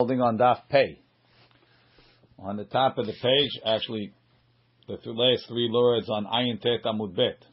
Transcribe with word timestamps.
holding 0.00 0.20
on 0.20 0.38
Daf 0.38 0.60
Pei. 0.70 1.00
On 2.38 2.56
the 2.56 2.62
top 2.62 2.98
of 2.98 3.06
the 3.06 3.14
page, 3.20 3.50
actually, 3.66 4.12
the 4.86 4.96
th- 4.96 5.08
last 5.08 5.48
three 5.48 5.68
words 5.68 6.08
on 6.08 6.24
Ayin 6.24 6.60
Tet 6.60 6.84
Amud 6.84 7.16
Bet. 7.16 7.44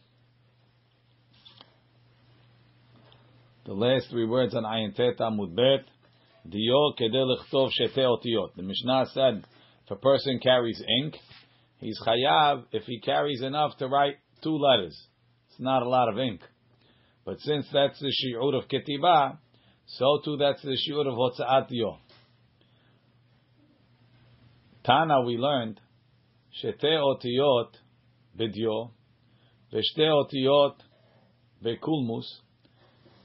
The 3.66 3.74
last 3.74 4.12
three 4.12 4.28
words 4.28 4.54
on 4.54 4.62
Ayin 4.62 4.94
Tet 4.94 5.18
Amud 5.18 5.56
Bet. 5.56 5.88
Dio 6.48 6.94
shete 7.00 7.98
otiyot. 7.98 8.56
The 8.56 8.62
Mishnah 8.62 9.08
said, 9.12 9.44
if 9.86 9.90
a 9.90 9.96
person 9.96 10.40
carries 10.40 10.80
ink, 11.02 11.16
he's 11.80 12.00
chayav 12.06 12.66
if 12.72 12.84
he 12.84 13.00
carries 13.00 13.42
enough 13.42 13.76
to 13.80 13.88
write 13.88 14.18
two 14.44 14.56
letters. 14.56 14.96
It's 15.50 15.60
not 15.60 15.82
a 15.82 15.90
lot 15.90 16.10
of 16.10 16.20
ink. 16.20 16.42
But 17.26 17.40
since 17.40 17.66
that's 17.74 18.00
the 18.00 18.14
shi'ur 18.14 18.54
of 18.54 18.70
ketiba, 18.70 19.40
so 19.88 20.20
too 20.24 20.38
that's 20.38 20.62
the 20.62 20.78
shi'ur 20.78 21.08
of 21.08 21.16
hotza'at 21.16 21.70
dio. 21.70 21.98
Tana 24.86 25.22
we 25.22 25.38
learned 25.38 25.82
shete 26.62 26.84
otiyot 26.84 27.72
bidyo, 28.38 28.92
veshte 29.74 30.06
otiyot 30.06 30.76
bekulmus, 31.64 32.26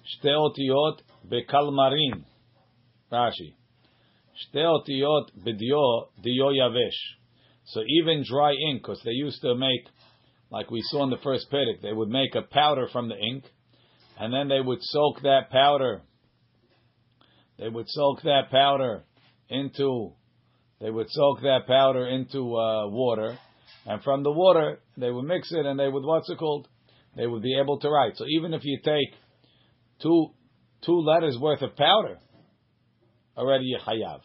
shte 0.09 0.31
otiyot 0.31 1.01
bekalmarin. 1.31 2.25
Rashi. 3.13 3.55
Shte 4.41 4.65
otiyot 4.65 5.27
bidyo 5.45 6.09
diyo 6.25 6.51
yavesh. 6.57 6.97
So 7.67 7.83
even 7.87 8.25
dry 8.27 8.55
ink, 8.55 8.81
because 8.81 9.03
they 9.05 9.11
used 9.11 9.43
to 9.43 9.55
make, 9.55 9.87
like 10.51 10.71
we 10.71 10.81
saw 10.85 11.05
in 11.05 11.11
the 11.11 11.19
first 11.19 11.51
pedic, 11.53 11.83
they 11.83 11.93
would 11.93 12.09
make 12.09 12.35
a 12.35 12.43
powder 12.43 12.89
from 12.91 13.11
the 13.11 13.17
ink, 13.17 13.45
and 14.19 14.33
then 14.33 14.49
they 14.49 14.63
would 14.63 14.79
soak 14.81 15.21
that 15.23 15.51
powder. 15.51 16.01
They 17.59 17.69
would 17.69 17.87
soak 17.89 18.23
that 18.23 18.51
powder 18.51 19.05
into 19.51 20.15
they 20.81 20.91
would 20.91 21.11
soak 21.11 21.41
that 21.43 21.67
powder 21.67 22.07
into 22.07 22.57
uh, 22.57 22.89
water, 22.89 23.39
and 23.87 24.03
from 24.03 24.23
the 24.23 24.31
water 24.31 24.81
they 24.97 25.11
would 25.11 25.25
mix 25.25 25.53
it, 25.53 25.67
and 25.67 25.79
they 25.79 25.89
would 25.89 26.05
what's 26.05 26.31
it 26.31 26.39
called? 26.39 26.69
They 27.17 27.27
would 27.27 27.43
be 27.43 27.59
able 27.59 27.79
to 27.81 27.89
write. 27.89 28.17
So 28.17 28.25
even 28.29 28.55
if 28.55 28.63
you 28.65 28.79
take 28.85 29.15
two 30.03 30.29
two 30.85 31.01
letters 31.01 31.37
worth 31.39 31.63
of 31.63 31.77
powder, 31.77 32.19
already 33.37 33.65
you 33.67 33.79
chayav, 33.87 34.21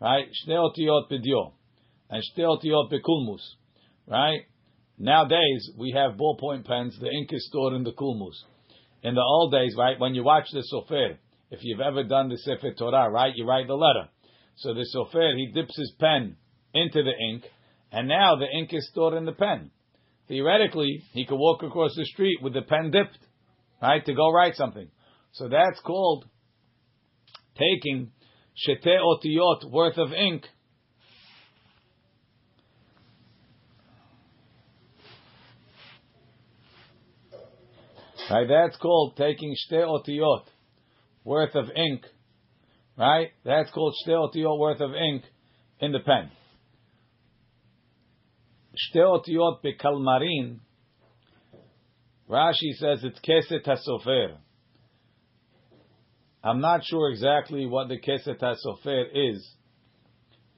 right? 0.00 0.26
Shnei 0.46 0.56
otiyot 0.56 1.52
and 2.10 2.22
shnei 2.22 2.44
otiyot 2.44 2.92
bekulmus, 2.92 3.42
right? 4.06 4.40
Nowadays 4.98 5.70
we 5.78 5.92
have 5.96 6.18
ballpoint 6.18 6.66
pens. 6.66 6.98
The 7.00 7.08
ink 7.08 7.28
is 7.32 7.46
stored 7.46 7.74
in 7.74 7.84
the 7.84 7.92
kulmus. 7.92 8.34
In 9.02 9.14
the 9.14 9.20
old 9.20 9.52
days, 9.52 9.74
right, 9.78 9.98
when 9.98 10.14
you 10.14 10.24
watch 10.24 10.46
the 10.52 10.64
sofer, 10.72 11.16
if 11.50 11.60
you've 11.62 11.80
ever 11.80 12.02
done 12.02 12.28
the 12.28 12.36
sefer 12.38 12.74
Torah, 12.74 13.08
right, 13.08 13.32
you 13.34 13.46
write 13.46 13.68
the 13.68 13.74
letter. 13.74 14.08
So 14.58 14.74
the 14.74 14.86
sofer, 14.92 15.36
he 15.36 15.52
dips 15.54 15.76
his 15.76 15.92
pen 16.00 16.36
into 16.74 17.02
the 17.04 17.12
ink, 17.30 17.44
and 17.92 18.08
now 18.08 18.34
the 18.36 18.46
ink 18.46 18.70
is 18.72 18.88
stored 18.90 19.14
in 19.14 19.24
the 19.24 19.32
pen. 19.32 19.70
Theoretically, 20.26 21.04
he 21.12 21.24
could 21.24 21.38
walk 21.38 21.62
across 21.62 21.94
the 21.96 22.04
street 22.04 22.38
with 22.42 22.54
the 22.54 22.62
pen 22.62 22.90
dipped, 22.90 23.18
right, 23.80 24.04
to 24.04 24.14
go 24.14 24.32
write 24.32 24.56
something. 24.56 24.88
So 25.32 25.48
that's 25.48 25.80
called 25.80 26.24
taking 27.56 28.10
shete 28.66 28.84
otiyot 28.84 29.70
worth 29.70 29.96
of 29.96 30.12
ink. 30.12 30.44
Right, 38.28 38.46
that's 38.48 38.76
called 38.76 39.16
taking 39.16 39.54
shte 39.54 39.86
otiyot 39.86 40.42
worth 41.24 41.54
of 41.54 41.66
ink 41.76 42.04
right? 42.98 43.28
That's 43.44 43.70
called 43.70 43.94
shte 44.04 44.10
otiyot 44.10 44.58
worth 44.58 44.80
of 44.80 44.90
ink 44.94 45.22
in 45.80 45.92
the 45.92 46.00
pen. 46.00 46.30
Shte 48.76 48.96
otiyot 48.96 49.62
bekalmarin. 49.62 50.58
Rashi 52.28 52.72
says 52.74 53.04
it's 53.04 53.20
keset 53.20 53.64
hasofer. 53.64 54.36
I'm 56.42 56.60
not 56.60 56.84
sure 56.84 57.10
exactly 57.10 57.66
what 57.66 57.88
the 57.88 57.98
keset 57.98 58.40
hasofer 58.40 59.04
is. 59.14 59.48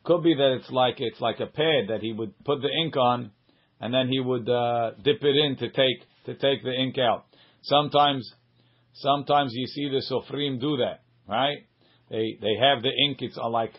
Could 0.03 0.23
be 0.23 0.35
that 0.35 0.57
it's 0.59 0.71
like 0.71 0.97
it's 0.99 1.21
like 1.21 1.41
a 1.41 1.47
pad 1.47 1.89
that 1.89 2.01
he 2.01 2.13
would 2.13 2.33
put 2.45 2.63
the 2.63 2.69
ink 2.69 2.97
on, 2.97 3.31
and 3.81 3.93
then 3.93 4.09
he 4.09 4.19
would 4.19 4.49
uh, 4.49 4.93
dip 5.03 5.23
it 5.23 5.37
in 5.37 5.57
to 5.57 5.69
take 5.69 6.01
to 6.25 6.35
take 6.35 6.65
the 6.65 6.73
ink 6.73 6.97
out. 6.99 7.27
Sometimes, 7.63 8.31
sometimes 8.95 9.53
you 9.55 9.67
see 9.67 9.91
the 9.91 10.03
sofrim 10.11 10.59
do 10.59 10.79
that, 10.79 11.03
right? 11.29 11.59
They 12.11 12.39
they 12.41 12.57
have 12.61 12.83
the 12.83 12.91
ink. 13.07 13.19
It's 13.21 13.37
like 13.37 13.73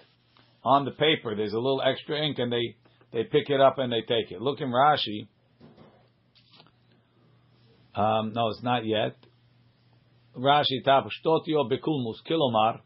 on 0.63 0.85
the 0.85 0.91
paper. 0.91 1.35
There's 1.35 1.53
a 1.53 1.57
little 1.59 1.81
extra 1.81 2.17
ink, 2.25 2.39
and 2.39 2.51
they 2.51 2.75
they 3.11 3.23
pick 3.23 3.49
it 3.49 3.59
up 3.59 3.77
and 3.77 3.91
they 3.91 4.01
take 4.01 4.31
it. 4.31 4.41
Look 4.41 4.61
in 4.61 4.69
Rashi. 4.69 5.27
Um, 7.93 8.31
no, 8.33 8.49
it's 8.49 8.63
not 8.63 8.85
yet. 8.85 9.17
Rashi 10.37 10.83
tap 10.85 11.05
shtotio 11.05 11.69
bekulmus 11.69 12.21
kilomar 12.29 12.79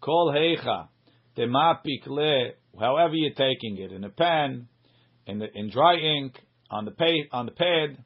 kol 0.00 0.32
heicha 0.34 0.88
tema 1.36 1.80
pikle. 1.86 2.52
However 2.78 3.14
you're 3.14 3.34
taking 3.34 3.76
it 3.78 3.92
in 3.92 4.04
a 4.04 4.08
pen, 4.08 4.68
in 5.26 5.40
the, 5.40 5.46
in 5.54 5.70
dry 5.70 5.96
ink, 5.96 6.40
on 6.70 6.84
the 6.86 6.92
pad, 6.92 7.26
on 7.32 7.46
the 7.46 7.52
pad, 7.52 8.02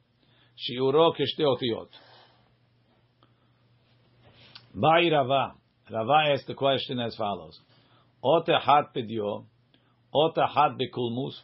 shiuro. 0.57 1.13
Bai 4.73 5.09
Rava. 5.09 5.53
Rava 5.91 6.31
asked 6.33 6.47
the 6.47 6.55
question 6.55 6.99
as 6.99 7.15
follows: 7.15 7.59
Ote 8.23 8.47
hat 8.47 8.93
bidyo, 8.95 9.45
ote 10.13 10.37
hat 10.37 10.77
bekulmus, 10.79 11.35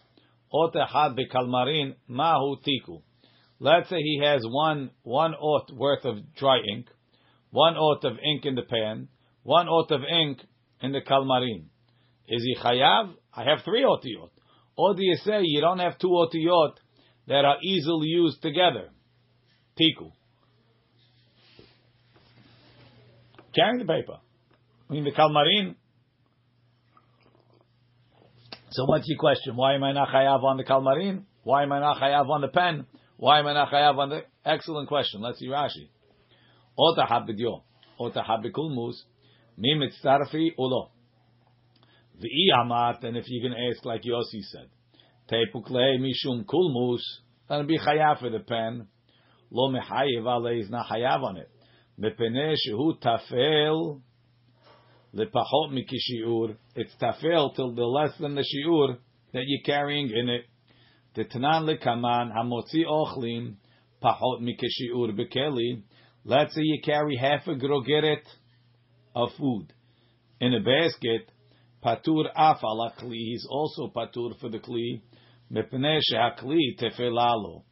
ote 0.51 0.75
hat 0.75 1.15
bekalmarin, 1.15 1.95
mahu 2.07 2.55
tiku. 2.57 3.01
Let's 3.59 3.89
say 3.89 3.97
he 4.01 4.19
has 4.23 4.41
one 4.43 4.89
one 5.03 5.35
ot 5.35 5.71
worth 5.71 6.05
of 6.05 6.33
dry 6.33 6.57
ink, 6.57 6.87
one 7.51 7.75
ot 7.77 8.03
of 8.03 8.17
ink 8.17 8.45
in 8.45 8.55
the 8.55 8.63
pan, 8.63 9.09
one 9.43 9.67
ot 9.67 9.91
of 9.91 10.01
ink 10.03 10.39
in 10.81 10.91
the 10.91 11.01
kalmarin. 11.01 11.65
Is 12.27 12.43
he 12.43 12.55
chayav? 12.55 13.13
I 13.35 13.43
have 13.43 13.59
three 13.63 13.83
otiyot. 13.83 14.29
Or 14.75 14.95
do 14.95 15.03
you 15.03 15.17
say 15.17 15.41
you 15.43 15.61
don't 15.61 15.79
have 15.79 15.99
two 15.99 16.07
otiyot 16.07 16.73
that 17.27 17.45
are 17.45 17.57
easily 17.63 18.07
used 18.07 18.41
together? 18.41 18.89
Tiku. 19.79 20.11
Carrying 23.53 23.79
the 23.79 23.85
paper. 23.85 24.17
Mean 24.91 25.05
the 25.05 25.11
Kalmarin. 25.11 25.75
So 28.71 28.83
what's 28.83 29.07
your 29.07 29.17
question? 29.17 29.55
Why 29.55 29.75
am 29.75 29.85
I 29.85 29.93
not 29.93 30.09
chayav 30.09 30.43
on 30.43 30.57
the 30.57 30.65
Kalmarin? 30.65 31.23
Why 31.43 31.63
am 31.63 31.71
I 31.71 31.79
not 31.79 32.01
chayav 32.01 32.29
on 32.29 32.41
the 32.41 32.49
pen? 32.49 32.85
Why 33.15 33.39
am 33.39 33.47
I 33.47 33.53
not 33.53 33.71
chayav 33.71 33.97
on 33.97 34.09
the? 34.09 34.23
Excellent 34.43 34.89
question. 34.89 35.21
Let's 35.21 35.39
see 35.39 35.47
Rashi. 35.47 35.87
Ota 36.77 37.07
habidyo. 37.09 37.61
Ota 37.97 38.21
habikulmus. 38.21 38.95
Mi 39.57 39.75
mitzarfi 39.75 40.49
ulo. 40.59 40.89
V'i 42.21 42.53
amat, 42.61 43.01
and 43.05 43.15
if 43.15 43.23
going 43.41 43.53
to 43.53 43.69
ask 43.69 43.85
like 43.85 44.01
Yossi 44.01 44.41
said, 44.41 44.67
tepukle 45.31 45.99
mishum 45.99 46.43
kulmus, 46.43 46.99
then 47.47 47.65
be 47.65 47.79
chayav 47.79 48.19
for 48.19 48.29
the 48.29 48.39
pen. 48.39 48.87
Lo 49.51 49.71
mechayev 49.71 50.25
ale 50.27 50.59
is 50.59 50.69
not 50.69 50.87
chayav 50.87 51.23
on 51.23 51.37
it. 51.37 51.49
Mepene 51.97 52.55
shehu 52.67 53.01
tafel 53.01 54.01
lepachot 55.15 55.71
mikishiur. 55.71 56.55
It's 56.75 56.93
tafel 57.01 57.55
till 57.55 57.73
the 57.73 57.83
less 57.83 58.11
than 58.19 58.35
the 58.35 58.41
shiur 58.41 58.97
that 59.33 59.43
you're 59.45 59.63
carrying 59.65 60.09
in 60.09 60.29
it. 60.29 60.45
The 61.15 61.25
Tetanan 61.25 61.67
lekaman 61.67 62.31
hamotzi 62.35 62.85
ochlin 62.87 63.55
pachot 64.01 64.41
mikishiur 64.41 65.17
bekeli. 65.17 65.83
Let's 66.23 66.53
say 66.53 66.61
you 66.63 66.81
carry 66.83 67.17
half 67.17 67.47
a 67.47 67.55
grogeret 67.55 68.23
of 69.15 69.29
food 69.37 69.73
in 70.39 70.53
a 70.53 70.59
basket. 70.59 71.29
Patur 71.83 72.25
af 72.35 72.61
kli. 72.61 73.17
He's 73.17 73.45
also 73.49 73.91
patur 73.93 74.39
for 74.39 74.49
the 74.49 74.59
kli. 74.59 75.01
Mepnei 75.51 75.99
shehakli 76.11 76.79
tefelalo. 76.79 77.63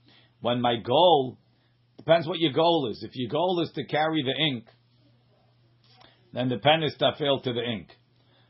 When 0.42 0.62
my 0.62 0.78
goal 0.78 1.38
depends 1.98 2.28
what 2.28 2.40
your 2.40 2.54
goal 2.54 2.90
is. 2.92 3.04
If 3.04 3.12
your 3.14 3.30
goal 3.30 3.62
is 3.62 3.72
to 3.76 3.86
carry 3.86 4.24
the 4.24 4.34
ink, 4.34 4.66
then 6.34 6.50
the 6.50 6.58
pen 6.58 6.84
is 6.84 6.96
tafel 7.00 7.42
to 7.44 7.54
the 7.54 7.64
ink. 7.64 7.90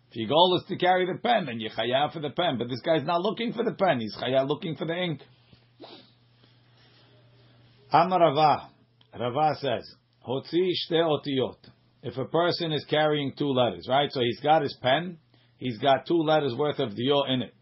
If 0.09 0.15
your 0.15 0.29
goal 0.29 0.59
is 0.59 0.67
to 0.69 0.75
carry 0.75 1.05
the 1.05 1.19
pen, 1.19 1.45
then 1.45 1.59
you 1.59 1.69
chayav 1.69 2.13
for 2.13 2.19
the 2.19 2.31
pen. 2.31 2.57
But 2.57 2.67
this 2.67 2.81
guy's 2.81 3.05
not 3.05 3.21
looking 3.21 3.53
for 3.53 3.63
the 3.63 3.73
pen; 3.73 3.99
he's 3.99 4.15
chayav 4.17 4.47
looking 4.47 4.75
for 4.75 4.85
the 4.85 4.95
ink. 4.95 5.21
Amar 7.91 8.19
Rava, 8.19 8.69
Rava 9.19 9.55
says, 9.59 9.95
"Hotzi 10.27 10.71
shte 10.71 10.93
otiyot." 10.93 11.57
If 12.01 12.17
a 12.17 12.25
person 12.25 12.71
is 12.71 12.85
carrying 12.85 13.33
two 13.37 13.49
letters, 13.49 13.87
right? 13.89 14.11
So 14.11 14.21
he's 14.21 14.39
got 14.39 14.61
his 14.61 14.75
pen, 14.81 15.17
he's 15.57 15.77
got 15.77 16.05
two 16.07 16.21
letters 16.23 16.55
worth 16.55 16.79
of 16.79 16.95
dio 16.95 17.23
in 17.23 17.41
it. 17.41 17.53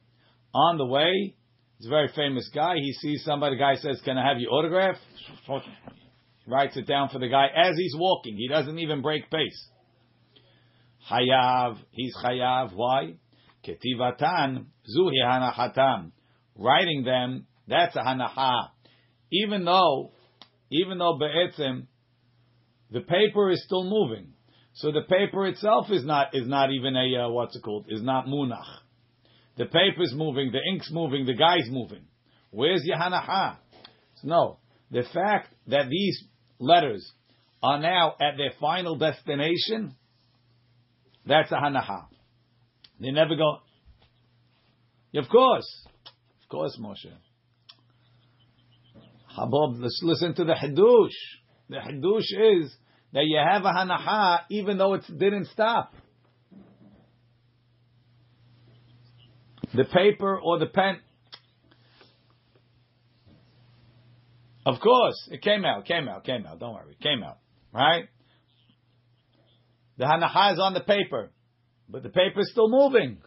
On 0.53 0.77
the 0.77 0.85
way, 0.85 1.35
he's 1.77 1.87
a 1.87 1.89
very 1.89 2.09
famous 2.15 2.49
guy. 2.53 2.75
He 2.75 2.93
sees 2.93 3.23
somebody. 3.23 3.55
The 3.55 3.59
guy 3.59 3.75
says, 3.75 4.01
"Can 4.01 4.17
I 4.17 4.25
have 4.25 4.39
your 4.39 4.53
autograph?" 4.53 4.97
He 5.45 6.51
writes 6.51 6.77
it 6.77 6.87
down 6.87 7.09
for 7.09 7.19
the 7.19 7.27
guy 7.27 7.47
as 7.47 7.75
he's 7.77 7.95
walking. 7.97 8.37
He 8.37 8.47
doesn't 8.47 8.79
even 8.79 9.01
break 9.01 9.29
pace. 9.29 9.69
Hayav, 11.09 11.77
he's 11.91 12.13
chayav. 12.23 12.73
Why? 12.73 13.15
Ketivatan, 13.65 14.65
zuhi 14.97 15.23
hanachatam. 15.23 16.11
Writing 16.55 17.03
them, 17.03 17.45
that's 17.67 17.95
a 17.95 17.99
hanacha. 17.99 18.69
Even 19.31 19.65
though, 19.65 20.11
even 20.71 20.97
though 20.97 21.17
be'etzim, 21.17 21.87
the 22.91 23.01
paper 23.01 23.51
is 23.51 23.63
still 23.65 23.83
moving. 23.83 24.33
So 24.73 24.91
the 24.91 25.01
paper 25.01 25.47
itself 25.47 25.87
is 25.89 26.05
not 26.05 26.35
is 26.35 26.47
not 26.47 26.71
even 26.71 26.95
a 26.95 27.25
uh, 27.25 27.29
what's 27.29 27.55
it 27.55 27.63
called? 27.63 27.87
Is 27.89 28.03
not 28.03 28.27
munach. 28.27 28.63
The 29.57 29.65
paper's 29.65 30.13
moving, 30.15 30.51
the 30.51 30.59
ink's 30.71 30.91
moving, 30.91 31.25
the 31.25 31.33
guy's 31.33 31.69
moving. 31.69 32.03
Where's 32.51 32.83
Yahanaha? 32.87 33.57
No. 34.23 34.59
The 34.91 35.03
fact 35.13 35.53
that 35.67 35.89
these 35.89 36.23
letters 36.59 37.11
are 37.63 37.79
now 37.79 38.13
at 38.21 38.37
their 38.37 38.51
final 38.59 38.97
destination, 38.97 39.95
that's 41.27 41.51
a 41.51 41.55
hanaha. 41.55 42.05
They 42.99 43.11
never 43.11 43.35
go. 43.35 43.57
Of 45.15 45.29
course, 45.29 45.87
of 46.05 46.49
course, 46.49 46.77
Moshe. 46.81 47.11
Habab, 49.37 49.79
let's 49.79 49.99
listen 50.03 50.33
to 50.35 50.43
the 50.43 50.53
Hiddush. 50.53 51.11
The 51.69 51.77
Hiddush 51.77 52.63
is 52.63 52.75
that 53.13 53.23
you 53.25 53.39
have 53.43 53.63
a 53.65 53.71
hanaha 53.71 54.41
even 54.49 54.77
though 54.77 54.93
it 54.93 55.03
didn't 55.07 55.47
stop. 55.47 55.93
The 59.73 59.83
paper 59.85 60.39
or 60.39 60.59
the 60.59 60.67
pen. 60.67 60.99
Of 64.65 64.79
course, 64.79 65.29
it 65.31 65.41
came 65.41 65.65
out, 65.65 65.85
came 65.85 66.07
out, 66.07 66.23
came 66.23 66.45
out. 66.45 66.59
Don't 66.59 66.73
worry, 66.73 66.91
it 66.91 66.99
came 66.99 67.23
out. 67.23 67.37
Right? 67.73 68.05
The 69.97 70.05
hanaha 70.05 70.53
is 70.53 70.59
on 70.59 70.73
the 70.73 70.81
paper, 70.81 71.31
but 71.89 72.03
the 72.03 72.09
paper 72.09 72.41
is 72.41 72.51
still 72.51 72.69
moving. 72.69 73.17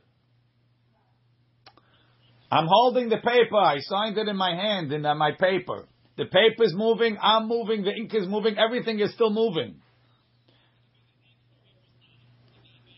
I'm 2.50 2.66
holding 2.68 3.08
the 3.08 3.16
paper. 3.18 3.56
I 3.56 3.78
signed 3.80 4.18
it 4.18 4.28
in 4.28 4.36
my 4.36 4.54
hand 4.54 4.92
in 4.92 5.06
uh, 5.06 5.14
my 5.14 5.32
paper. 5.32 5.86
The 6.16 6.24
paper 6.24 6.64
is 6.64 6.74
moving. 6.74 7.16
I'm 7.22 7.48
moving. 7.48 7.82
The 7.82 7.92
ink 7.92 8.14
is 8.14 8.26
moving. 8.26 8.56
Everything 8.58 8.98
is 9.00 9.12
still 9.14 9.30
moving. 9.30 9.76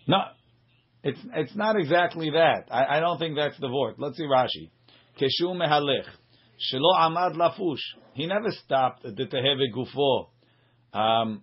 No, 0.07 0.19
it's 1.05 1.21
it's 1.35 1.55
not 1.55 1.77
exactly 1.77 2.31
that. 2.31 2.65
I, 2.71 2.97
I 2.97 3.01
don't 3.01 3.19
think 3.19 3.37
that's 3.37 3.59
the 3.59 3.71
word. 3.71 3.97
Let's 3.99 4.17
see 4.17 4.25
Rashi. 4.25 4.71
Keshu 5.21 5.55
mehalech 5.55 6.07
shelo 6.73 6.97
amad 6.99 7.37
lafush. 7.37 7.79
He 8.15 8.27
never 8.27 8.51
stopped 8.65 9.03
the 9.03 9.11
teheve 9.11 9.73
gufo. 9.75 10.29
Um, 10.99 11.43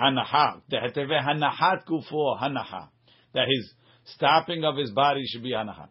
Hanaha. 0.00 0.62
The 0.68 0.76
teheve 0.94 1.20
hanahat 1.20 1.84
gufo 1.86 2.40
hanaha. 2.40 2.88
That 3.34 3.46
his 3.48 3.74
stopping 4.04 4.64
of 4.64 4.76
his 4.76 4.90
body 4.90 5.24
should 5.26 5.42
be 5.42 5.52
hanaha. 5.52 5.88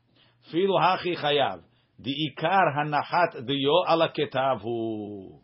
Filu 0.54 0.80
hachi 0.80 1.18
chayav. 1.18 1.62
The 2.00 2.12
ikar 2.12 2.76
hanahat 2.76 3.48
diyo 3.48 3.88
ala 3.88 4.12
ketavhu. 4.18 5.40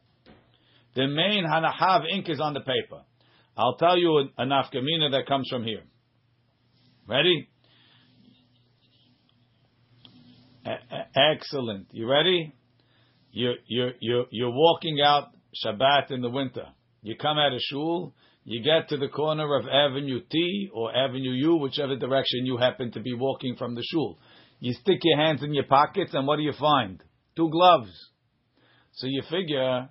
The 0.95 1.07
main 1.07 1.45
hanahav 1.45 2.05
ink 2.11 2.29
is 2.29 2.39
on 2.39 2.53
the 2.53 2.61
paper. 2.61 3.03
I'll 3.55 3.77
tell 3.77 3.97
you 3.97 4.29
a 4.37 4.45
nafkamina 4.45 5.11
that 5.11 5.25
comes 5.27 5.47
from 5.49 5.63
here. 5.63 5.83
Ready? 7.07 7.49
excellent. 11.15 11.87
You 11.91 12.09
ready? 12.09 12.53
You're, 13.31 13.55
you're, 13.67 13.91
you're, 13.99 14.25
you're 14.31 14.51
walking 14.51 14.99
out 15.01 15.29
Shabbat 15.65 16.11
in 16.11 16.21
the 16.21 16.29
winter. 16.29 16.65
You 17.01 17.15
come 17.15 17.37
out 17.37 17.53
of 17.53 17.59
shul, 17.61 18.13
you 18.49 18.63
get 18.63 18.87
to 18.87 18.97
the 18.97 19.09
corner 19.09 19.57
of 19.57 19.65
Avenue 19.67 20.21
T 20.31 20.69
or 20.73 20.95
Avenue 20.95 21.31
U, 21.31 21.55
whichever 21.57 21.97
direction 21.97 22.45
you 22.45 22.55
happen 22.55 22.93
to 22.93 23.01
be 23.01 23.13
walking 23.13 23.57
from 23.57 23.75
the 23.75 23.83
shul. 23.83 24.17
You 24.61 24.71
stick 24.71 24.99
your 25.03 25.17
hands 25.17 25.43
in 25.43 25.53
your 25.53 25.65
pockets, 25.65 26.11
and 26.13 26.25
what 26.25 26.37
do 26.37 26.43
you 26.43 26.53
find? 26.57 27.03
Two 27.35 27.49
gloves. 27.49 27.91
So 28.93 29.07
you 29.07 29.21
figure, 29.29 29.89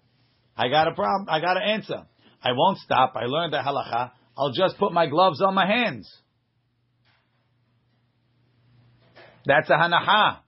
I 0.56 0.68
got 0.68 0.88
a 0.88 0.94
problem. 0.94 1.28
I 1.28 1.40
got 1.40 1.58
an 1.58 1.64
answer. 1.64 2.06
I 2.42 2.52
won't 2.52 2.78
stop. 2.78 3.12
I 3.14 3.26
learned 3.26 3.52
the 3.52 3.58
halacha. 3.58 4.12
I'll 4.38 4.52
just 4.52 4.78
put 4.78 4.90
my 4.90 5.06
gloves 5.06 5.42
on 5.42 5.54
my 5.54 5.66
hands. 5.66 6.10
That's 9.44 9.68
a 9.68 9.74
hanaha. 9.74 10.38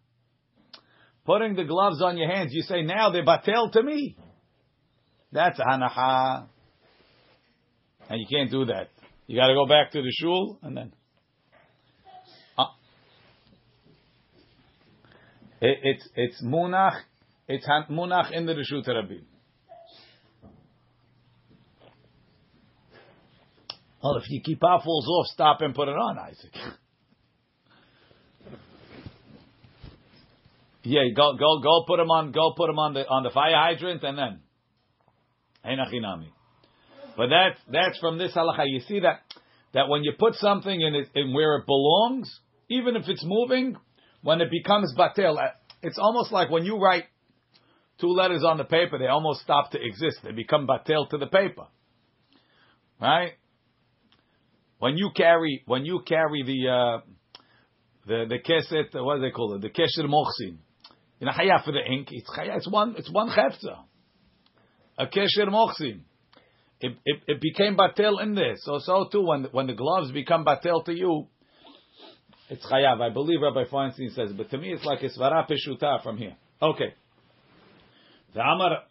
Putting 1.26 1.56
the 1.56 1.64
gloves 1.64 2.00
on 2.00 2.16
your 2.16 2.34
hands, 2.34 2.54
you 2.54 2.62
say 2.62 2.80
now 2.80 3.10
they're 3.10 3.22
batel 3.22 3.70
to 3.72 3.82
me. 3.82 4.16
That's 5.30 5.58
a 5.58 5.62
hanaha. 5.62 6.46
And 8.08 8.20
you 8.20 8.26
can't 8.30 8.50
do 8.50 8.64
that. 8.66 8.88
You 9.26 9.36
got 9.38 9.48
to 9.48 9.54
go 9.54 9.66
back 9.66 9.92
to 9.92 10.02
the 10.02 10.10
shul 10.10 10.58
and 10.62 10.76
then. 10.76 10.92
Uh, 12.56 12.64
it, 15.60 15.78
it's 15.82 16.08
it's 16.14 16.42
munach. 16.42 17.00
It's 17.46 17.66
munach 17.90 18.32
in 18.32 18.46
the 18.46 18.54
reshut 18.54 18.88
rabim. 18.88 19.24
Well, 24.02 24.16
if 24.16 24.24
your 24.28 24.42
kippah 24.42 24.82
falls 24.84 25.06
off, 25.08 25.26
stop 25.26 25.60
and 25.60 25.74
put 25.74 25.88
it 25.88 25.96
on, 25.96 26.18
Isaac. 26.18 26.54
Yeah, 30.84 31.02
go 31.14 31.36
go 31.36 31.60
go 31.60 31.84
put 31.86 31.98
them 31.98 32.10
on 32.10 32.32
go 32.32 32.54
put 32.56 32.68
them 32.68 32.78
on 32.78 32.94
the 32.94 33.00
on 33.06 33.22
the 33.22 33.30
fire 33.30 33.54
hydrant 33.54 34.02
and 34.04 34.16
then 34.16 34.40
Einachinami. 35.62 36.28
But 37.18 37.30
that's 37.30 37.60
that's 37.68 37.98
from 37.98 38.16
this 38.16 38.32
halacha. 38.32 38.64
You 38.66 38.80
see 38.86 39.00
that 39.00 39.22
that 39.74 39.88
when 39.88 40.04
you 40.04 40.12
put 40.16 40.36
something 40.36 40.80
in 40.80 40.94
it 40.94 41.08
in 41.16 41.34
where 41.34 41.56
it 41.56 41.66
belongs, 41.66 42.30
even 42.70 42.94
if 42.94 43.08
it's 43.08 43.24
moving, 43.24 43.76
when 44.22 44.40
it 44.40 44.52
becomes 44.52 44.94
batel, 44.96 45.36
uh, 45.36 45.48
it's 45.82 45.98
almost 45.98 46.30
like 46.30 46.48
when 46.48 46.64
you 46.64 46.78
write 46.78 47.06
two 48.00 48.06
letters 48.06 48.44
on 48.46 48.56
the 48.56 48.64
paper, 48.64 48.98
they 48.98 49.08
almost 49.08 49.40
stop 49.40 49.72
to 49.72 49.78
exist. 49.82 50.18
They 50.22 50.30
become 50.30 50.68
batel 50.68 51.10
to 51.10 51.18
the 51.18 51.26
paper, 51.26 51.66
right? 53.00 53.32
When 54.78 54.96
you 54.96 55.10
carry 55.14 55.64
when 55.66 55.84
you 55.84 56.02
carry 56.06 56.44
the 56.44 56.68
uh, 56.70 57.00
the 58.06 58.26
the 58.28 58.38
keset, 58.38 58.94
what 59.04 59.16
do 59.16 59.22
they 59.22 59.32
call 59.32 59.56
it? 59.56 59.62
The 59.62 59.70
kesher 59.70 60.06
mochsin 60.06 60.58
you 61.18 61.26
know, 61.26 61.32
hayah 61.32 61.64
for 61.64 61.72
the 61.72 61.84
ink. 61.84 62.10
It's. 62.12 62.30
It's 62.38 62.70
one. 62.70 62.94
It's 62.96 63.10
one 63.10 63.28
chefza. 63.28 63.80
A 64.98 65.06
kesher 65.06 65.48
mochsim. 65.48 66.02
It, 66.80 66.96
it, 67.04 67.22
it 67.26 67.40
became 67.40 67.76
batel 67.76 68.22
in 68.22 68.34
this. 68.34 68.60
So 68.64 68.78
so 68.78 69.08
too 69.10 69.22
when 69.22 69.44
when 69.50 69.66
the 69.66 69.74
gloves 69.74 70.12
become 70.12 70.44
batel 70.44 70.84
to 70.84 70.92
you, 70.92 71.26
it's 72.48 72.64
chayav. 72.66 73.00
I 73.00 73.10
believe 73.10 73.40
Rabbi 73.42 73.64
Feinstein 73.64 74.14
says, 74.14 74.32
but 74.36 74.50
to 74.50 74.58
me 74.58 74.72
it's 74.72 74.84
like 74.84 75.02
a 75.02 75.08
svara 75.08 75.46
peshuta 75.48 76.02
from 76.02 76.18
here. 76.18 76.36
Okay. 76.62 76.94
The 78.34 78.40
Amar. 78.40 78.82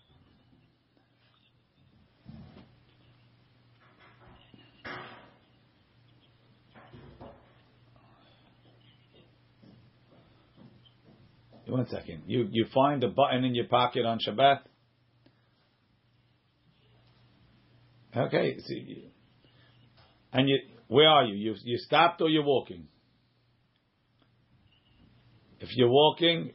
One 11.68 11.88
second. 11.88 12.24
You 12.28 12.48
you 12.52 12.66
find 12.74 13.04
a 13.04 13.10
button 13.10 13.44
in 13.44 13.56
your 13.56 13.68
pocket 13.68 14.06
on 14.06 14.20
Shabbat. 14.20 14.60
Okay. 18.18 18.58
See, 18.60 19.12
and 20.34 20.50
you 20.50 20.60
where 20.88 21.08
are 21.08 21.26
you? 21.26 21.36
You 21.36 21.56
you 21.64 21.78
stopped 21.78 22.22
or 22.22 22.30
you're 22.30 22.44
walking? 22.44 22.88
If 25.60 25.70
you're 25.76 25.90
walking, 25.90 26.54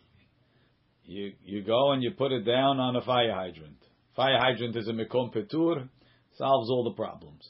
you 1.04 1.32
you 1.44 1.62
go 1.62 1.92
and 1.92 2.02
you 2.02 2.12
put 2.12 2.32
it 2.32 2.42
down 2.42 2.78
on 2.78 2.96
a 2.96 3.02
fire 3.02 3.32
hydrant. 3.32 3.76
Fire 4.16 4.38
hydrant 4.38 4.76
is 4.76 4.88
a 4.88 4.92
mekom 4.92 5.34
petur, 5.34 5.88
solves 6.36 6.70
all 6.70 6.84
the 6.84 6.96
problems. 6.96 7.48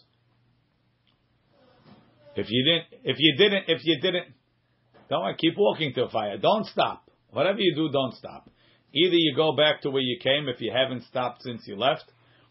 If 2.35 2.47
you 2.49 2.64
didn't, 2.64 3.04
if 3.04 3.16
you 3.19 3.37
didn't, 3.37 3.64
if 3.69 3.81
you 3.85 4.00
didn't, 4.00 4.28
don't 5.11 5.38
keep 5.38 5.54
walking 5.57 5.92
to 5.95 6.04
a 6.04 6.11
fire. 6.11 6.38
Don't 6.38 6.66
stop. 6.66 7.11
Whatever 7.31 7.59
you 7.59 7.75
do, 7.75 7.90
don't 7.92 8.14
stop. 8.14 8.49
Either 8.95 9.14
you 9.14 9.35
go 9.37 9.54
back 9.57 9.83
to 9.83 9.90
where 9.90 10.02
you 10.02 10.19
came 10.23 10.49
if 10.49 10.61
you 10.61 10.73
haven't 10.75 11.04
stopped 11.04 11.42
since 11.42 11.62
you 11.66 11.76
left, 11.76 12.04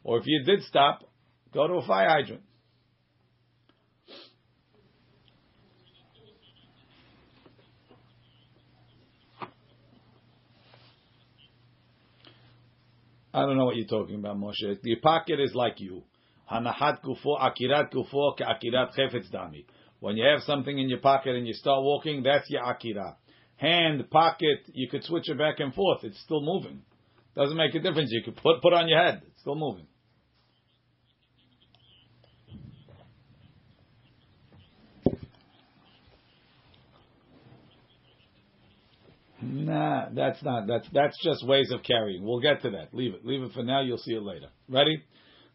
or 0.03 0.19
if 0.19 0.23
you 0.25 0.43
did 0.43 0.63
stop, 0.63 1.01
go 1.53 1.67
to 1.67 1.73
a 1.75 1.85
fire 1.85 2.09
hydrant. 2.09 2.41
I 13.33 13.43
don't 13.43 13.57
know 13.57 13.63
what 13.65 13.77
you're 13.77 13.87
talking 13.87 14.15
about, 14.15 14.37
Moshe. 14.37 14.77
Your 14.83 14.99
pocket 14.99 15.39
is 15.39 15.55
like 15.55 15.79
you. 15.79 16.03
Hanahat 16.51 17.01
gufo, 17.01 17.39
akirat 17.39 17.93
gufo, 17.93 18.37
akirat 18.37 18.93
chefetz 18.97 19.31
dami. 19.33 19.65
When 20.01 20.17
you 20.17 20.25
have 20.25 20.41
something 20.41 20.77
in 20.77 20.89
your 20.89 20.99
pocket 20.99 21.35
and 21.35 21.47
you 21.47 21.53
start 21.53 21.81
walking, 21.81 22.23
that's 22.23 22.49
your 22.49 22.69
akira 22.69 23.15
hand, 23.61 24.09
pocket, 24.09 24.59
you 24.73 24.89
could 24.89 25.03
switch 25.03 25.29
it 25.29 25.37
back 25.37 25.59
and 25.59 25.73
forth. 25.73 26.03
It's 26.03 26.19
still 26.21 26.41
moving. 26.41 26.81
Doesn't 27.35 27.55
make 27.55 27.75
a 27.75 27.79
difference. 27.79 28.09
You 28.11 28.23
could 28.23 28.35
put 28.35 28.61
put 28.61 28.73
on 28.73 28.89
your 28.89 29.01
head. 29.01 29.21
It's 29.27 29.41
still 29.41 29.55
moving. 29.55 29.85
Nah, 39.71 40.09
that's 40.13 40.43
not. 40.43 40.67
That's 40.67 40.85
that's 40.91 41.15
just 41.23 41.47
ways 41.47 41.71
of 41.71 41.81
carrying. 41.83 42.25
We'll 42.25 42.41
get 42.41 42.61
to 42.63 42.71
that. 42.71 42.93
Leave 42.93 43.13
it. 43.13 43.25
Leave 43.25 43.41
it 43.41 43.53
for 43.53 43.63
now. 43.63 43.79
You'll 43.79 43.99
see 43.99 44.11
it 44.11 44.21
later. 44.21 44.47
Ready? 44.67 45.01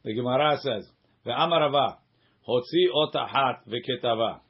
The 0.05 0.15
Gemara 0.15 0.57
says, 0.63 0.89
"The 1.27 1.33
Amarava 1.33 1.97
hotzi 2.49 2.87
otahat 2.95 3.59
v'ketava." 3.69 4.41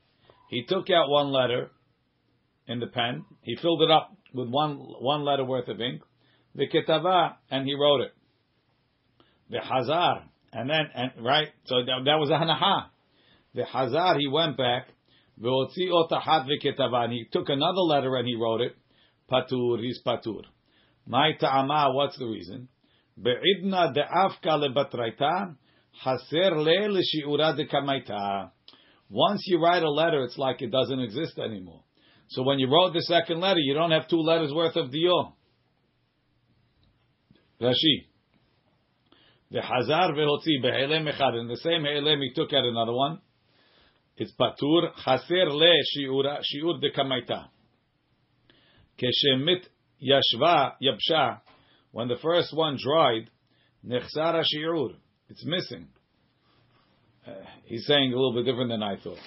He 0.50 0.66
took 0.68 0.88
out 0.90 1.08
one 1.08 1.32
letter 1.32 1.72
in 2.68 2.78
the 2.78 2.86
pen. 2.86 3.24
He 3.42 3.56
filled 3.56 3.82
it 3.82 3.90
up 3.90 4.16
with 4.32 4.48
one 4.48 4.76
one 5.00 5.24
letter 5.24 5.44
worth 5.44 5.66
of 5.66 5.80
ink. 5.80 6.00
V'ketava, 6.56 7.34
and 7.50 7.66
he 7.66 7.74
wrote 7.74 8.02
it. 8.02 8.12
The 9.50 9.58
V'hazar, 9.58 10.26
and 10.52 10.70
then 10.70 10.86
and 10.94 11.10
right. 11.24 11.48
So 11.64 11.74
that, 11.84 12.02
that 12.04 12.18
was 12.20 12.30
a 12.30 12.34
hanaha. 12.34 12.86
V'hazar, 13.56 14.16
he 14.20 14.28
went 14.28 14.56
back. 14.56 14.86
V'hotzi 15.42 15.90
otahat 15.90 16.46
v'ketava, 16.46 17.06
and 17.06 17.12
he 17.12 17.24
took 17.32 17.48
another 17.48 17.80
letter 17.80 18.14
and 18.14 18.28
he 18.28 18.36
wrote 18.36 18.60
it 18.60 18.76
patur, 19.30 19.80
he's 19.80 20.00
patur. 20.04 20.42
My 21.06 21.32
ta'ama, 21.38 21.92
what's 21.92 22.18
the 22.18 22.26
reason? 22.26 22.68
Be'idna 23.20 23.92
de'afka 23.94 24.58
lebatraita, 24.58 25.56
haser 26.04 26.56
le 26.56 26.88
l'shi'ura 26.88 27.56
dekamaita. 27.58 28.50
Once 29.08 29.42
you 29.46 29.62
write 29.62 29.82
a 29.82 29.90
letter, 29.90 30.24
it's 30.24 30.36
like 30.36 30.60
it 30.62 30.70
doesn't 30.70 31.00
exist 31.00 31.38
anymore. 31.38 31.82
So 32.28 32.42
when 32.42 32.58
you 32.58 32.68
wrote 32.68 32.92
the 32.92 33.02
second 33.02 33.40
letter, 33.40 33.60
you 33.60 33.74
don't 33.74 33.92
have 33.92 34.08
two 34.08 34.20
letters 34.20 34.52
worth 34.52 34.76
of 34.76 34.90
dior. 34.90 35.32
Rashi. 37.60 38.06
The 39.50 39.62
Hazar 39.62 40.12
vehotzi 40.12 40.62
behelem 40.62 41.08
echad. 41.08 41.40
In 41.40 41.46
the 41.46 41.56
same 41.58 41.82
helem, 41.82 42.20
he 42.20 42.32
took 42.34 42.52
out 42.52 42.64
another 42.64 42.92
one. 42.92 43.20
It's 44.16 44.32
patur 44.32 44.90
chaser 45.04 45.50
le 45.50 45.72
shiura 45.96 46.40
shiur 46.40 46.82
dekamaita. 46.82 47.46
Keshemit 49.00 49.64
yashva 50.02 50.72
yabsha, 50.82 51.40
when 51.92 52.08
the 52.08 52.16
first 52.22 52.54
one 52.54 52.78
dried, 52.82 53.30
nechsara 53.86 54.42
shiur, 54.42 54.94
it's 55.28 55.44
missing. 55.44 55.88
Uh, 57.26 57.32
he's 57.64 57.86
saying 57.86 58.12
a 58.12 58.16
little 58.16 58.34
bit 58.34 58.44
different 58.44 58.70
than 58.70 58.82
I 58.82 58.96
thought. 58.96 59.18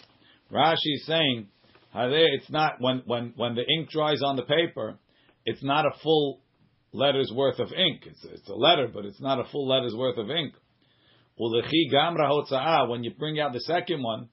Rashi 0.52 0.96
is 0.96 1.06
saying, 1.06 1.48
it's 1.94 2.50
not 2.50 2.76
when 2.80 3.04
when 3.06 3.34
when 3.36 3.56
the 3.56 3.66
ink 3.68 3.90
dries 3.90 4.22
on 4.24 4.36
the 4.36 4.44
paper, 4.44 5.00
it's 5.46 5.64
not 5.64 5.86
a 5.86 5.92
full 6.02 6.42
letter's 6.92 7.32
worth 7.36 7.60
of 7.60 7.72
ink. 7.74 8.04
It's 8.06 8.24
it's 8.26 8.50
a 8.50 8.56
letter, 8.56 8.88
but 8.94 9.06
it's 9.06 9.22
not 9.22 9.40
a 9.40 9.50
full 9.52 9.68
letter's 9.68 9.96
worth 9.96 10.18
of 10.18 10.30
ink. 10.30 10.54
Ulechi 11.40 12.90
When 12.90 13.04
you 13.04 13.12
bring 13.18 13.40
out 13.40 13.54
the 13.54 13.62
second 13.62 14.04
one, 14.04 14.30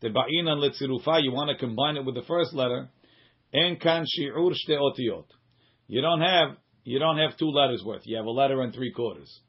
the 0.00 0.08
ba'inan 0.08 0.58
litzirufa, 0.58 1.22
you 1.22 1.32
want 1.32 1.50
to 1.50 1.56
combine 1.56 1.96
it 1.96 2.04
with 2.04 2.14
the 2.14 2.22
first 2.22 2.54
letter. 2.54 2.88
En 3.52 3.76
kan 3.76 4.04
shte 4.06 4.78
otiyot. 4.78 5.26
You 5.88 6.02
don't 6.02 6.20
have 6.20 6.56
you 6.84 6.98
don't 6.98 7.18
have 7.18 7.36
two 7.36 7.50
letters 7.50 7.82
worth. 7.84 8.02
You 8.04 8.16
have 8.16 8.26
a 8.26 8.30
letter 8.30 8.60
and 8.62 8.72
three 8.72 8.92
quarters. 8.92 9.40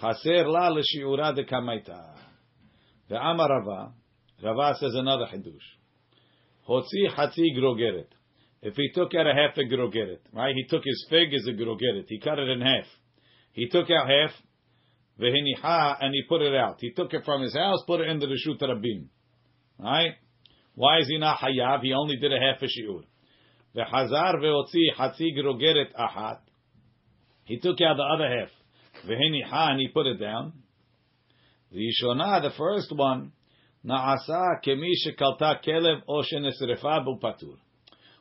Chaser 0.00 0.48
la 0.48 0.68
l'shi'ura 0.68 1.34
de 1.34 1.44
kamaita. 1.44 2.14
The 3.08 3.16
Amar 3.16 3.48
Rava, 3.48 3.92
Rava 4.42 4.76
says 4.78 4.94
another 4.94 5.26
hadush. 5.26 5.66
Hotzi 6.68 7.08
hatzi 7.16 7.56
grogeret. 7.56 8.08
If 8.62 8.74
he 8.74 8.90
took 8.92 9.14
out 9.14 9.26
a 9.26 9.32
half 9.32 9.56
a 9.56 9.60
grogeret, 9.60 10.18
right? 10.32 10.54
He 10.54 10.66
took 10.68 10.82
his 10.84 11.06
fig 11.08 11.32
as 11.32 11.46
a 11.46 11.52
grogeret. 11.52 12.04
He 12.08 12.18
cut 12.18 12.38
it 12.38 12.48
in 12.48 12.60
half. 12.60 12.86
He 13.52 13.68
took 13.68 13.88
out 13.90 14.08
half, 14.08 14.30
vehiniha, 15.20 15.96
and 16.00 16.12
he 16.12 16.22
put 16.28 16.42
it 16.42 16.54
out. 16.54 16.78
He 16.80 16.92
took 16.92 17.12
it 17.14 17.24
from 17.24 17.42
his 17.42 17.54
house, 17.54 17.82
put 17.86 18.00
it 18.00 18.08
in 18.08 18.18
the 18.18 18.26
Rishut 18.26 18.60
Rabim. 18.60 19.06
Right? 19.78 20.14
Why 20.78 21.00
is 21.00 21.08
he 21.08 21.18
not 21.18 21.40
hayav? 21.40 21.82
He 21.82 21.92
only 21.92 22.18
did 22.18 22.32
a 22.32 22.38
half 22.38 22.62
a 22.62 22.66
shiur. 22.66 23.02
V'hazar 23.74 24.36
ve'otzi 24.40 24.94
hatzi 24.96 25.36
grogeret 25.36 25.92
ahat. 25.98 26.38
He 27.46 27.58
took 27.58 27.80
out 27.80 27.96
the 27.96 28.04
other 28.04 28.28
half. 28.28 28.50
V'hiniha, 29.04 29.70
and 29.72 29.80
he 29.80 29.88
put 29.88 30.06
it 30.06 30.18
down. 30.20 30.52
The 31.72 31.78
Rishona, 31.78 32.42
the 32.42 32.52
first 32.56 32.92
one, 32.94 33.32
na'asa 33.84 34.62
kemi 34.64 34.92
shekalta 35.04 35.56
kelev 35.66 36.02
o 36.06 36.22
shenesrefa 36.22 37.04
patur. 37.20 37.56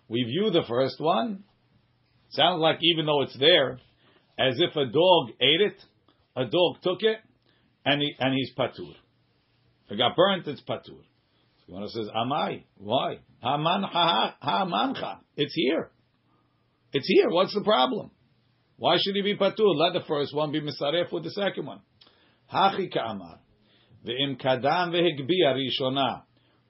We 0.08 0.24
view 0.24 0.50
the 0.50 0.64
first 0.68 1.00
one. 1.00 1.44
Sounds 2.30 2.60
like 2.60 2.80
even 2.82 3.06
though 3.06 3.22
it's 3.22 3.38
there, 3.38 3.80
as 4.40 4.56
if 4.60 4.76
a 4.76 4.86
dog 4.86 5.30
ate 5.40 5.62
it, 5.62 5.84
a 6.36 6.46
dog 6.46 6.82
took 6.82 7.04
it, 7.04 7.18
and 7.86 8.02
he, 8.02 8.16
and 8.18 8.34
he's 8.34 8.52
patur. 8.58 8.96
If 9.86 9.92
it 9.92 9.98
got 9.98 10.16
burnt, 10.16 10.48
it's 10.48 10.62
patur. 10.62 11.04
Gemara 11.68 11.90
says, 11.90 12.08
Amai. 12.16 12.64
Why? 12.78 13.20
Hamancha. 13.44 15.18
It's 15.36 15.54
here. 15.54 15.92
It's 16.94 17.08
here. 17.08 17.30
What's 17.30 17.54
the 17.54 17.62
problem? 17.62 18.12
Why 18.78 18.98
should 19.00 19.16
he 19.16 19.22
be 19.22 19.36
patur? 19.36 19.76
Let 19.76 19.94
the 19.94 20.06
first 20.08 20.34
one 20.34 20.52
be 20.52 20.62
misaref 20.62 21.12
with 21.12 21.24
the 21.24 21.32
second 21.32 21.66
one. 21.66 21.82
Hachi 22.54 22.92
ka'amar. 22.92 23.40
Ve'im 24.06 24.40
kadam. 24.42 24.94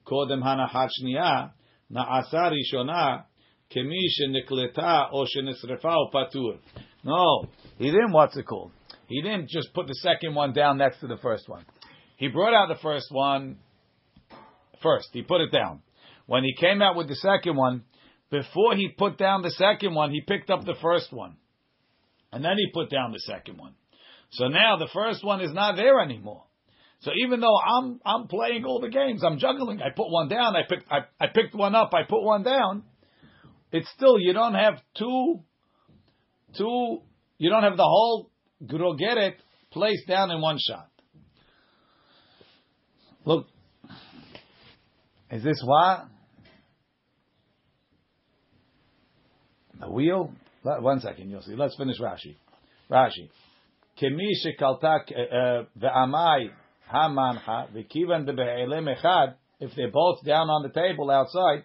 Kodem 0.06 0.42
hanachat 0.42 0.88
shniya. 1.00 1.52
Na'asa. 1.92 3.24
Kemi 3.70 4.08
shenekleta 4.18 5.12
o 5.12 5.26
shenesrefa 5.26 5.84
o 5.84 6.10
patur. 6.12 6.58
No. 7.04 7.44
He 7.76 7.90
didn't, 7.90 8.12
what's 8.12 8.36
it 8.36 8.46
called? 8.46 8.72
He 9.06 9.22
didn't 9.22 9.48
just 9.48 9.72
put 9.74 9.86
the 9.86 9.94
second 9.94 10.34
one 10.34 10.52
down 10.52 10.78
next 10.78 11.00
to 11.00 11.06
the 11.06 11.18
first 11.18 11.48
one. 11.48 11.64
He 12.16 12.28
brought 12.28 12.54
out 12.54 12.68
the 12.68 12.80
first 12.82 13.06
one 13.10 13.58
first. 14.82 15.08
He 15.12 15.22
put 15.22 15.40
it 15.40 15.52
down. 15.52 15.82
When 16.26 16.44
he 16.44 16.54
came 16.54 16.82
out 16.82 16.96
with 16.96 17.08
the 17.08 17.16
second 17.16 17.56
one, 17.56 17.84
before 18.30 18.76
he 18.76 18.88
put 18.88 19.16
down 19.16 19.42
the 19.42 19.50
second 19.50 19.94
one, 19.94 20.10
he 20.10 20.20
picked 20.20 20.50
up 20.50 20.64
the 20.64 20.76
first 20.82 21.12
one. 21.12 21.36
And 22.32 22.44
then 22.44 22.56
he 22.56 22.70
put 22.72 22.90
down 22.90 23.12
the 23.12 23.20
second 23.20 23.58
one. 23.58 23.74
So 24.32 24.48
now 24.48 24.76
the 24.76 24.88
first 24.92 25.24
one 25.24 25.40
is 25.40 25.52
not 25.52 25.76
there 25.76 26.00
anymore. 26.00 26.44
So 27.00 27.12
even 27.24 27.40
though 27.40 27.56
I'm 27.56 28.00
I'm 28.04 28.26
playing 28.26 28.64
all 28.64 28.80
the 28.80 28.90
games, 28.90 29.22
I'm 29.24 29.38
juggling. 29.38 29.80
I 29.80 29.90
put 29.90 30.10
one 30.10 30.28
down, 30.28 30.56
I 30.56 30.62
picked 30.68 30.90
I, 30.90 30.98
I 31.20 31.28
picked 31.28 31.54
one 31.54 31.74
up, 31.74 31.90
I 31.94 32.02
put 32.02 32.22
one 32.22 32.42
down. 32.42 32.82
It's 33.70 33.88
still 33.96 34.18
you 34.18 34.32
don't 34.32 34.54
have 34.54 34.74
two 34.96 35.40
two 36.56 36.98
you 37.38 37.50
don't 37.50 37.62
have 37.62 37.76
the 37.76 37.84
whole 37.84 38.30
grogeret 38.64 39.34
placed 39.70 40.08
down 40.08 40.30
in 40.30 40.40
one 40.40 40.58
shot. 40.58 40.88
Look, 43.24 43.46
is 45.30 45.42
this 45.42 45.60
what? 45.64 46.06
The 49.80 49.90
wheel? 49.90 50.32
One 50.62 51.00
second, 51.00 51.30
you'll 51.30 51.42
see. 51.42 51.54
Let's 51.54 51.76
finish 51.76 51.98
Rashi. 52.00 52.36
Rashi. 52.90 53.30
Kemi 54.00 54.30
shekalta 54.44 55.00
uh, 55.10 55.34
uh, 55.34 55.64
ve'amai 55.78 56.50
hamancha 56.92 57.68
ve'kivan 57.72 58.26
debe'elem 58.28 58.94
echad. 58.94 59.34
If 59.60 59.74
they're 59.74 59.90
both 59.90 60.24
down 60.24 60.48
on 60.48 60.62
the 60.62 60.68
table 60.68 61.10
outside, 61.10 61.64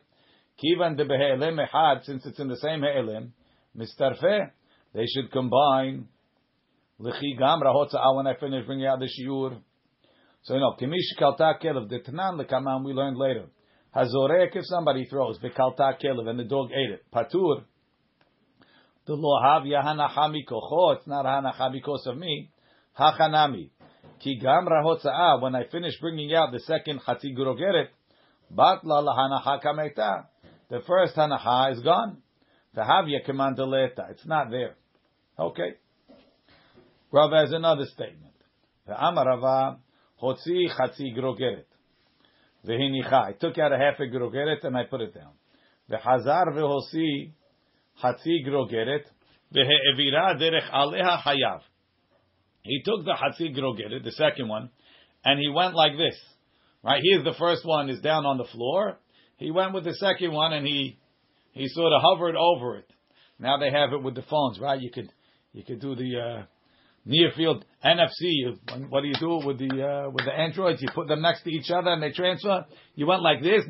since 2.05 2.25
it's 2.25 2.39
in 2.39 2.47
the 2.47 2.57
same 2.57 2.81
he'elim, 2.81 3.33
mistarfe, 3.77 4.51
they 4.93 5.05
should 5.05 5.31
combine. 5.31 6.07
When 6.97 7.13
I 7.13 8.33
finish 8.39 8.65
bringing 8.65 8.85
out 8.85 8.99
the 8.99 9.09
shiur. 9.09 9.57
So 10.43 10.55
you 10.55 10.59
know, 10.59 10.75
kemish 10.79 11.17
kalta 11.19 11.53
kelev. 11.61 11.89
The 11.89 11.99
tanan 11.99 12.39
lekaman 12.39 12.83
we 12.83 12.93
learned 12.93 13.17
later. 13.17 13.45
Hazorek 13.95 14.55
if 14.55 14.65
somebody 14.65 15.05
throws 15.05 15.39
v'kalta 15.39 15.93
kelev 16.01 16.27
and 16.27 16.39
the 16.39 16.43
dog 16.43 16.69
ate 16.71 16.95
it. 16.95 17.05
Patur. 17.13 17.63
The 19.05 19.13
lo 19.13 19.39
hav 19.41 19.63
yahanacha 19.63 20.33
mikocho. 20.33 20.97
It's 20.97 21.07
not 21.07 21.25
hanacha 21.25 21.71
because 21.71 22.05
of 22.07 22.17
me. 22.17 22.51
Hachanami. 22.99 23.69
Ki 24.19 24.39
hotza'ah. 24.43 25.41
When 25.41 25.55
I 25.55 25.63
finish 25.71 25.97
bringing 26.01 26.33
out 26.33 26.51
the 26.51 26.59
second 26.59 27.01
chatzi 27.07 27.35
grogeret, 27.37 27.87
batla 28.53 28.83
lahanacha 28.83 29.63
kameta. 29.63 30.25
The 30.69 30.81
first 30.85 31.15
hanacha 31.15 31.71
is 31.71 31.79
gone. 31.79 32.17
V'havya 32.75 33.25
kemandeleta. 33.25 34.11
It's 34.11 34.25
not 34.25 34.49
there. 34.49 34.75
Okay. 35.39 35.75
Rav 37.11 37.31
has 37.31 37.53
another 37.53 37.85
statement. 37.85 38.33
The 38.87 38.93
Amarava 38.93 39.77
Hotzi 40.23 40.69
chatzi 40.69 41.13
grogeret. 41.13 41.65
Vehinicha. 42.65 43.25
I 43.27 43.33
took 43.33 43.57
out 43.57 43.73
a 43.73 43.77
half 43.77 43.99
a 43.99 44.03
grogeret 44.03 44.63
and 44.63 44.77
I 44.77 44.83
put 44.85 45.01
it 45.01 45.13
down. 45.13 45.33
Vehazar 45.91 46.45
vehosi 46.55 47.33
chatzi 48.01 48.47
grogeret. 48.47 49.03
Vehe'evira 49.53 50.39
derech 50.39 50.71
aleha 50.71 51.21
hayav. 51.21 51.59
He 52.61 52.81
took 52.85 53.03
the 53.03 53.11
chatzi 53.11 53.53
grogeret, 53.53 54.01
the 54.05 54.11
second 54.11 54.47
one, 54.47 54.69
and 55.25 55.37
he 55.39 55.49
went 55.49 55.75
like 55.75 55.97
this. 55.97 56.17
Right? 56.81 57.01
Here's 57.03 57.25
the 57.25 57.33
first 57.37 57.65
one 57.65 57.89
is 57.89 57.99
down 57.99 58.25
on 58.25 58.37
the 58.37 58.45
floor. 58.45 58.99
He 59.37 59.51
went 59.51 59.73
with 59.73 59.83
the 59.83 59.95
second 59.95 60.31
one 60.31 60.53
and 60.53 60.65
he 60.65 60.97
he 61.51 61.67
sort 61.67 61.91
of 61.91 62.01
hovered 62.01 62.37
over 62.37 62.77
it. 62.77 62.87
Now 63.39 63.57
they 63.57 63.71
have 63.71 63.91
it 63.91 64.01
with 64.01 64.15
the 64.15 64.21
phones, 64.21 64.57
right? 64.57 64.79
You 64.79 64.89
could 64.89 65.11
you 65.51 65.65
could 65.65 65.81
do 65.81 65.95
the 65.95 66.17
uh, 66.17 66.43
near 67.05 67.31
field 67.35 67.65
NFC. 67.83 68.57
What 68.89 69.01
do 69.01 69.07
you 69.07 69.15
do 69.19 69.41
with 69.45 69.59
the 69.59 69.83
uh, 69.85 70.09
with 70.09 70.25
the 70.25 70.33
androids? 70.33 70.81
You 70.81 70.89
put 70.93 71.07
them 71.07 71.21
next 71.21 71.43
to 71.43 71.51
each 71.51 71.69
other 71.69 71.91
and 71.91 72.01
they 72.01 72.11
transfer. 72.11 72.65
You 72.95 73.07
went 73.07 73.21
like 73.21 73.41
this. 73.41 73.63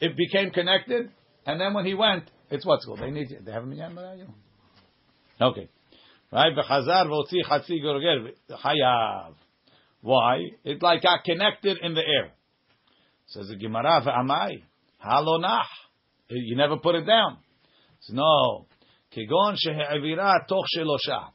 It 0.00 0.16
became 0.16 0.50
connected, 0.50 1.10
and 1.46 1.60
then 1.60 1.74
when 1.74 1.86
he 1.86 1.94
went, 1.94 2.24
It's 2.50 2.66
what's 2.66 2.84
called. 2.84 3.00
They 3.00 3.10
need. 3.10 3.28
They 3.44 3.52
have 3.52 3.64
minyan. 3.64 3.96
Okay. 5.40 5.68
Right? 6.32 6.52
V'chazar 6.56 7.06
v'otzi 7.06 7.44
chatzi 7.48 7.80
hayav. 8.50 9.34
Why? 10.00 10.40
It 10.64 10.82
like 10.82 11.02
got 11.02 11.24
connected 11.24 11.78
in 11.82 11.94
the 11.94 12.00
air. 12.00 12.32
Says 13.26 13.48
the 13.48 13.56
Gemara, 13.56 14.02
v'amai 14.04 14.62
halonach. 15.04 15.64
You 16.28 16.56
never 16.56 16.78
put 16.78 16.94
it 16.94 17.04
down. 17.04 17.38
So, 18.00 18.14
no. 18.14 18.66
Kegon 19.14 19.56
shehe'avira 19.56 20.46
toch 20.48 20.64
shelosha. 20.76 21.28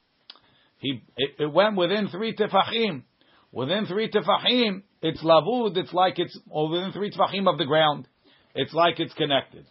He 0.79 1.01
it, 1.15 1.31
it 1.39 1.53
went 1.53 1.75
within 1.75 2.07
three 2.09 2.35
tefachim. 2.35 3.03
Within 3.51 3.85
three 3.85 4.09
tefachim, 4.09 4.83
it's 5.01 5.23
lavud. 5.23 5.77
It's 5.77 5.93
like 5.93 6.19
it's 6.19 6.37
or 6.49 6.69
within 6.69 6.91
three 6.91 7.11
tefachim 7.11 7.51
of 7.51 7.57
the 7.57 7.65
ground. 7.65 8.07
It's 8.55 8.73
like 8.73 8.99
it's 8.99 9.13
connected. 9.13 9.65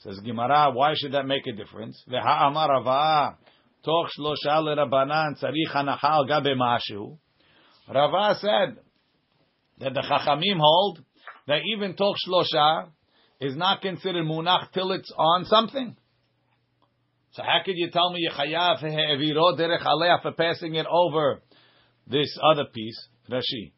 Says 0.00 0.18
Gemara, 0.24 0.70
why 0.72 0.92
should 0.96 1.12
that 1.12 1.26
make 1.26 1.46
a 1.46 1.52
difference? 1.52 2.02
Ve'ha'amar 2.10 2.68
Rava, 2.68 3.38
toch 3.84 4.08
shlosha 4.18 4.60
lerabanan 4.60 5.42
tzarich 5.42 5.72
hanacha 5.72 6.28
gabe 6.28 6.56
mashu. 6.58 7.16
Rava 7.88 8.38
said 8.38 8.76
that 9.78 9.94
the 9.94 10.02
chachamim 10.02 10.58
hold 10.60 11.00
that 11.46 11.60
even 11.74 11.94
toch 11.96 12.16
shlosha 12.28 12.88
is 13.40 13.56
not 13.56 13.80
considered 13.80 14.24
munach 14.24 14.72
till 14.72 14.92
it's 14.92 15.10
on 15.16 15.44
something. 15.46 15.96
So 17.34 17.42
how 17.42 17.64
could 17.64 17.76
you 17.76 17.90
tell 17.90 18.12
me 18.12 18.28
Yechayav 18.30 18.78
he'eviro 18.78 19.58
derech 19.58 19.82
aleh 19.84 20.22
for 20.22 20.30
passing 20.32 20.76
it 20.76 20.86
over 20.88 21.42
this 22.06 22.38
other 22.40 22.66
piece? 22.72 23.08
Rashi. 23.28 23.72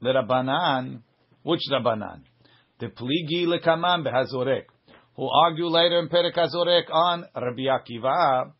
The 0.00 0.08
Rabbanan, 0.08 1.02
which 1.44 1.60
Rabbanan? 1.70 2.22
The 2.80 2.88
pligi 2.88 3.46
lekaman 3.46 4.04
behazorek, 4.04 4.64
who 5.14 5.28
argue 5.28 5.68
later 5.68 6.00
in 6.00 6.08
Perek 6.08 6.34
Hazorek 6.34 6.92
on 6.92 7.24
Rabbi 7.36 7.68
Akiva, 7.68 8.52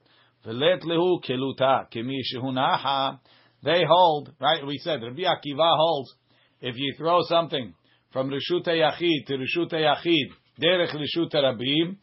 v'let 0.46 0.82
lehu 0.84 1.20
keluta 1.24 1.90
kemi 1.92 2.20
shehunaha. 2.32 3.18
They 3.64 3.82
hold, 3.84 4.32
right? 4.40 4.64
We 4.64 4.78
said 4.78 5.02
Rabbi 5.02 5.22
Akiva 5.22 5.76
holds 5.76 6.14
if 6.60 6.76
you 6.76 6.94
throw 6.96 7.22
something 7.22 7.74
from 8.12 8.30
Rishut 8.30 8.68
Yachid 8.68 9.26
to 9.26 9.38
Rishut 9.38 9.72
Yachid, 9.72 10.30
derech 10.62 10.94
Rishut 10.94 11.34
Rabim, 11.34 11.96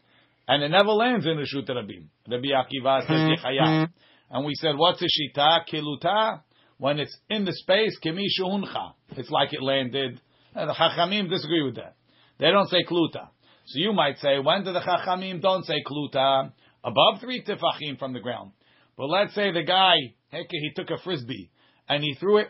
and 0.47 0.63
it 0.63 0.69
never 0.69 0.91
lands 0.91 1.25
in 1.25 1.38
Rishut 1.38 1.69
Rabim. 1.69 2.07
Rabbi 2.29 2.47
Akiva 2.47 3.01
says 3.01 3.09
mm-hmm. 3.09 3.45
Yechayah. 3.45 3.89
And 4.29 4.45
we 4.45 4.55
said, 4.55 4.75
what's 4.75 5.01
a 5.01 5.05
shita? 5.05 5.62
Kiluta? 5.71 6.41
When 6.77 7.00
it's 7.00 7.15
in 7.29 7.45
the 7.45 7.53
space, 7.53 7.97
kemi 8.03 8.25
shehuncha. 8.39 8.93
It's 9.12 9.29
like 9.29 9.53
it 9.53 9.62
landed. 9.62 10.19
And 10.55 10.69
the 10.69 10.73
Chachamim 10.73 11.29
disagree 11.29 11.63
with 11.63 11.75
that. 11.75 11.95
They 12.39 12.50
don't 12.51 12.67
say 12.67 12.83
kluta. 12.83 13.29
So 13.65 13.79
you 13.79 13.93
might 13.93 14.17
say, 14.17 14.39
when 14.39 14.63
do 14.63 14.73
the 14.73 14.81
Chachamim 14.81 15.41
don't 15.41 15.65
say 15.65 15.83
kluta? 15.85 16.51
Above 16.83 17.21
three 17.21 17.43
tefachim 17.43 17.97
from 17.97 18.13
the 18.13 18.19
ground. 18.19 18.51
But 18.97 19.05
let's 19.05 19.33
say 19.33 19.51
the 19.51 19.63
guy, 19.63 19.95
he 20.29 20.71
took 20.75 20.89
a 20.89 20.97
frisbee 21.03 21.50
and 21.88 22.03
he 22.03 22.15
threw 22.15 22.38
it 22.38 22.50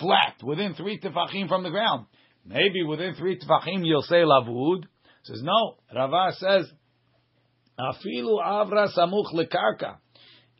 flat 0.00 0.36
within 0.42 0.74
three 0.74 0.98
tefachim 0.98 1.48
from 1.48 1.62
the 1.62 1.70
ground. 1.70 2.06
Maybe 2.44 2.82
within 2.82 3.14
three 3.14 3.38
tefachim 3.38 3.86
you'll 3.86 4.02
say 4.02 4.22
lavud. 4.22 4.84
Says 5.24 5.40
no. 5.42 5.76
Rava 5.94 6.32
says 6.36 6.70
afilu 7.78 8.42
avra 8.44 8.88
samuch 8.96 9.32
lekarka. 9.34 9.96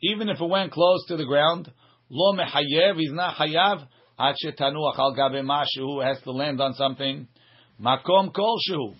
Even 0.01 0.29
if 0.29 0.39
it 0.39 0.49
went 0.49 0.71
close 0.71 1.05
to 1.07 1.17
the 1.17 1.25
ground, 1.25 1.71
lo 2.09 2.33
mehayev. 2.33 2.97
He's 2.97 3.11
not 3.11 3.35
hayav. 3.35 3.85
Ad 4.17 4.35
shetanuach 4.43 4.97
al 4.97 5.15
gabe 5.15 5.43
mashu 5.43 6.03
has 6.03 6.21
to 6.23 6.31
land 6.31 6.61
on 6.61 6.73
something. 6.73 7.27
Makom 7.81 8.31
kolshu. 8.31 8.95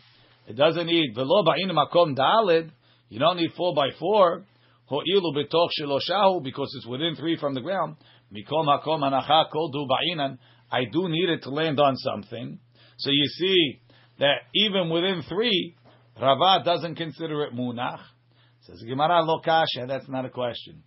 It 0.48 0.58
doesn't 0.58 0.88
need 0.88 1.15
velo 1.15 1.43
ba'in 1.43 1.72
makom 1.72 2.17
dalid. 2.17 2.70
You 3.08 3.20
don't 3.20 3.38
need 3.38 3.51
four 3.55 3.74
by 3.74 3.89
four. 3.98 4.46
Ho'ilu 4.90 5.33
betoch 5.33 5.70
sheloshahu 5.79 6.44
because 6.44 6.74
it's 6.77 6.88
within 6.88 7.16
three 7.16 7.38
from 7.38 7.53
the 7.53 7.61
ground. 7.61 7.96
Mikom 8.33 8.66
makom 8.66 9.00
anacha 9.00 9.50
kol 9.50 9.72
du 9.72 9.88
ba'inan. 9.88 10.40
I 10.70 10.85
do 10.92 11.07
need 11.07 11.29
it 11.29 11.44
to 11.44 11.50
land 11.51 11.79
on 11.79 11.96
something. 11.96 12.59
So 12.98 13.11
you 13.11 13.25
see 13.27 13.79
that 14.20 14.36
even 14.54 14.90
within 14.90 15.24
three, 15.28 15.76
Rava 16.20 16.64
doesn't 16.64 16.96
consider 16.96 17.44
it 17.44 17.54
munach. 17.54 18.00
Says 18.62 18.82
Gemara 18.88 19.24
lo 19.24 19.42
kasha. 19.44 19.88
That's 19.88 20.08
not 20.08 20.26
a 20.26 20.30
question. 20.30 20.84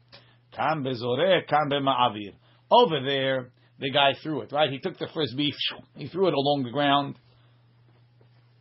Kam 0.55 0.85
bezoreh, 0.85 1.47
kam 1.47 1.69
ma'avir. 1.71 2.33
Over 2.71 3.01
there, 3.05 3.51
the 3.79 3.91
guy 3.91 4.12
threw 4.23 4.41
it. 4.43 4.53
Right? 4.53 4.71
He 4.71 4.79
took 4.79 4.99
the 4.99 5.09
frisbee. 5.12 5.53
He 5.95 6.09
threw 6.09 6.29
it 6.29 6.35
along 6.35 6.62
the 6.65 6.71
ground. 6.71 7.19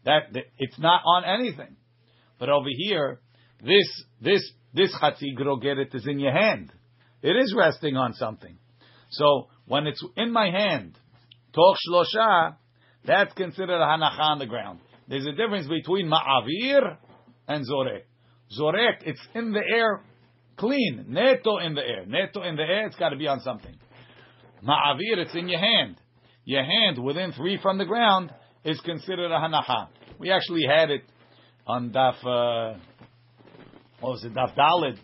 That, 0.04 0.34
that 0.34 0.44
it's 0.58 0.78
not 0.78 1.02
on 1.06 1.24
anything. 1.24 1.78
But 2.40 2.50
over 2.50 2.68
here, 2.70 3.22
this 3.64 4.04
this 4.22 4.52
this 4.74 4.94
chatzi 5.02 5.36
grogeret 5.38 5.96
is 5.96 6.06
in 6.06 6.20
your 6.20 6.34
hand. 6.34 6.72
It 7.22 7.36
is 7.36 7.56
resting 7.58 7.96
on 7.96 8.14
something. 8.14 8.58
So 9.10 9.48
when 9.66 9.88
it's 9.88 10.04
in 10.18 10.32
my 10.32 10.52
hand, 10.52 10.98
toch 11.54 11.78
shlosha, 11.90 12.58
that's 13.06 13.34
considered 13.34 13.82
a 13.82 13.86
hanacha 13.86 14.20
on 14.20 14.40
the 14.40 14.46
ground. 14.46 14.80
There's 15.08 15.26
a 15.26 15.32
difference 15.32 15.68
between 15.68 16.10
ma'avir 16.10 16.98
and 17.48 17.66
zorek. 17.66 18.04
Zorek, 18.60 19.02
it's 19.06 19.22
in 19.34 19.52
the 19.52 19.62
air, 19.62 20.02
clean, 20.58 21.06
neto 21.08 21.58
in 21.58 21.76
the 21.76 21.82
air. 21.82 22.06
Neto 22.06 22.42
in 22.44 22.56
the 22.56 22.64
air, 22.64 22.88
it's 22.88 22.96
got 22.96 23.10
to 23.10 23.18
be 23.18 23.28
on 23.28 23.40
something. 23.42 23.76
Ma'avir, 24.64 25.18
it's 25.18 25.36
in 25.36 25.48
your 25.48 25.60
hand. 25.60 25.98
Your 26.46 26.64
hand 26.64 27.04
within 27.04 27.32
three 27.34 27.60
from 27.62 27.78
the 27.78 27.86
ground 27.86 28.32
is 28.64 28.80
considered 28.82 29.32
a 29.32 29.40
hanacha. 29.40 29.88
We 30.20 30.32
actually 30.32 30.64
had 30.68 30.90
it 30.90 31.04
on 31.68 31.92
daf, 31.92 32.16
uh, 32.24 32.78
what 34.00 34.12
was 34.12 34.24
it, 34.24 34.34
daf 34.34 34.56
dalid, 34.56 34.98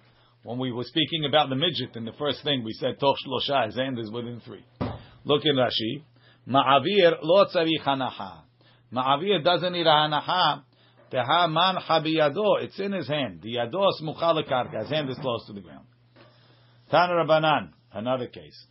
when 0.43 0.57
we 0.57 0.71
were 0.71 0.83
speaking 0.83 1.25
about 1.27 1.49
the 1.49 1.55
midget, 1.55 1.95
and 1.95 2.07
the 2.07 2.13
first 2.13 2.43
thing 2.43 2.63
we 2.63 2.73
said, 2.73 2.99
toch 2.99 3.15
shlosha, 3.27 3.67
his 3.67 3.75
hand 3.75 3.99
is 3.99 4.11
within 4.11 4.41
three. 4.43 4.65
Look 5.23 5.43
in 5.45 5.55
Rashi. 5.55 6.03
Ma'avir 6.47 7.17
lo 7.21 7.45
tzarich 7.45 7.83
hanacha. 7.85 8.41
Ma'avir 8.93 9.43
doesn't 9.43 9.73
need 9.73 9.87
a 9.87 9.89
hanacha. 9.89 10.63
Teha 11.11 11.51
man 11.51 11.75
habiyado. 11.75 12.63
It's 12.63 12.79
in 12.79 12.93
his 12.93 13.07
hand. 13.07 13.41
The 13.41 13.55
yado 13.55 13.87
smucha 14.01 14.43
lekarka. 14.43 14.81
His 14.81 14.89
hand 14.89 15.09
is 15.09 15.17
close 15.17 15.45
to 15.47 15.53
the 15.53 15.61
ground. 15.61 15.85
Tan 16.89 17.09
Rabbanan. 17.09 17.71
Another 17.93 18.27
case. 18.27 18.65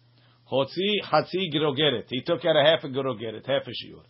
Hotzi 0.50 1.00
hatzi 1.04 1.52
grogeret. 1.54 2.06
He 2.08 2.22
took 2.22 2.44
out 2.44 2.56
a 2.56 2.64
half 2.64 2.82
a 2.82 2.88
grogeret, 2.88 3.46
half 3.46 3.62
a 3.66 3.70
shiur. 3.70 4.02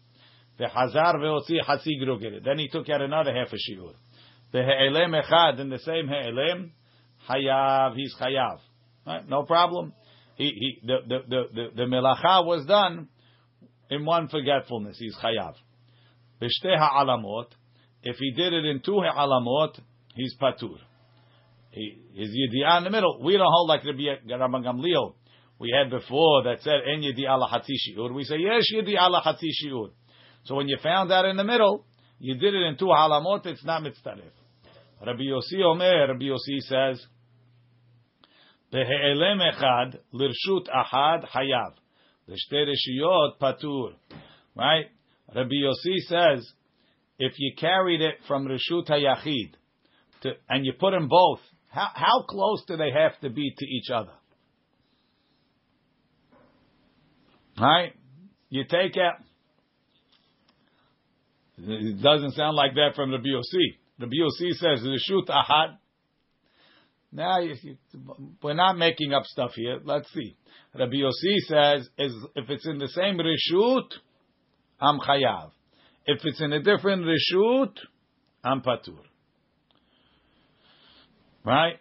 V'chazar 0.59 1.17
ve'otzi 1.17 1.61
hatzi 1.67 2.01
grogeret. 2.03 2.45
Then 2.45 2.59
he 2.59 2.69
took 2.69 2.89
out 2.89 3.03
another 3.03 3.35
half 3.35 3.53
a 3.53 3.57
shiur. 3.57 3.95
Ve'he'elem 4.55 5.21
echad. 5.23 5.61
In 5.61 5.69
the 5.69 5.79
same 5.81 6.09
he'elem, 6.09 6.73
hayav. 7.29 7.95
He's 7.97 8.15
hayav. 8.21 8.61
Right? 9.07 9.29
No 9.29 9.43
problem. 9.43 9.93
He, 10.37 10.45
he, 10.45 10.87
the, 10.87 10.99
the, 11.07 11.19
the, 11.29 11.43
the, 11.53 11.67
the 11.77 11.83
melacha 11.83 12.47
was 12.47 12.65
done 12.65 13.09
in 13.91 14.05
one 14.05 14.29
forgetfulness. 14.29 14.99
He's 14.99 15.17
chayav. 15.17 15.55
B'shtei 16.41 16.79
ha'alamot. 16.79 17.47
If 18.03 18.17
he 18.17 18.33
did 18.33 18.53
it 18.53 18.65
in 18.65 18.81
two 18.81 19.01
ha'alamot, 19.01 19.79
he's 20.15 20.35
patur. 20.41 20.79
His 21.73 22.31
yedi'ah 22.31 22.79
in 22.79 22.85
the 22.85 22.91
middle. 22.91 23.21
We 23.23 23.37
don't 23.37 23.47
hold 23.49 23.69
like 23.69 23.85
Rabbi 23.85 24.63
Gamliel 24.63 25.15
we 25.61 25.71
had 25.77 25.91
before 25.91 26.45
that 26.45 26.63
said 26.63 26.81
en 26.91 27.03
yedi'ah 27.03 27.39
lahatzi 27.39 27.77
shiur. 27.87 28.13
We 28.15 28.25
say 28.25 28.37
yes 28.39 28.65
yedi'ah 28.75 29.11
lahatzi 29.11 29.51
shiur. 29.63 29.91
So 30.45 30.55
when 30.55 30.69
you 30.69 30.79
found 30.83 31.11
that 31.11 31.27
in 31.27 31.37
the 31.37 31.45
middle, 31.45 31.85
you 32.19 32.35
did 32.35 32.55
it 32.55 32.63
in 32.63 32.79
two 32.79 32.87
halamot. 32.87 33.45
It's 33.45 33.65
not 33.65 33.83
mitzaref. 33.83 34.33
Rabbi 35.07 35.21
Yossi 35.21 35.63
Omer. 35.63 36.09
Rabbi 36.09 36.25
Yossi 36.25 36.61
says. 36.61 37.05
Behe'elem 38.73 39.41
echad 39.53 39.99
lirshut 40.15 40.67
ahad 40.69 41.29
hayav. 41.29 41.75
L'shtei 42.31 42.65
reshiyot 42.65 43.39
patur. 43.41 43.95
Right? 44.55 44.87
Rabbi 45.35 45.55
Yossi 45.65 45.99
says, 46.07 46.49
if 47.19 47.35
you 47.39 47.53
carried 47.59 48.01
it 48.01 48.15
from 48.27 48.47
Rishut 48.47 48.89
HaYachid, 48.89 49.53
to, 50.23 50.33
and 50.49 50.65
you 50.65 50.73
put 50.79 50.93
them 50.93 51.09
both, 51.09 51.41
how, 51.69 51.89
how 51.95 52.25
close 52.29 52.65
do 52.67 52.77
they 52.77 52.91
have 52.91 53.19
to 53.21 53.31
be 53.31 53.53
to 53.57 53.67
each 53.67 53.91
other? 53.91 54.13
Right? 57.61 57.93
You 58.49 58.65
take 58.65 58.97
it. 58.97 59.15
It 61.59 62.03
doesn't 62.03 62.33
sound 62.33 62.57
like 62.57 62.75
that 62.75 62.93
from 62.97 63.11
the 63.11 63.19
BOC. 63.19 63.79
The 63.99 64.07
BOC 64.07 64.57
says 64.57 64.87
Rishut 64.87 65.29
Ahad. 65.29 65.77
Now, 67.13 67.41
you, 67.41 67.57
we're 68.43 68.55
not 68.55 68.79
making 68.79 69.13
up 69.13 69.25
stuff 69.25 69.53
here. 69.55 69.81
Let's 69.85 70.13
see. 70.13 70.37
Rabbi 70.79 70.95
Yossi 70.95 71.37
says, 71.47 71.89
is, 71.99 72.15
if 72.37 72.49
it's 72.49 72.67
in 72.67 72.79
the 72.79 72.89
same 72.89 73.19
reshut, 73.19 73.89
I'm 74.81 75.01
chayav. 75.01 75.51
If 76.07 76.21
it's 76.25 76.41
in 76.41 76.53
a 76.53 76.63
different 76.63 77.05
reshut, 77.05 77.73
I'm 78.45 78.63
patur. 78.63 78.99
Right? 81.45 81.81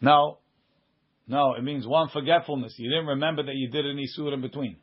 No. 0.00 0.38
No, 1.28 1.54
it 1.54 1.64
means 1.64 1.86
one 1.86 2.08
forgetfulness. 2.08 2.74
You 2.78 2.88
didn't 2.88 3.06
remember 3.06 3.42
that 3.42 3.54
you 3.54 3.68
did 3.68 3.84
an 3.84 3.98
isur 3.98 4.32
in 4.32 4.40
between. 4.40 4.76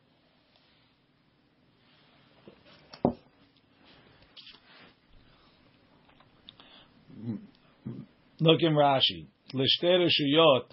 Look 8.43 8.61
in 8.61 8.73
Rashi. 8.73 9.27
L'shte 9.53 9.83
reshuyot. 9.85 10.65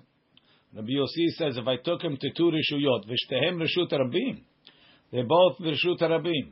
Rabbi 0.74 0.88
Yossi 0.88 1.28
says, 1.36 1.56
if 1.56 1.68
I 1.68 1.76
took 1.76 2.02
him 2.02 2.16
to 2.20 2.30
two 2.36 2.50
reshuyot, 2.50 3.04
v'shtehem 3.06 3.62
reshut 3.62 3.92
rabim, 3.92 4.40
they're 5.12 5.24
both 5.24 5.58
reshut 5.60 6.00
rabim. 6.00 6.50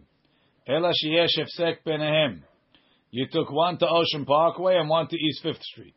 Ela 0.69 0.93
sheyesh 1.05 1.37
efsek 1.41 1.79
benehem. 1.85 2.43
You 3.11 3.27
took 3.33 3.51
one 3.51 3.79
to 3.79 3.89
Ocean 3.89 4.27
Parkway 4.27 4.77
and 4.77 4.89
one 4.89 5.09
to 5.09 5.17
East 5.17 5.43
Fifth 5.43 5.63
Street. 5.63 5.97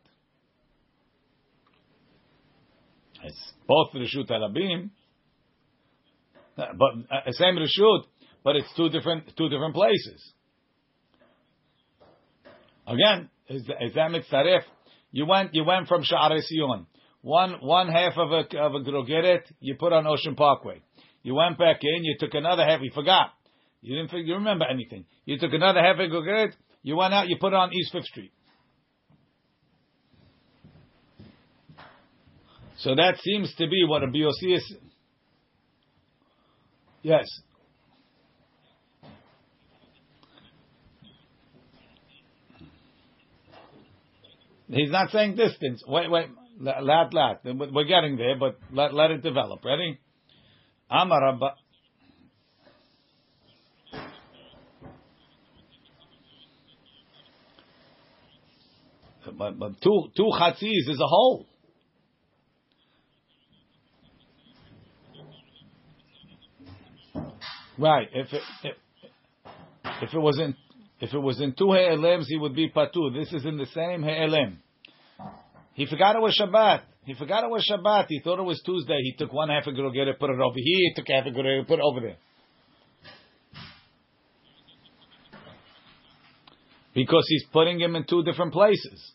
It's 3.22 3.52
both 3.68 3.92
reshut 3.94 4.28
rabim, 4.28 4.90
but 6.56 6.66
uh, 6.66 7.30
same 7.30 7.56
reshut, 7.56 8.06
but 8.42 8.56
it's 8.56 8.74
two 8.76 8.88
different 8.88 9.30
two 9.36 9.48
different 9.48 9.74
places. 9.74 10.32
Again, 12.88 13.30
is, 13.48 13.62
is 13.62 13.94
that 13.94 14.10
mitzaref? 14.10 14.62
You 15.12 15.26
went 15.26 15.54
you 15.54 15.64
went 15.64 15.86
from 15.88 16.02
Shaare 16.02 16.40
Zion. 16.40 16.86
One 17.20 17.58
one 17.60 17.88
half 17.88 18.14
of 18.16 18.32
a 18.32 18.58
of 18.58 18.74
a 18.74 18.80
grogeret 18.80 19.42
you 19.60 19.76
put 19.78 19.92
on 19.92 20.06
Ocean 20.06 20.34
Parkway. 20.34 20.82
You 21.22 21.34
went 21.34 21.58
back 21.58 21.80
in, 21.82 22.02
you 22.04 22.16
took 22.18 22.34
another 22.34 22.64
half, 22.64 22.80
you 22.82 22.90
forgot. 22.92 23.30
You 23.80 23.96
didn't 23.96 24.26
you 24.26 24.34
remember 24.34 24.64
anything. 24.64 25.04
You 25.24 25.38
took 25.38 25.52
another 25.52 25.80
half 25.80 25.96
of 25.96 26.00
a 26.00 26.08
grogeret, 26.08 26.52
you 26.82 26.96
went 26.96 27.14
out, 27.14 27.28
you 27.28 27.36
put 27.38 27.52
it 27.52 27.56
on 27.56 27.72
East 27.72 27.92
Fifth 27.92 28.06
Street. 28.06 28.32
So 32.78 32.96
that 32.96 33.18
seems 33.22 33.54
to 33.56 33.68
be 33.68 33.84
what 33.86 34.02
a 34.02 34.08
BOC 34.08 34.56
is. 34.56 34.74
Yes. 37.02 37.26
He's 44.72 44.90
not 44.90 45.10
saying 45.10 45.36
distance. 45.36 45.82
Wait, 45.86 46.10
wait. 46.10 46.28
Lat, 46.58 47.12
lat. 47.12 47.40
We're 47.44 47.84
getting 47.84 48.16
there, 48.16 48.38
but 48.38 48.58
let, 48.72 48.94
let 48.94 49.10
it 49.10 49.22
develop. 49.22 49.64
Ready? 49.64 49.98
Amar 50.90 51.20
Rabbah. 51.20 51.54
But, 59.38 59.58
but 59.58 59.80
two 59.82 60.08
two 60.16 60.30
chatzis 60.38 60.90
is 60.90 61.00
a 61.00 61.06
whole. 61.06 61.46
Right. 67.78 68.08
If 68.12 68.32
it, 68.32 68.42
if, 68.64 68.76
if 70.02 70.14
it 70.14 70.18
was 70.18 70.38
in 70.38 70.54
if 71.02 71.12
it 71.12 71.18
was 71.18 71.40
in 71.40 71.52
two 71.52 71.72
he'elems, 71.72 72.28
he 72.28 72.36
would 72.36 72.54
be 72.54 72.70
Patu. 72.70 73.12
This 73.12 73.32
is 73.32 73.44
in 73.44 73.58
the 73.58 73.66
same 73.66 74.04
he'elem. 74.04 74.58
He 75.74 75.84
forgot 75.86 76.14
it 76.14 76.22
was 76.22 76.40
Shabbat. 76.40 76.82
He 77.04 77.14
forgot 77.14 77.42
it 77.42 77.50
was 77.50 77.68
Shabbat. 77.68 78.06
He 78.08 78.20
thought 78.20 78.38
it 78.38 78.44
was 78.44 78.62
Tuesday. 78.64 79.00
He 79.02 79.16
took 79.18 79.32
one 79.32 79.48
half 79.48 79.66
a 79.66 79.70
grogeret, 79.70 80.16
put 80.20 80.30
it 80.30 80.38
over 80.38 80.54
here. 80.54 80.64
He 80.64 80.92
took 80.94 81.08
half 81.08 81.26
a 81.26 81.30
grogeret, 81.30 81.66
put 81.66 81.80
it 81.80 81.84
over 81.84 82.00
there. 82.00 82.16
Because 86.94 87.24
he's 87.26 87.46
putting 87.52 87.80
him 87.80 87.96
in 87.96 88.04
two 88.04 88.22
different 88.22 88.52
places. 88.52 89.12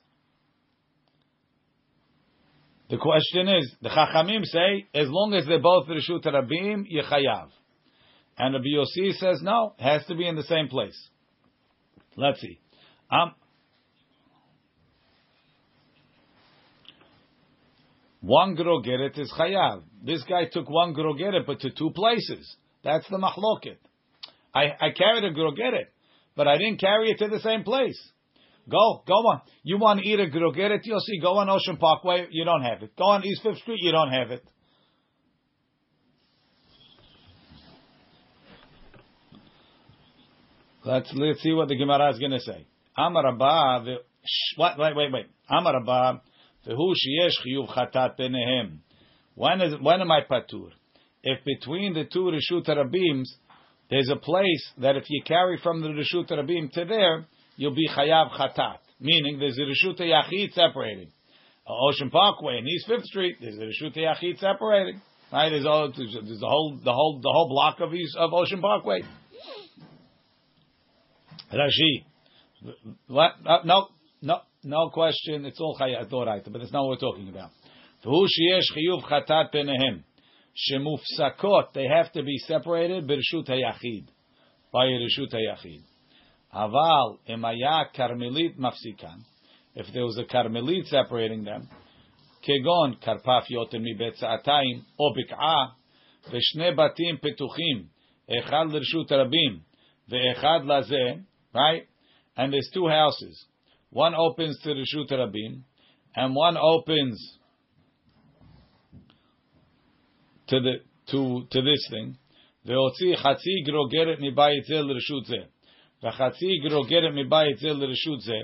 The 2.89 2.97
question 2.97 3.47
is, 3.47 3.73
the 3.81 3.89
Chachamim 3.89 4.43
say, 4.43 4.87
as 4.93 5.07
long 5.09 5.33
as 5.35 5.45
they're 5.45 5.61
both 5.61 5.87
Rishut 5.87 6.25
Rabim, 6.25 6.83
Yechayav. 6.91 7.47
And 8.37 8.53
the 8.53 8.59
BOC 8.59 9.15
says, 9.15 9.41
no, 9.41 9.73
it 9.79 9.83
has 9.83 10.05
to 10.07 10.15
be 10.15 10.27
in 10.27 10.35
the 10.35 10.43
same 10.43 10.67
place. 10.67 10.97
Let's 12.17 12.41
see. 12.41 12.59
Um, 13.11 13.33
one 18.21 18.57
grogeret 18.57 19.17
is 19.17 19.31
chayav. 19.37 19.83
This 20.03 20.23
guy 20.23 20.45
took 20.51 20.69
one 20.69 20.93
grogeret, 20.93 21.45
but 21.45 21.61
to 21.61 21.69
two 21.69 21.91
places. 21.91 22.57
That's 22.83 23.07
the 23.09 23.17
machloket. 23.17 23.77
I, 24.53 24.87
I 24.87 24.91
carried 24.91 25.23
a 25.23 25.31
grogeret, 25.31 25.85
but 26.35 26.47
I 26.47 26.57
didn't 26.57 26.79
carry 26.79 27.11
it 27.11 27.19
to 27.19 27.27
the 27.27 27.39
same 27.39 27.63
place. 27.63 27.97
Go, 28.69 29.03
go 29.07 29.13
on. 29.13 29.41
You 29.63 29.77
want 29.77 30.01
to 30.01 30.05
eat 30.05 30.19
a 30.19 30.25
grogeret, 30.25 30.79
you'll 30.83 30.99
see. 30.99 31.19
Go 31.21 31.37
on 31.37 31.49
Ocean 31.49 31.77
Parkway, 31.77 32.27
you 32.31 32.43
don't 32.43 32.63
have 32.63 32.81
it. 32.81 32.95
Go 32.97 33.05
on 33.05 33.25
East 33.25 33.43
Fifth 33.43 33.59
Street, 33.59 33.79
you 33.81 33.91
don't 33.91 34.11
have 34.11 34.31
it. 34.31 34.43
Let's 40.87 41.11
let's 41.13 41.41
see 41.41 41.51
what 41.51 41.67
the 41.67 41.75
Gemara 41.75 42.11
is 42.11 42.19
going 42.19 42.31
to 42.31 42.39
say. 42.39 42.65
Amar 42.95 43.21
Rabbah, 43.25 43.97
what? 44.55 44.79
Wait, 44.79 44.95
wait, 44.95 45.11
wait. 45.11 45.25
Amar 45.49 45.73
Rabbah, 45.73 46.19
v'hu 46.65 46.93
sheyesh 46.93 47.33
chiyuv 47.45 47.67
chatat 47.75 48.17
benehem. 48.17 48.77
When 49.35 49.59
is 49.59 49.73
when 49.81 49.99
am 49.99 50.09
I 50.11 50.21
patur? 50.21 50.69
If 51.23 51.43
between 51.43 51.93
the 51.93 52.05
two 52.05 52.31
reshut 52.31 52.69
rabims, 52.69 53.35
there's 53.89 54.09
a 54.09 54.15
place 54.15 54.65
that 54.77 54.95
if 54.95 55.03
you 55.09 55.23
carry 55.25 55.59
from 55.61 55.81
the 55.81 55.89
reshut 55.89 56.31
rabim 56.31 56.71
to 56.71 56.85
there, 56.85 57.25
you'll 57.57 57.75
be 57.75 57.89
chayav 57.89 58.31
chatat. 58.31 58.77
Meaning 59.01 59.39
there's 59.39 59.57
a 59.57 59.63
reshut 59.63 59.99
yachid 59.99 60.53
separating. 60.53 61.11
Ocean 61.67 62.09
Parkway 62.09 62.59
and 62.59 62.67
East 62.67 62.87
Fifth 62.87 63.03
Street, 63.03 63.35
there's 63.41 63.57
a 63.57 63.83
reshut 63.83 63.97
yachid 63.97 64.39
separating. 64.39 65.01
Right? 65.33 65.49
There's, 65.49 65.65
all, 65.65 65.91
there's 65.93 66.39
the 66.39 66.47
whole 66.47 66.79
the 66.81 66.93
whole 66.93 67.19
the 67.21 67.29
whole 67.29 67.49
block 67.49 67.81
of 67.81 67.93
East, 67.93 68.15
of 68.17 68.31
Ocean 68.31 68.61
Parkway. 68.61 69.01
Rashi. 71.53 72.05
What? 73.07 73.31
No, 73.65 73.87
no, 74.21 74.39
no 74.63 74.89
question. 74.89 75.45
It's 75.45 75.59
all 75.59 75.77
chayadoraita, 75.79 76.51
but 76.51 76.61
it's 76.61 76.71
not 76.71 76.85
what 76.85 77.01
we're 77.01 77.09
talking 77.09 77.29
about. 77.29 77.51
V'hu 78.05 78.25
sheyesh 78.25 78.75
chiyuv 78.75 79.03
chatat 79.03 79.53
benehem. 79.53 80.03
Shemufsakot, 80.71 81.73
they 81.73 81.85
have 81.85 82.11
to 82.13 82.23
be 82.23 82.37
separated 82.39 83.07
b'rishut 83.07 83.47
hayachid, 83.47 84.07
by 84.73 84.85
rishut 84.85 85.31
hayachid. 85.31 85.81
Aval 86.53 87.19
emaya 87.29 87.85
karmelit 87.95 88.57
mafsikan. 88.57 89.23
If 89.75 89.93
there 89.93 90.03
was 90.03 90.17
a 90.17 90.23
karmelit 90.23 90.87
separating 90.87 91.43
them, 91.43 91.69
kegon 92.47 92.97
karpaf 93.03 93.43
yoter 93.51 93.79
mi 93.79 93.95
betzatayim 93.95 94.81
o 94.99 95.13
bik'a, 95.13 95.71
v'shne 96.31 96.75
batim 96.75 97.19
petuchim, 97.21 97.87
echad 98.27 98.71
l'rishut 98.71 99.11
rabim, 99.11 99.61
ve'echad 100.11 100.65
lazeh, 100.65 101.23
right? 101.56 101.86
And 102.36 102.52
there's 102.52 102.70
two 102.72 102.88
houses. 102.88 103.44
One 103.90 104.14
opens 104.14 104.58
to 104.64 104.74
the 104.74 104.84
Shut 104.86 105.18
Rabim, 105.18 105.62
and 106.16 106.34
one 106.34 106.56
opens 106.56 107.38
to 110.48 110.60
the 110.60 110.74
to 111.10 111.46
to 111.50 111.62
this 111.62 111.88
thing. 111.90 112.16
והוציא 112.64 113.16
חצי 113.16 113.62
גרוגרת 113.64 114.18
מבית 114.20 114.64
זה 114.64 114.80
לרשות 114.80 115.24
זה, 115.24 115.42
וחצי 116.02 116.58
גרוגרת 116.62 117.12
מבית 117.14 117.58
זה 117.58 117.72
לרשות 117.72 118.20
זה, 118.20 118.38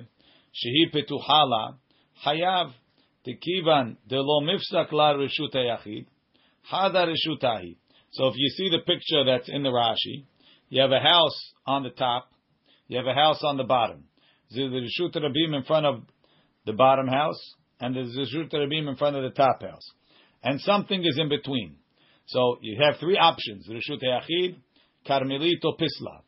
שהיא 0.52 1.02
פתוחה 1.02 1.44
לה, 1.44 1.66
חייב, 2.22 2.68
דכיוון 3.26 3.94
דלא 4.06 4.40
מפסק 4.54 4.92
לה 4.92 5.10
רשות 5.10 5.54
היחיד, 5.54 6.04
חד 6.68 6.96
הרשות 6.96 7.44
ההיא. 7.44 7.74
So 8.10 8.28
if 8.28 8.34
you 8.36 8.48
see 8.56 8.70
the 8.70 8.82
picture 8.84 9.24
that's 9.24 9.48
in 9.48 9.62
the 9.62 9.70
Rashi, 9.70 10.24
you 10.70 10.80
have 10.80 10.92
a 10.92 11.00
house 11.00 11.38
on 11.66 11.82
the 11.82 11.90
top, 11.90 12.31
you 12.87 12.97
have 12.97 13.07
a 13.07 13.13
house 13.13 13.41
on 13.43 13.57
the 13.57 13.63
bottom. 13.63 14.05
There's 14.51 14.71
the 14.71 15.03
Rishut 15.05 15.15
Rabim 15.15 15.55
in 15.55 15.63
front 15.63 15.85
of 15.85 16.03
the 16.65 16.73
bottom 16.73 17.07
house, 17.07 17.39
and 17.79 17.95
there's 17.95 18.13
the 18.13 18.21
Rishut 18.21 18.53
Rabim 18.53 18.87
in 18.87 18.95
front 18.95 19.15
of 19.15 19.23
the 19.23 19.31
top 19.31 19.61
house. 19.61 19.89
And 20.43 20.59
something 20.61 21.03
is 21.03 21.17
in 21.19 21.29
between. 21.29 21.77
So 22.27 22.57
you 22.61 22.81
have 22.81 22.99
three 22.99 23.17
options: 23.17 23.67
Rishut 23.69 24.01
Yachid, 24.03 24.57
Carmelito, 25.07 25.77
Pisla. 25.79 26.21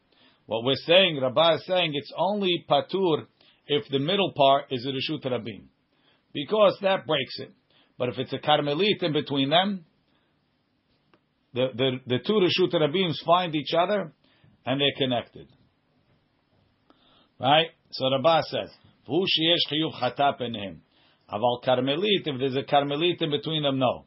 What 0.45 0.63
we're 0.63 0.75
saying, 0.85 1.19
Rabbah 1.21 1.55
is 1.55 1.65
saying, 1.65 1.91
it's 1.95 2.13
only 2.15 2.65
patur 2.69 3.25
if 3.67 3.87
the 3.89 3.99
middle 3.99 4.31
part 4.35 4.65
is 4.69 4.85
a 4.85 4.89
Rishut 4.89 5.25
Rabim, 5.25 5.65
because 6.33 6.77
that 6.81 7.07
breaks 7.07 7.39
it. 7.39 7.51
But 7.97 8.09
if 8.09 8.19
it's 8.19 8.33
a 8.33 8.37
Carmelit 8.37 9.01
in 9.01 9.13
between 9.13 9.49
them, 9.49 9.85
the, 11.53 11.67
the, 11.73 11.91
the 12.05 12.19
two 12.19 12.33
Rishut 12.33 12.73
Rabims 12.79 13.21
find 13.25 13.55
each 13.55 13.73
other 13.73 14.11
and 14.65 14.81
they're 14.81 14.87
connected. 14.97 15.47
Right? 17.39 17.67
So 17.91 18.09
Rabbah 18.09 18.41
says, 18.43 18.71
"V'hu 19.07 19.25
sheyesh 19.25 19.71
chiyuv 19.71 19.93
chata 19.93 20.39
him. 20.39 20.81
Aval 21.31 21.63
karmelit, 21.63 22.25
if 22.25 22.39
there's 22.39 22.55
a 22.55 22.63
karmelit 22.63 23.21
in 23.21 23.31
between 23.31 23.63
them, 23.63 23.79
no. 23.79 24.05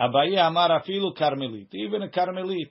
Abaye 0.00 0.38
amar 0.38 0.68
afilu 0.68 1.16
karmelit, 1.16 1.68
even 1.72 2.02
a 2.02 2.08
karmelit, 2.08 2.70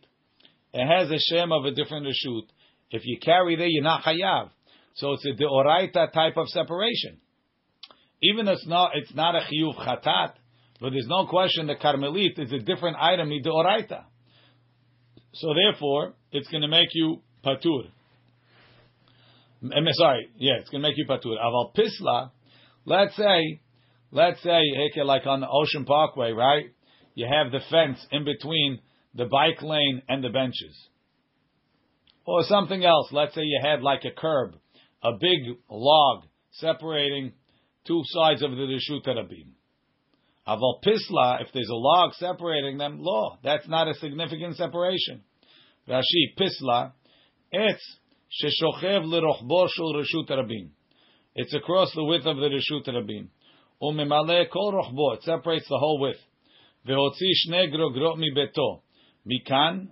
it 0.73 0.87
has 0.87 1.09
a 1.09 1.19
shem 1.19 1.51
of 1.51 1.65
a 1.65 1.71
different 1.71 2.05
reshut. 2.05 2.47
If 2.91 3.03
you 3.05 3.19
carry 3.21 3.55
there, 3.55 3.67
you're 3.67 3.83
not 3.83 4.03
chayav. 4.03 4.49
So 4.95 5.13
it's 5.13 5.25
a 5.25 5.41
deoraita 5.41 6.11
type 6.11 6.37
of 6.37 6.47
separation. 6.49 7.17
Even 8.21 8.47
it's 8.47 8.67
not, 8.67 8.91
it's 8.95 9.13
not 9.15 9.35
a 9.35 9.39
chiyuv 9.39 9.75
chatat, 9.75 10.33
but 10.79 10.91
there's 10.91 11.07
no 11.07 11.25
question 11.25 11.67
the 11.67 11.75
karmelit 11.75 12.39
is 12.39 12.51
a 12.51 12.59
different 12.59 12.97
item, 12.97 13.29
deoraita. 13.29 14.03
So 15.33 15.53
therefore, 15.53 16.13
it's 16.31 16.49
going 16.49 16.61
to 16.61 16.67
make 16.67 16.89
you 16.93 17.21
patur. 17.43 17.87
Sorry, 19.61 20.29
yeah, 20.37 20.53
it's 20.59 20.69
going 20.69 20.81
to 20.81 20.89
make 20.89 20.97
you 20.97 21.05
patur. 21.05 21.37
Aval 21.37 21.75
pisla, 21.75 22.31
let's 22.85 23.15
say 23.15 23.61
let's 24.11 24.41
say, 24.43 24.61
like 25.03 25.25
on 25.25 25.41
the 25.41 25.49
Ocean 25.49 25.85
Parkway, 25.85 26.31
right? 26.31 26.65
You 27.15 27.27
have 27.27 27.51
the 27.51 27.59
fence 27.69 28.05
in 28.11 28.23
between 28.25 28.79
the 29.15 29.25
bike 29.25 29.61
lane 29.61 30.01
and 30.07 30.23
the 30.23 30.29
benches. 30.29 30.77
Or 32.25 32.43
something 32.43 32.85
else. 32.85 33.09
Let's 33.11 33.33
say 33.33 33.41
you 33.41 33.59
had 33.61 33.81
like 33.81 34.05
a 34.05 34.11
curb, 34.11 34.55
a 35.03 35.11
big 35.19 35.57
log 35.69 36.23
separating 36.51 37.33
two 37.85 38.01
sides 38.05 38.43
of 38.43 38.51
the 38.51 38.57
Rishut 38.57 39.05
Rabim. 39.05 39.53
Aval 40.47 40.81
Pisla, 40.83 41.41
if 41.41 41.47
there's 41.53 41.69
a 41.69 41.75
log 41.75 42.13
separating 42.13 42.77
them, 42.77 42.99
law. 42.99 43.37
That's 43.43 43.67
not 43.67 43.87
a 43.87 43.93
significant 43.95 44.55
separation. 44.55 45.23
Rashi, 45.87 46.35
Pisla, 46.39 46.93
it's 47.51 47.97
Sheshochev 48.31 49.03
Rishut 49.03 50.29
Rabim. 50.29 50.69
It's 51.35 51.53
across 51.53 51.91
the 51.93 52.03
width 52.03 52.25
of 52.25 52.37
the 52.37 52.49
Rishut 52.49 52.87
Rabim. 52.87 53.27
Umimale 53.81 54.49
Kol 54.49 54.73
Rochbo, 54.73 55.15
it 55.15 55.23
separates 55.23 55.67
the 55.67 55.77
whole 55.77 55.99
width. 55.99 56.19
Ve'otzi 56.87 57.31
Shne 57.45 57.73
Grogrot 57.73 58.17
Mi 58.17 58.31
Beto. 58.35 58.81
Mikan, 59.27 59.89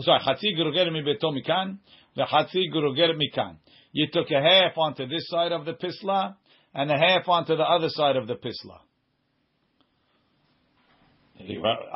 sorry, 0.00 0.20
Chatzi 0.20 0.58
Grogeret 0.58 0.92
Mi 0.92 1.02
Beto 1.02 1.32
Mikan, 1.32 1.78
Ve'chatzi 2.16 2.72
Grogeret 2.74 3.16
Mikan. 3.16 3.56
You 3.92 4.08
took 4.12 4.30
a 4.30 4.40
half 4.40 4.76
onto 4.76 5.06
this 5.06 5.28
side 5.28 5.52
of 5.52 5.64
the 5.64 5.74
Pisla, 5.74 6.34
and 6.74 6.90
a 6.90 6.96
half 6.96 7.28
onto 7.28 7.56
the 7.56 7.62
other 7.62 7.88
side 7.88 8.16
of 8.16 8.26
the 8.26 8.34
Pisla. 8.34 8.78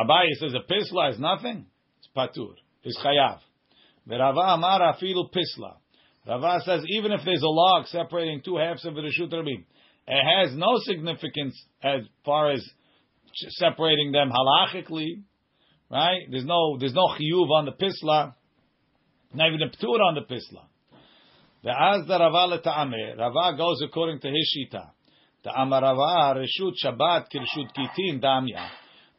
Abaye 0.00 0.34
says 0.40 0.54
a 0.54 0.72
Pisla 0.72 1.12
is 1.12 1.18
nothing. 1.18 1.66
It's 1.98 2.08
Patur. 2.16 2.54
It's 2.82 2.98
Chayav. 2.98 3.38
Rava 4.08 4.40
Amar 4.40 4.80
Afilu 4.80 5.30
Pisla. 5.30 5.76
Rava 6.26 6.60
says 6.64 6.82
even 6.88 7.12
if 7.12 7.20
there's 7.24 7.42
a 7.42 7.48
log 7.48 7.86
separating 7.86 8.42
two 8.44 8.56
halves 8.56 8.84
of 8.84 8.94
the 8.94 9.00
Rishut 9.00 9.32
Rabim, 9.32 9.64
it 10.06 10.46
has 10.46 10.56
no 10.56 10.78
significance 10.78 11.54
as 11.82 12.02
far 12.24 12.52
as 12.52 12.66
separating 13.50 14.12
them 14.12 14.30
halachically, 14.30 15.22
right? 15.90 16.20
There's 16.30 16.44
no 16.44 16.76
there's 16.78 16.94
no 16.94 17.08
chiyuv 17.18 17.50
on 17.50 17.64
the 17.66 17.72
pisla, 17.72 18.34
not 19.32 19.48
even 19.48 19.62
a 19.62 19.70
ptur 19.70 20.00
on 20.00 20.14
the 20.14 20.22
pisla. 20.22 20.64
The 21.62 21.70
as 21.70 22.06
the 22.06 22.18
Rava 22.18 22.58
leta'ameh, 22.58 23.18
Rava 23.18 23.56
goes 23.56 23.82
according 23.82 24.20
to 24.20 24.28
his 24.28 24.56
shita. 24.56 24.90
The 25.44 25.50
Amarava 25.50 26.36
reshut 26.36 26.72
Shabbat 26.82 27.26
kirshut 27.32 27.70
gitin 27.76 28.22
damya. 28.22 28.66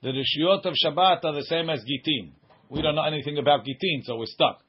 The 0.02 0.10
reshut 0.10 0.65
of 0.65 0.74
Shabbat 0.74 1.24
are 1.24 1.34
the 1.34 1.45
same 1.48 1.69
as 1.69 1.82
gitin. 1.82 2.32
We 2.69 2.82
don't 2.82 2.95
know 2.95 3.04
anything 3.04 3.38
about 3.38 3.62
gitin, 3.62 4.04
so 4.04 4.17
we're 4.17 4.26
stuck. 4.26 4.64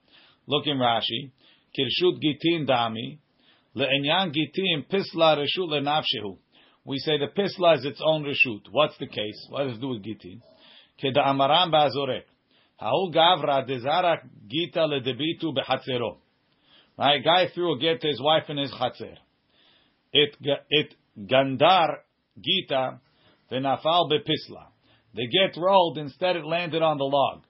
Look 0.46 0.66
in 0.66 0.78
Rashi. 0.78 1.30
Kirshut 1.76 2.18
gitin 2.22 2.66
dami. 2.66 3.18
Le'enyan 3.76 4.32
gitin 4.32 4.87
pisla 4.90 5.37
reshut 5.37 5.70
lenafshehu. 5.70 6.38
We 6.85 6.98
say 6.98 7.18
the 7.18 7.26
pisla 7.26 7.78
is 7.78 7.85
its 7.85 8.00
own 8.04 8.24
reshut. 8.24 8.62
What's 8.70 8.96
the 8.98 9.06
case? 9.06 9.46
What 9.50 9.64
does 9.64 9.76
it 9.76 9.80
do 9.80 9.88
with 9.88 10.04
gitin? 10.04 10.40
Keda 11.02 11.26
amaram 11.26 11.72
ba'azorek. 11.72 12.22
Ha'u 12.78 13.12
gavra 13.12 13.68
dezara 13.68 14.18
gita 14.48 14.80
ledebitu 14.80 15.54
bechatzero. 15.54 16.18
My 16.96 17.18
Guy 17.18 17.48
threw 17.54 17.74
a 17.74 17.78
get 17.78 18.00
to 18.00 18.09
his 18.09 18.20
wife 18.22 18.44
in 18.48 18.59
his 18.59 18.72
chatzer. 18.72 19.16
It, 20.12 20.37
it 20.70 20.94
gandar 21.26 21.98
gita 22.40 23.00
v'nafal 23.50 24.11
bepisla. 24.11 24.68
The 25.14 25.26
get 25.26 25.61
rolled, 25.61 25.98
instead 25.98 26.37
it 26.37 26.44
landed 26.44 26.82
on 26.82 26.98
the 26.98 27.04
log. 27.04 27.44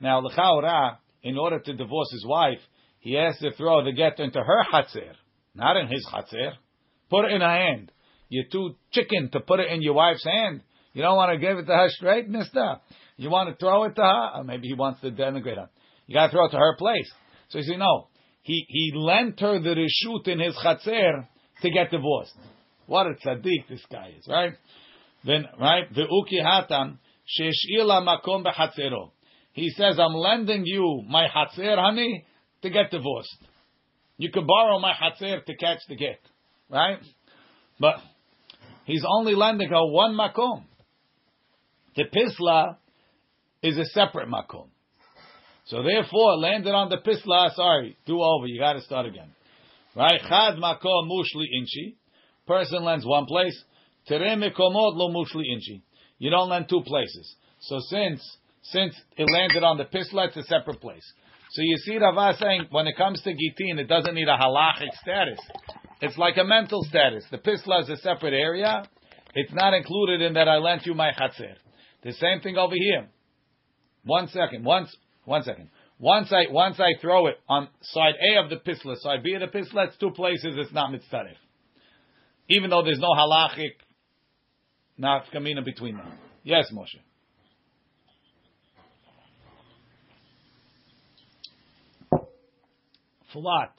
Now, 0.00 0.20
l'chaura, 0.20 0.98
in 1.22 1.38
order 1.38 1.58
to 1.58 1.72
divorce 1.74 2.10
his 2.12 2.26
wife, 2.26 2.58
he 2.98 3.14
has 3.14 3.36
to 3.38 3.52
throw 3.52 3.84
the 3.84 3.92
get 3.92 4.18
into 4.20 4.40
her 4.40 4.64
chatzer, 4.72 5.12
not 5.54 5.76
in 5.76 5.88
his 5.88 6.06
chatzer. 6.12 6.52
Put 7.10 7.26
it 7.26 7.32
in 7.32 7.40
her 7.40 7.48
hand. 7.48 7.92
You're 8.28 8.48
too 8.50 8.76
chicken 8.92 9.30
to 9.32 9.40
put 9.40 9.60
it 9.60 9.70
in 9.70 9.82
your 9.82 9.94
wife's 9.94 10.24
hand. 10.24 10.62
You 10.94 11.02
don't 11.02 11.16
want 11.16 11.32
to 11.32 11.38
give 11.38 11.58
it 11.58 11.66
to 11.66 11.72
her 11.72 11.88
straight, 11.88 12.28
mister. 12.28 12.76
You 13.16 13.30
want 13.30 13.50
to 13.50 13.56
throw 13.56 13.84
it 13.84 13.94
to 13.96 14.02
her? 14.02 14.30
Or 14.36 14.44
maybe 14.44 14.68
he 14.68 14.74
wants 14.74 15.00
to 15.02 15.10
denigrate 15.10 15.56
her. 15.56 15.68
You 16.06 16.14
got 16.14 16.26
to 16.26 16.32
throw 16.32 16.46
it 16.46 16.50
to 16.50 16.58
her 16.58 16.76
place. 16.76 17.10
So 17.50 17.58
you 17.58 17.64
say, 17.64 17.76
no. 17.76 18.08
He, 18.42 18.64
he 18.68 18.92
lent 18.94 19.38
her 19.40 19.60
the 19.60 19.74
reshut 19.74 20.28
in 20.28 20.40
his 20.40 20.56
chatzer 20.56 21.26
to 21.62 21.70
get 21.70 21.90
divorced. 21.90 22.34
What 22.86 23.06
a 23.06 23.14
tzaddik 23.14 23.68
this 23.68 23.84
guy 23.90 24.14
is, 24.18 24.26
right? 24.28 24.54
Then, 25.24 25.46
right? 25.60 25.92
Ve'uki 25.92 26.42
hatam 26.42 26.98
shesh'ila 27.38 28.04
makom 28.06 28.44
bechatzero. 28.44 29.10
He 29.52 29.70
says, 29.70 29.98
I'm 29.98 30.14
lending 30.14 30.64
you 30.64 31.02
my 31.08 31.26
hatzer, 31.28 31.76
honey, 31.76 32.24
to 32.62 32.70
get 32.70 32.90
divorced. 32.90 33.36
You 34.16 34.30
could 34.30 34.46
borrow 34.46 34.78
my 34.78 34.92
hatzer 34.92 35.44
to 35.44 35.56
catch 35.56 35.78
the 35.88 35.96
get, 35.96 36.20
right? 36.70 36.98
But 37.78 37.96
he's 38.84 39.04
only 39.06 39.34
lending 39.34 39.68
her 39.68 39.86
one 39.86 40.14
makom. 40.14 40.64
The 41.96 42.04
pisla 42.04 42.76
is 43.62 43.76
a 43.76 43.84
separate 43.86 44.28
makom. 44.28 44.68
So 45.66 45.82
therefore, 45.82 46.36
landed 46.38 46.72
on 46.72 46.88
the 46.88 46.98
pisla, 46.98 47.54
sorry, 47.54 47.96
do 48.06 48.20
over, 48.20 48.46
you 48.46 48.58
gotta 48.58 48.80
start 48.80 49.06
again. 49.06 49.30
Right? 49.94 50.20
Chad 50.20 50.54
makom 50.56 51.08
mushli 51.08 51.46
inchi. 51.54 51.96
Person 52.46 52.84
lends 52.84 53.04
one 53.04 53.26
place. 53.26 53.62
Tere 54.06 54.36
mekomot 54.36 54.96
lo 54.96 55.10
mushli 55.10 55.44
inchi. 55.52 55.82
You 56.18 56.30
don't 56.30 56.48
lend 56.48 56.68
two 56.68 56.82
places. 56.82 57.36
So 57.60 57.78
since 57.88 58.20
since 58.62 58.94
it 59.16 59.28
landed 59.30 59.62
on 59.62 59.76
the 59.76 59.84
pisla, 59.84 60.28
it's 60.28 60.36
a 60.36 60.44
separate 60.44 60.80
place. 60.80 61.04
So 61.52 61.62
you 61.62 61.76
see 61.78 61.98
Rava 61.98 62.36
saying 62.38 62.66
when 62.70 62.86
it 62.86 62.96
comes 62.96 63.20
to 63.22 63.30
gitin, 63.30 63.78
it 63.78 63.88
doesn't 63.88 64.14
need 64.14 64.28
a 64.28 64.38
halachic 64.38 64.92
status. 65.02 65.38
It's 66.00 66.16
like 66.16 66.36
a 66.36 66.44
mental 66.44 66.82
status. 66.84 67.24
The 67.30 67.38
pisla 67.38 67.82
is 67.82 67.90
a 67.90 67.96
separate 67.98 68.34
area. 68.34 68.84
It's 69.34 69.52
not 69.52 69.74
included 69.74 70.22
in 70.22 70.34
that 70.34 70.48
I 70.48 70.56
lent 70.56 70.86
you 70.86 70.94
my 70.94 71.10
chatzir. 71.10 71.54
The 72.02 72.12
same 72.12 72.40
thing 72.40 72.56
over 72.56 72.74
here. 72.74 73.08
One 74.04 74.28
second. 74.28 74.64
Once, 74.64 74.94
one 75.24 75.42
second. 75.42 75.68
Once 75.98 76.32
I 76.32 76.50
once 76.50 76.80
I 76.80 77.00
throw 77.00 77.28
it 77.28 77.38
on 77.48 77.68
side 77.82 78.14
A 78.20 78.42
of 78.42 78.50
the 78.50 78.56
pisla, 78.56 78.96
side 78.96 79.22
B 79.22 79.34
of 79.34 79.40
the 79.40 79.58
pisla, 79.58 79.88
it's 79.88 79.96
two 79.98 80.10
places. 80.10 80.56
It's 80.56 80.72
not 80.72 80.90
mitzaref. 80.90 81.36
Even 82.48 82.70
though 82.70 82.82
there's 82.82 82.98
no 82.98 83.10
halachic 83.10 83.74
nafkamina 85.00 85.64
between 85.64 85.96
them. 85.96 86.12
Yes, 86.42 86.72
Moshe. 86.74 86.98
What? 93.34 93.72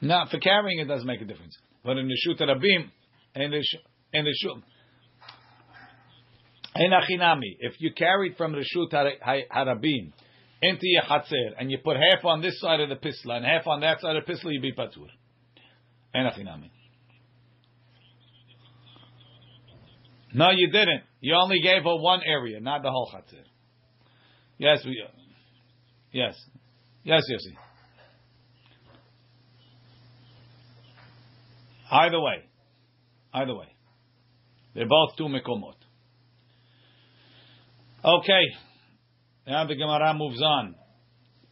Now, 0.00 0.26
for 0.30 0.38
carrying 0.38 0.78
it 0.78 0.86
doesn't 0.86 1.06
make 1.06 1.20
a 1.20 1.24
difference. 1.24 1.56
But 1.84 1.98
in 1.98 2.08
the 2.08 2.16
shut 2.16 2.38
rabim, 2.38 2.90
in 3.34 3.50
the 3.50 3.64
in 4.12 4.24
the 4.24 4.34
shut, 4.34 4.62
Enachinami, 6.76 7.56
if 7.60 7.74
you 7.80 7.92
carried 7.92 8.36
from 8.36 8.52
the 8.52 8.64
shut 8.64 8.90
harabim 8.92 10.12
into 10.62 10.82
your 10.82 11.02
hatzer 11.02 11.54
and 11.58 11.70
you 11.70 11.78
put 11.78 11.96
half 11.96 12.24
on 12.24 12.40
this 12.42 12.58
side 12.60 12.80
of 12.80 12.88
the 12.88 12.96
pisla 12.96 13.36
and 13.36 13.44
half 13.44 13.66
on 13.66 13.80
that 13.80 14.00
side 14.00 14.16
of 14.16 14.24
the 14.24 14.32
pisla, 14.32 14.52
you 14.52 14.60
be 14.60 14.72
patur. 14.72 15.08
Enachinami. 16.14 16.70
No, 20.32 20.50
you 20.50 20.70
didn't. 20.70 21.02
You 21.20 21.34
only 21.34 21.60
gave 21.60 21.82
her 21.82 21.96
one 21.96 22.20
area, 22.24 22.60
not 22.60 22.82
the 22.82 22.90
whole 22.90 23.10
chatzir. 23.12 23.42
Yes, 24.58 24.84
we. 24.84 25.02
Yes, 26.12 26.34
yes, 27.04 27.22
Yossi. 27.30 27.54
Either 31.90 32.20
way, 32.20 32.44
either 33.32 33.54
way, 33.54 33.66
they're 34.74 34.88
both 34.88 35.16
two 35.16 35.24
mekomot. 35.24 35.74
Okay, 38.04 38.42
now 39.46 39.66
the 39.66 39.74
Gemara 39.74 40.14
moves 40.14 40.40
on. 40.42 40.74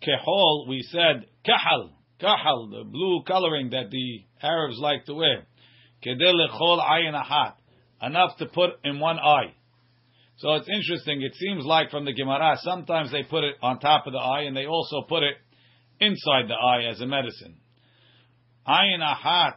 Kehol, 0.03 0.69
we 0.69 0.83
said 0.91 1.27
kahal, 1.45 1.91
kahal, 2.21 2.69
the 2.71 2.85
blue 2.85 3.23
coloring 3.27 3.71
that 3.71 3.91
the 3.91 4.25
Arabs 4.43 4.79
like 4.81 5.05
to 5.07 5.15
wear. 5.15 5.47
Kedel 6.05 6.35
lechol 6.35 6.81
ayin 6.81 7.21
ahat 7.21 7.55
enough 8.03 8.37
to 8.39 8.47
put 8.47 8.71
in 8.85 9.01
one 9.01 9.19
eye. 9.19 9.55
So 10.39 10.55
it's 10.55 10.69
interesting. 10.69 11.23
It 11.23 11.35
seems 11.35 11.65
like 11.65 11.91
from 11.91 12.05
the 12.05 12.13
Gemara, 12.13 12.57
sometimes 12.63 13.11
they 13.11 13.25
put 13.25 13.43
it 13.43 13.57
on 13.61 13.81
top 13.81 14.07
of 14.07 14.13
the 14.13 14.21
eye, 14.21 14.43
and 14.43 14.57
they 14.57 14.67
also 14.67 15.03
put 15.09 15.25
it 15.25 15.35
inside 16.01 16.49
the 16.49 16.55
eye 16.55 16.89
as 16.89 17.01
a 17.01 17.07
medicine. 17.07 17.57
Ayin 18.67 19.01
ahat 19.01 19.57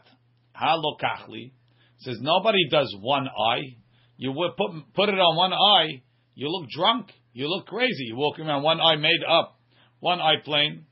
halokachli 0.60 1.52
says 2.00 2.18
nobody 2.20 2.68
does 2.70 2.96
one 3.00 3.28
eye. 3.28 3.78
You 4.18 4.34
put 4.58 4.94
put 4.96 5.10
it 5.10 5.20
on 5.20 5.38
one 5.38 5.54
eye, 5.54 6.02
you 6.34 6.50
look 6.50 6.68
drunk, 6.70 7.12
you 7.34 7.48
look 7.48 7.68
crazy. 7.68 8.06
You're 8.08 8.18
walking 8.18 8.48
around 8.48 8.64
one 8.64 8.82
eye 8.82 8.96
made 8.96 9.24
up, 9.30 9.60
one 10.00 10.20
eye 10.20 10.42
plain. 10.44 10.86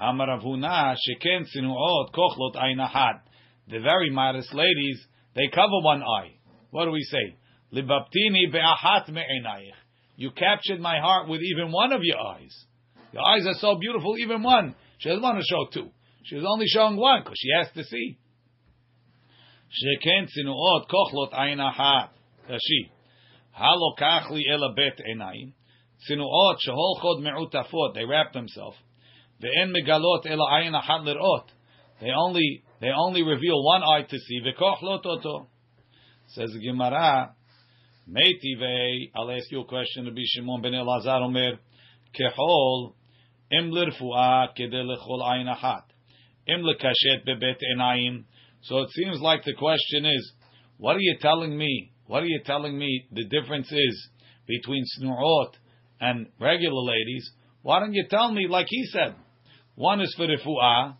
Amaravuna 0.00 0.94
sheken 0.94 1.46
tzinuot 1.52 2.12
kochlot 2.14 2.54
ayin 2.54 3.20
The 3.66 3.80
very 3.80 4.10
modest 4.10 4.54
ladies 4.54 5.04
they 5.34 5.48
cover 5.52 5.80
one 5.82 6.02
eye. 6.02 6.36
What 6.70 6.84
do 6.84 6.92
we 6.92 7.02
say? 7.02 7.39
Libaptini 7.72 8.50
be'ahat 8.52 9.08
me'enayich. 9.08 9.72
You 10.16 10.30
captured 10.32 10.80
my 10.80 10.98
heart 11.00 11.28
with 11.28 11.40
even 11.40 11.72
one 11.72 11.92
of 11.92 12.00
your 12.02 12.18
eyes. 12.18 12.54
Your 13.12 13.22
eyes 13.22 13.46
are 13.46 13.54
so 13.54 13.76
beautiful, 13.78 14.16
even 14.18 14.42
one. 14.42 14.74
She 14.98 15.08
doesn't 15.08 15.22
want 15.22 15.38
to 15.38 15.44
show 15.48 15.66
two. 15.72 15.90
She 16.24 16.34
was 16.36 16.44
only 16.46 16.66
showing 16.66 16.96
one 16.96 17.22
because 17.22 17.38
she 17.38 17.48
has 17.56 17.68
to 17.74 17.84
see. 17.84 18.18
Sheken 19.70 20.26
tzinuot 20.26 20.86
kochlot 20.88 21.32
ayin 21.32 21.58
ahat. 21.58 22.10
Rashi. 22.48 22.90
Halo 23.52 23.94
kachli 23.98 24.42
ela 24.50 24.74
bet 24.74 25.00
enayim. 25.00 25.52
Tzinuot 26.08 26.56
sheholchod 26.66 27.22
me'utafot. 27.22 27.94
They 27.94 28.04
wrap 28.04 28.32
themselves. 28.32 28.76
Ve'en 29.42 29.72
megalot 29.72 30.26
ela 30.26 30.44
ayin 30.52 30.72
ahat 30.72 31.06
lirot. 31.06 31.44
They 32.00 32.10
only, 32.10 32.62
they 32.80 32.88
only 32.88 33.22
reveal 33.22 33.62
one 33.64 33.82
eye 33.82 34.02
to 34.02 34.18
see. 34.18 34.40
Ve'kochlot 34.40 35.06
oto. 35.06 35.48
Says 36.28 36.50
Gemara, 36.62 37.34
Meitive, 38.10 39.10
I'll 39.14 39.30
ask 39.30 39.52
you 39.52 39.60
a 39.60 39.64
question, 39.64 40.04
Rabbi 40.04 40.22
Shimon 40.24 40.62
ben 40.62 40.72
Elazar 40.72 41.22
Omer, 41.22 41.60
Kehol, 42.18 42.94
Im 43.52 43.70
lirfu'a 43.70 44.48
kede 44.56 44.82
lechol 44.82 45.22
ayin 45.22 45.46
achat, 45.46 45.84
Im 46.48 46.62
lekashet 46.62 47.24
bebet 47.24 47.60
enayim. 47.76 48.24
So 48.62 48.78
it 48.78 48.90
seems 48.90 49.20
like 49.20 49.44
the 49.44 49.54
question 49.54 50.06
is, 50.06 50.32
what 50.76 50.96
are 50.96 51.00
you 51.00 51.18
telling 51.20 51.56
me? 51.56 51.92
What 52.06 52.24
are 52.24 52.26
you 52.26 52.40
telling 52.44 52.76
me 52.76 53.06
the 53.12 53.28
difference 53.28 53.70
is 53.70 54.08
between 54.46 54.84
snu'ot 54.98 55.52
and 56.00 56.26
regular 56.40 56.82
ladies? 56.82 57.30
Why 57.62 57.78
don't 57.78 57.94
you 57.94 58.06
tell 58.10 58.32
me, 58.32 58.48
like 58.48 58.66
he 58.68 58.86
said, 58.86 59.14
one 59.76 60.00
is 60.00 60.12
for 60.16 60.26
refu'ah, 60.26 60.96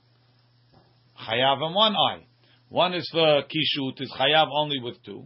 chayav 1.29 1.67
in 1.67 1.75
one 1.75 1.97
eye. 1.97 2.27
One 2.69 2.95
is 2.95 3.09
for 3.11 3.43
kishut, 3.43 4.01
is 4.01 4.15
chayav 4.17 4.47
only 4.53 4.79
with 4.81 5.03
two. 5.03 5.25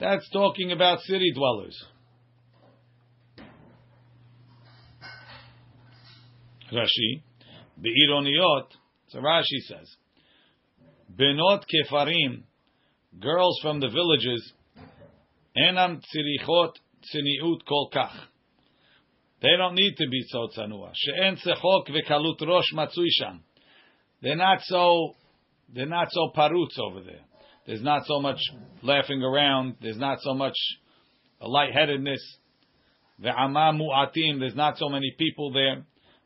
That's 0.00 0.30
talking 0.30 0.72
about 0.72 1.00
city 1.00 1.32
dwellers. 1.34 1.76
Rashi, 6.72 7.22
be'ironiyot. 7.80 8.66
So 9.08 9.20
Rashi 9.20 9.60
says, 9.66 9.96
benot 11.16 11.62
kefarim, 11.72 12.42
girls 13.18 13.58
from 13.62 13.80
the 13.80 13.88
villages, 13.88 14.52
enam 15.56 16.00
tzirichot 16.00 16.72
tziniut 17.02 17.64
kol 17.66 17.90
kach. 17.92 18.14
They 19.40 19.56
don't 19.56 19.74
need 19.74 19.94
to 19.96 20.08
be 20.08 20.24
so 20.28 20.48
tzanua. 20.56 20.90
She'en 20.94 21.36
sechok 21.36 21.88
v'kalut 21.88 22.40
rosh 22.46 22.72
matzui 22.74 23.40
They're 24.20 24.36
not 24.36 24.60
so, 24.62 25.14
they're 25.72 25.86
not 25.86 26.08
so 26.10 26.30
parutz 26.36 26.78
over 26.78 27.00
there. 27.02 27.20
There's 27.66 27.82
not 27.82 28.06
so 28.06 28.20
much 28.20 28.40
laughing 28.82 29.22
around. 29.22 29.76
There's 29.80 29.98
not 29.98 30.18
so 30.22 30.34
much 30.34 30.56
lightheadedness. 31.40 32.20
Ve'ama 33.22 33.78
mu'atim. 33.78 34.40
There's 34.40 34.56
not 34.56 34.78
so 34.78 34.88
many 34.88 35.14
people 35.16 35.52
there. 35.52 35.84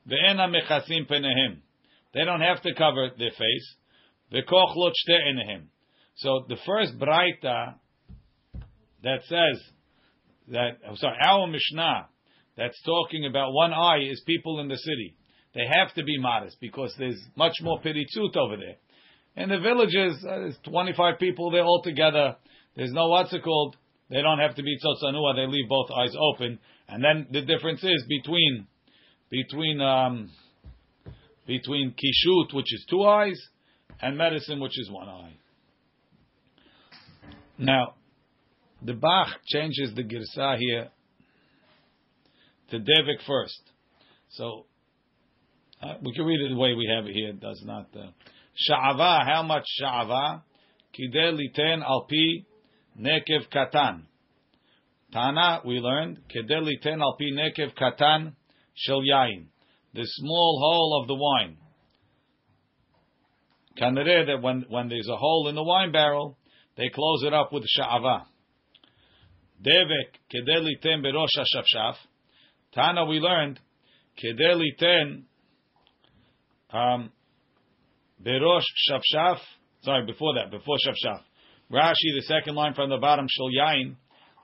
Ve'ena 0.09 0.48
mechasim 0.48 1.07
penehem. 1.07 1.59
They 2.14 2.25
don't 2.25 2.40
have 2.40 2.62
to 2.62 2.75
cover 2.75 3.11
their 3.18 3.31
face. 3.31 3.77
Ve'koch 4.33 4.77
lot 4.77 4.92
enehim. 5.09 5.64
So 6.16 6.44
the 6.48 6.57
first 6.64 6.98
braita 6.98 7.75
that 9.03 9.20
says 9.25 9.61
that, 10.48 10.79
I'm 10.88 10.96
sorry, 10.96 11.16
our 11.22 11.46
Mishnah 11.46 12.09
that's 12.57 12.81
talking 12.83 13.27
about 13.27 13.53
one 13.53 13.73
eye 13.73 14.01
is 14.11 14.23
people 14.27 14.61
in 14.61 14.69
the 14.69 14.77
city. 14.77 15.17
They 15.55 15.67
have 15.71 15.95
to 15.95 16.05
be 16.05 16.19
modest 16.19 16.59
because 16.61 16.95
there's 16.99 17.21
much 17.37 17.55
more 17.62 17.81
piritzut 17.81 18.37
over 18.37 18.57
there. 18.57 18.77
In 19.37 19.49
the 19.49 19.59
villages, 19.59 20.25
uh, 20.25 20.38
there's 20.41 20.59
25 20.65 21.19
people 21.19 21.51
there 21.51 21.65
all 21.65 21.83
together. 21.83 22.37
There's 22.77 22.93
no 22.93 23.09
what's 23.09 23.33
it 23.33 23.43
called. 23.43 23.77
They 24.11 24.21
don't 24.21 24.38
have 24.38 24.55
to 24.57 24.62
be 24.62 24.77
tzotzanua. 24.77 25.37
They 25.37 25.47
leave 25.47 25.69
both 25.69 25.91
eyes 25.91 26.15
open. 26.19 26.59
And 26.88 27.03
then 27.03 27.27
the 27.31 27.41
difference 27.41 27.83
is 27.83 28.05
between 28.09 28.67
between 29.31 29.81
um, 29.81 30.31
between 31.47 31.93
kishut, 31.93 32.55
which 32.55 32.73
is 32.73 32.85
two 32.91 33.05
eyes, 33.05 33.41
and 34.01 34.19
medicine, 34.19 34.61
which 34.61 34.79
is 34.79 34.91
one 34.91 35.09
eye. 35.09 35.33
Now, 37.57 37.95
the 38.83 38.95
Bach 38.95 39.29
changes 39.47 39.95
the 39.95 40.03
girsa 40.03 40.59
here 40.59 40.91
to 42.72 42.78
Devik 42.78 43.24
first. 43.26 43.61
So 44.30 44.64
uh, 45.82 45.94
we 46.02 46.14
can 46.14 46.24
read 46.24 46.40
it 46.40 46.48
the 46.48 46.56
way 46.56 46.72
we 46.72 46.90
have 46.94 47.06
it 47.06 47.12
here. 47.12 47.28
It 47.28 47.40
does 47.40 47.62
not. 47.64 47.88
Uh, 47.94 48.11
how 48.68 49.44
much 49.46 49.64
sha'ava? 49.80 50.42
Kidel 50.96 51.38
liten 51.38 51.82
alpi 51.82 52.46
nekev 52.98 53.48
katan. 53.54 54.02
Tana, 55.12 55.61
we 55.66 55.74
learned, 55.80 56.20
kedel 56.35 56.62
liten 56.62 57.00
alpi 57.00 57.32
nekev 57.32 57.74
katan 57.74 58.32
shel 58.74 59.02
yain. 59.02 59.46
The 59.94 60.04
small 60.04 60.58
hole 60.62 61.02
of 61.02 61.08
the 61.08 61.14
wine. 61.14 61.58
Kanere 63.78 64.26
that 64.26 64.42
when, 64.42 64.64
when 64.68 64.88
there's 64.88 65.08
a 65.08 65.16
hole 65.16 65.48
in 65.48 65.54
the 65.54 65.62
wine 65.62 65.92
barrel, 65.92 66.38
they 66.78 66.88
close 66.88 67.22
it 67.24 67.35
up 67.35 67.52
with 67.52 67.64
sha'ava. 67.78 68.22
Devek 69.62 70.16
kedel 70.32 70.66
liten 70.66 71.02
berosh 71.02 71.37
hashafshaf. 71.37 71.96
Tana, 72.74 73.04
we 73.04 73.18
learned, 73.18 73.61
kedel 74.22 74.61
liten 74.61 75.24
um, 76.72 77.11
Berosh 78.24 78.62
Shafshaf. 78.90 79.38
Sorry, 79.82 80.06
before 80.06 80.35
that, 80.35 80.50
before 80.50 80.76
Shafshaf. 80.87 81.20
Rashi, 81.70 82.16
the 82.16 82.22
second 82.26 82.54
line 82.54 82.74
from 82.74 82.90
the 82.90 82.98
bottom, 82.98 83.26
Shal 83.28 83.50
Yain, 83.50 83.96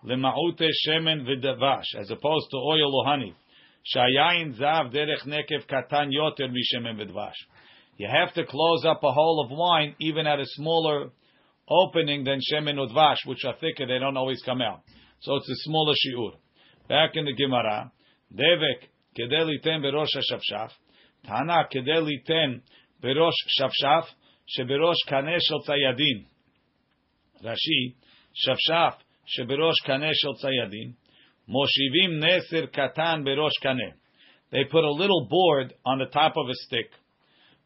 Lema'ute 0.05 0.69
Shemen 0.87 1.27
V'Davash, 1.27 1.99
as 1.99 2.11
opposed 2.11 2.47
to 2.51 2.57
oil 2.57 2.95
or 2.95 3.07
honey. 3.07 3.35
Shayain 3.95 4.59
Zav 4.59 4.93
Derech 4.95 5.27
Nekev 5.27 5.67
Katan 5.67 6.11
Yoter 6.13 6.51
Mishemen 6.51 6.97
V'Davash. 7.01 7.33
You 7.97 8.09
have 8.09 8.33
to 8.35 8.45
close 8.45 8.85
up 8.85 9.03
a 9.03 9.13
hole 9.13 9.45
of 9.45 9.51
wine 9.51 9.95
even 10.01 10.27
at 10.27 10.39
a 10.39 10.45
smaller 10.47 11.11
opening 11.69 12.25
than 12.25 12.41
Shemen 12.41 12.77
Udvash, 12.77 13.27
which 13.27 13.45
are 13.45 13.55
thicker, 13.61 13.87
they 13.87 13.99
don't 13.99 14.17
always 14.17 14.41
come 14.45 14.63
out. 14.63 14.83
So 15.21 15.37
it's 15.37 15.51
a 15.51 15.57
smaller 15.57 15.95
shiur. 15.95 16.33
Back 16.89 17.11
in 17.15 17.25
the 17.25 17.35
Gemara, 17.35 17.93
Devek 18.33 18.89
kedelitem 19.17 19.83
berosh 19.83 20.17
shavshav. 20.31 20.71
Tana 21.27 21.69
kedelitem 21.73 22.61
berosh 23.03 23.41
shavshaf 23.61 24.05
sheberosh 24.57 25.03
kaneh 25.09 25.39
shel 25.41 25.63
tzayadin. 25.67 26.27
Rashi 27.45 27.95
shavshaf 28.47 28.95
sheberosh 29.37 29.81
kaneh 29.87 30.13
shel 30.15 30.35
tzayadin. 30.35 30.95
Moshivim 31.49 32.23
neser 32.23 32.69
katan 32.69 33.25
berosh 33.27 33.59
kane. 33.63 33.95
They 34.51 34.65
put 34.65 34.85
a 34.85 34.91
little 34.91 35.27
board 35.29 35.75
on 35.85 35.99
the 35.99 36.07
top 36.07 36.35
of 36.37 36.49
a 36.49 36.55
stick. 36.55 36.91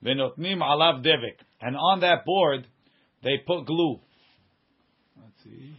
Venotnim 0.05 0.59
alav 0.59 1.05
devek. 1.05 1.39
And 1.61 1.77
on 1.77 2.01
that 2.01 2.25
board, 2.25 2.67
they 3.23 3.39
put 3.47 3.67
glue. 3.67 4.01
Let's 5.17 5.45
see. 5.45 5.77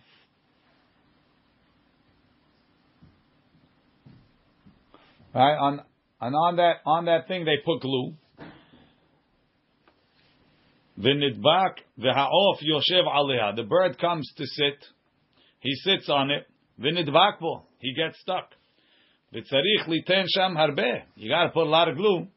Right 5.33 5.55
on, 5.55 5.81
and 6.21 6.35
on 6.35 6.55
that 6.57 6.75
on 6.85 7.05
that 7.05 7.27
thing 7.27 7.45
they 7.45 7.57
put 7.65 7.81
glue. 7.81 8.13
V'nidbak 10.99 11.77
v'ha'of 11.99 12.57
yoshev 12.61 13.07
aliyah. 13.07 13.55
The 13.55 13.63
bird 13.63 13.97
comes 13.99 14.31
to 14.37 14.45
sit. 14.45 14.85
He 15.59 15.73
sits 15.75 16.07
on 16.07 16.29
it. 16.29 16.45
V'nidbak 16.79 17.39
bo. 17.39 17.63
He 17.79 17.95
gets 17.95 18.19
stuck. 18.19 18.51
V'tzarich 19.33 19.87
liten 19.87 20.25
sham 20.27 20.55
harbe. 20.55 21.01
You 21.15 21.29
got 21.29 21.45
to 21.45 21.49
put 21.49 21.65
a 21.65 21.69
lot 21.69 21.89
of 21.89 21.97
glue. 21.97 22.27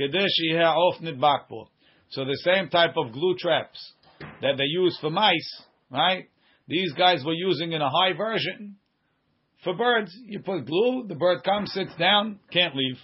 Kedesh 0.00 0.28
yiha'of 0.42 1.02
nidbak 1.02 1.48
bo. 1.50 1.68
So 2.10 2.24
the 2.24 2.40
same 2.44 2.70
type 2.70 2.94
of 2.96 3.12
glue 3.12 3.36
traps 3.36 3.92
that 4.40 4.54
they 4.56 4.64
use 4.64 4.96
for 5.02 5.10
mice, 5.10 5.62
right? 5.90 6.30
These 6.66 6.94
guys 6.94 7.22
were 7.26 7.34
using 7.34 7.72
in 7.72 7.82
a 7.82 7.90
high 7.90 8.14
version 8.16 8.76
for 9.64 9.74
birds. 9.74 10.16
You 10.24 10.40
put 10.40 10.66
glue, 10.66 11.06
the 11.08 11.14
bird 11.14 11.42
comes, 11.44 11.72
sits 11.72 11.94
down, 11.98 12.38
can't 12.52 12.74
leave. 12.74 12.98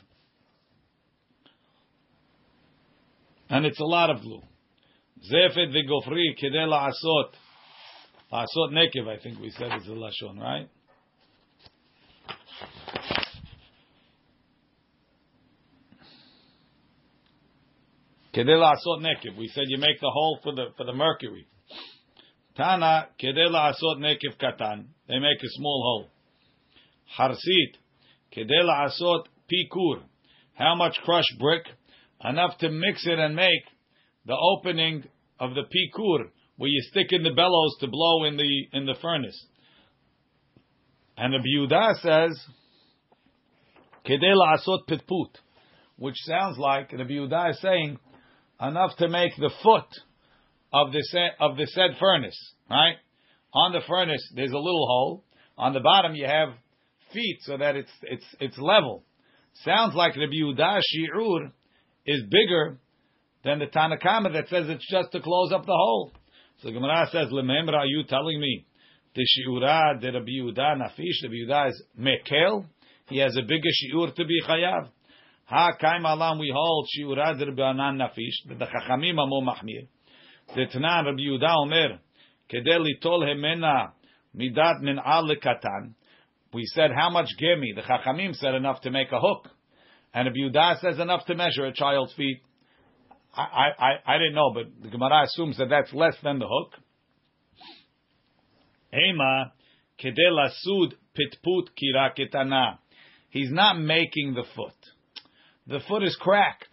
And 3.48 3.66
it's 3.66 3.80
a 3.80 3.84
lot 3.84 4.10
of 4.10 4.20
glue. 4.20 4.42
Zefet 5.30 5.72
v'gofri 5.72 6.36
kedei 6.42 6.66
la'asot. 6.66 7.30
La'asot 8.32 8.72
nekev, 8.72 9.08
I 9.08 9.22
think 9.22 9.38
we 9.38 9.50
said 9.50 9.70
is 9.76 9.86
the 9.86 9.92
lashon, 9.92 10.38
right? 10.38 10.68
Kedei 18.34 18.56
la'asot 18.58 19.00
nekev. 19.02 19.36
We 19.38 19.48
said 19.48 19.64
you 19.68 19.78
make 19.78 20.00
the 20.00 20.10
hole 20.10 20.40
for 20.42 20.54
the 20.54 20.66
for 20.76 20.84
the 20.84 20.92
mercury. 20.92 21.46
Tana 22.56 23.08
kedei 23.22 23.48
la'asot 23.48 23.98
nekev 23.98 24.36
katan. 24.40 24.86
They 25.08 25.18
make 25.18 25.42
a 25.42 25.48
small 25.50 25.82
hole. 25.82 26.13
Harsit 27.18 27.76
kedei 28.34 28.62
la'asot 28.62 29.24
pikur. 29.50 30.02
How 30.54 30.74
much 30.74 30.96
crushed 31.04 31.38
brick? 31.38 31.66
Enough 32.22 32.58
to 32.58 32.70
mix 32.70 33.06
it 33.06 33.18
and 33.18 33.34
make 33.36 33.64
the 34.26 34.36
opening 34.36 35.04
of 35.38 35.54
the 35.54 35.62
pikur, 35.62 36.30
where 36.56 36.70
you 36.70 36.80
stick 36.90 37.08
in 37.10 37.22
the 37.22 37.34
bellows 37.34 37.76
to 37.80 37.88
blow 37.88 38.24
in 38.24 38.36
the 38.36 38.66
in 38.72 38.86
the 38.86 38.94
furnace. 39.02 39.46
And 41.16 41.32
the 41.32 41.38
Biuda 41.38 41.94
says, 42.00 42.40
Kedela 44.06 44.56
asot 44.56 44.86
pitput. 44.88 45.36
which 45.96 46.16
sounds 46.24 46.58
like 46.58 46.90
the 46.90 46.96
Yehuda 46.96 47.50
is 47.50 47.60
saying 47.60 47.98
enough 48.60 48.96
to 48.98 49.08
make 49.08 49.34
the 49.36 49.50
foot 49.62 49.86
of 50.72 50.92
the 50.92 51.30
of 51.40 51.56
the 51.56 51.66
said 51.66 51.96
furnace, 52.00 52.54
right? 52.68 52.96
On 53.52 53.72
the 53.72 53.80
furnace, 53.86 54.32
there's 54.34 54.50
a 54.50 54.58
little 54.58 54.86
hole. 54.86 55.24
On 55.56 55.72
the 55.72 55.80
bottom, 55.80 56.14
you 56.16 56.26
have 56.26 56.48
feet 57.14 57.38
so 57.42 57.56
that 57.56 57.76
it's 57.76 57.90
it's 58.02 58.26
it's 58.40 58.58
level. 58.58 59.04
Sounds 59.64 59.94
like 59.94 60.16
Rabbi 60.16 60.32
Yehuda 60.32 60.80
shiur 60.80 61.52
is 62.06 62.22
bigger 62.24 62.78
than 63.44 63.60
the 63.60 63.66
Tanakama 63.66 64.32
that 64.32 64.48
says 64.48 64.66
it's 64.68 64.86
just 64.90 65.12
to 65.12 65.20
close 65.20 65.52
up 65.52 65.64
the 65.64 65.72
hole. 65.72 66.12
So 66.60 66.68
the 66.68 66.74
Gemara 66.74 67.06
says, 67.12 67.28
"Lememra, 67.28 67.74
are 67.74 67.86
you 67.86 68.04
telling 68.04 68.40
me 68.40 68.66
the 69.14 69.22
shiura 69.22 70.00
de 70.00 70.12
Rabbi 70.12 70.32
Yehuda 70.40 70.76
nafish? 70.76 71.22
Rabbi 71.22 71.34
Yehuda 71.46 71.70
is 71.70 71.82
mekel. 71.98 72.66
He 73.08 73.18
has 73.18 73.36
a 73.36 73.42
bigger 73.42 73.70
shiur 73.70 74.14
to 74.14 74.24
be 74.24 74.42
chayav. 74.42 74.88
Ha 75.46 75.76
kaim 75.80 76.04
alam 76.04 76.38
we 76.38 76.52
hold 76.54 76.88
shiura 76.96 77.38
de 77.38 77.46
Rabbi 77.46 77.62
Anan 77.62 77.98
nafish. 77.98 78.48
The 78.48 78.66
chachamim 78.66 79.18
amo 79.18 79.40
machmir. 79.40 79.86
The 80.54 80.66
Tanan 80.74 81.06
Rabbi 81.06 81.20
Yehuda 81.20 81.56
omer 81.58 81.98
kedel 82.50 82.84
litol 82.86 83.22
hemena 83.22 83.92
midat 84.36 84.80
min 84.80 84.98
al 84.98 85.28
katan. 85.36 85.94
We 86.54 86.64
said 86.66 86.92
how 86.96 87.10
much 87.10 87.28
give 87.38 87.58
me? 87.58 87.74
The 87.74 87.82
chachamim 87.82 88.34
said 88.36 88.54
enough 88.54 88.80
to 88.82 88.90
make 88.92 89.10
a 89.10 89.18
hook, 89.18 89.48
and 90.14 90.28
Yehuda 90.28 90.80
says 90.80 91.00
enough 91.00 91.26
to 91.26 91.34
measure 91.34 91.66
a 91.66 91.72
child's 91.72 92.14
feet. 92.14 92.40
I, 93.36 93.70
I, 93.76 94.14
I 94.14 94.18
didn't 94.18 94.36
know, 94.36 94.52
but 94.54 94.66
the 94.80 94.88
Gemara 94.88 95.24
assumes 95.24 95.58
that 95.58 95.68
that's 95.68 95.92
less 95.92 96.14
than 96.22 96.38
the 96.38 96.46
hook. 96.48 96.74
Ema 98.94 99.52
kedela 100.00 100.50
sud 100.52 100.94
pitput 101.18 101.70
kiraketana. 101.76 102.78
He's 103.30 103.50
not 103.50 103.80
making 103.80 104.34
the 104.34 104.44
foot. 104.54 104.72
The 105.66 105.80
foot 105.88 106.04
is 106.04 106.16
cracked. 106.20 106.68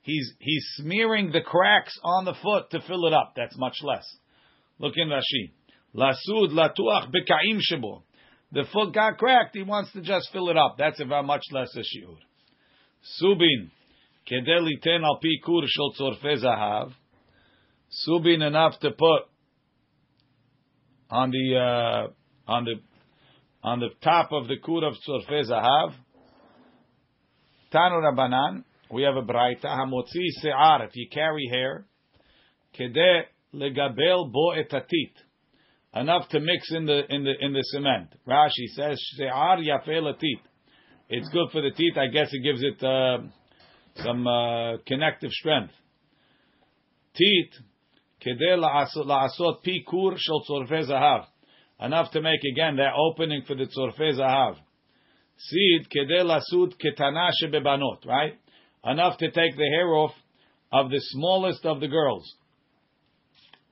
He's 0.00 0.32
he's 0.38 0.64
smearing 0.76 1.32
the 1.32 1.42
cracks 1.42 1.92
on 2.02 2.24
the 2.24 2.34
foot 2.42 2.70
to 2.70 2.80
fill 2.88 3.06
it 3.06 3.12
up. 3.12 3.34
That's 3.36 3.58
much 3.58 3.76
less. 3.82 4.06
Look 4.78 4.94
in 4.96 5.08
Rashi. 5.08 5.52
Lasud 5.94 6.52
latuach 6.52 7.12
bekaim 7.12 7.58
shebo. 7.70 8.04
The 8.52 8.64
foot 8.72 8.92
got 8.92 9.16
cracked. 9.16 9.56
He 9.56 9.62
wants 9.62 9.92
to 9.92 10.02
just 10.02 10.28
fill 10.32 10.50
it 10.50 10.56
up. 10.58 10.76
That's 10.78 11.00
about 11.00 11.24
much 11.24 11.42
less 11.52 11.74
a 11.74 11.80
shiur. 11.80 12.16
Subin 13.20 13.70
kedeli 14.30 14.80
ten 14.82 15.02
al 15.02 15.18
pi 15.22 15.40
kur 15.44 15.62
shel 15.66 15.94
tzorfe 15.98 16.44
zahav. 16.44 16.92
Subin 18.06 18.46
enough 18.46 18.78
to 18.80 18.90
put 18.90 19.22
on 21.10 21.30
the 21.30 21.56
uh, 21.56 22.52
on 22.52 22.64
the 22.64 22.74
on 23.62 23.80
the 23.80 23.88
top 24.02 24.32
of 24.32 24.48
the 24.48 24.56
kur 24.62 24.84
of 24.84 24.94
tzorfe 25.06 25.50
zahav. 25.50 25.94
Tanu 27.72 28.02
Rabbanan, 28.02 28.64
we 28.90 29.02
have 29.02 29.16
a 29.16 29.22
braita 29.22 29.64
hamotzi 29.64 30.28
se'ar. 30.42 30.84
If 30.84 30.90
you 30.94 31.08
carry 31.10 31.48
hair, 31.50 31.86
kede 32.78 33.22
legabel 33.54 34.30
bo 34.30 34.50
etatit, 34.50 35.14
enough 35.94 36.28
to 36.30 36.40
mix 36.40 36.70
in 36.70 36.86
the 36.86 37.02
in 37.08 37.24
the 37.24 37.32
in 37.40 37.52
the 37.52 37.62
cement. 37.72 38.08
Rashi 38.26 38.66
says 38.74 39.00
she'ar 39.16 39.58
yafel 39.58 40.18
teeth. 40.18 40.40
It's 41.08 41.28
good 41.28 41.48
for 41.52 41.60
the 41.60 41.70
teeth. 41.70 41.96
I 41.96 42.06
guess 42.06 42.28
it 42.32 42.42
gives 42.42 42.62
it 42.62 42.82
uh, 42.82 43.18
some 43.96 44.26
uh, 44.26 44.78
connective 44.86 45.30
strength. 45.30 45.74
Teeth 47.14 47.52
kedei 48.24 48.56
laasot 48.56 49.62
pikur 49.66 50.16
shel 50.16 50.44
tzorfei 50.48 50.88
zahav. 50.88 51.26
Enough 51.80 52.12
to 52.12 52.22
make 52.22 52.40
again 52.52 52.76
that 52.76 52.92
opening 52.96 53.42
for 53.46 53.54
the 53.54 53.66
tzorfei 53.66 54.18
zahav. 54.18 54.56
Seed 55.36 55.88
kedei 55.90 56.22
lasud 56.22 56.74
ketana 56.82 57.30
shebebanot. 57.42 58.06
Right, 58.06 58.38
enough 58.84 59.18
to 59.18 59.30
take 59.30 59.56
the 59.56 59.68
hair 59.68 59.88
off 59.88 60.12
of 60.72 60.88
the 60.88 61.00
smallest 61.00 61.66
of 61.66 61.80
the 61.80 61.88
girls. 61.88 62.24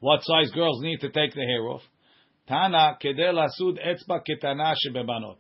What 0.01 0.21
size 0.23 0.51
girls 0.51 0.83
need 0.83 1.01
to 1.01 1.11
take 1.11 1.35
the 1.35 1.41
hair 1.41 1.69
off? 1.69 1.83
Tana 2.51 2.99
kedel 3.01 3.39
asud 3.39 3.79
etzba 3.79 4.21
ketana 4.29 4.75
shebebanot. 4.75 5.37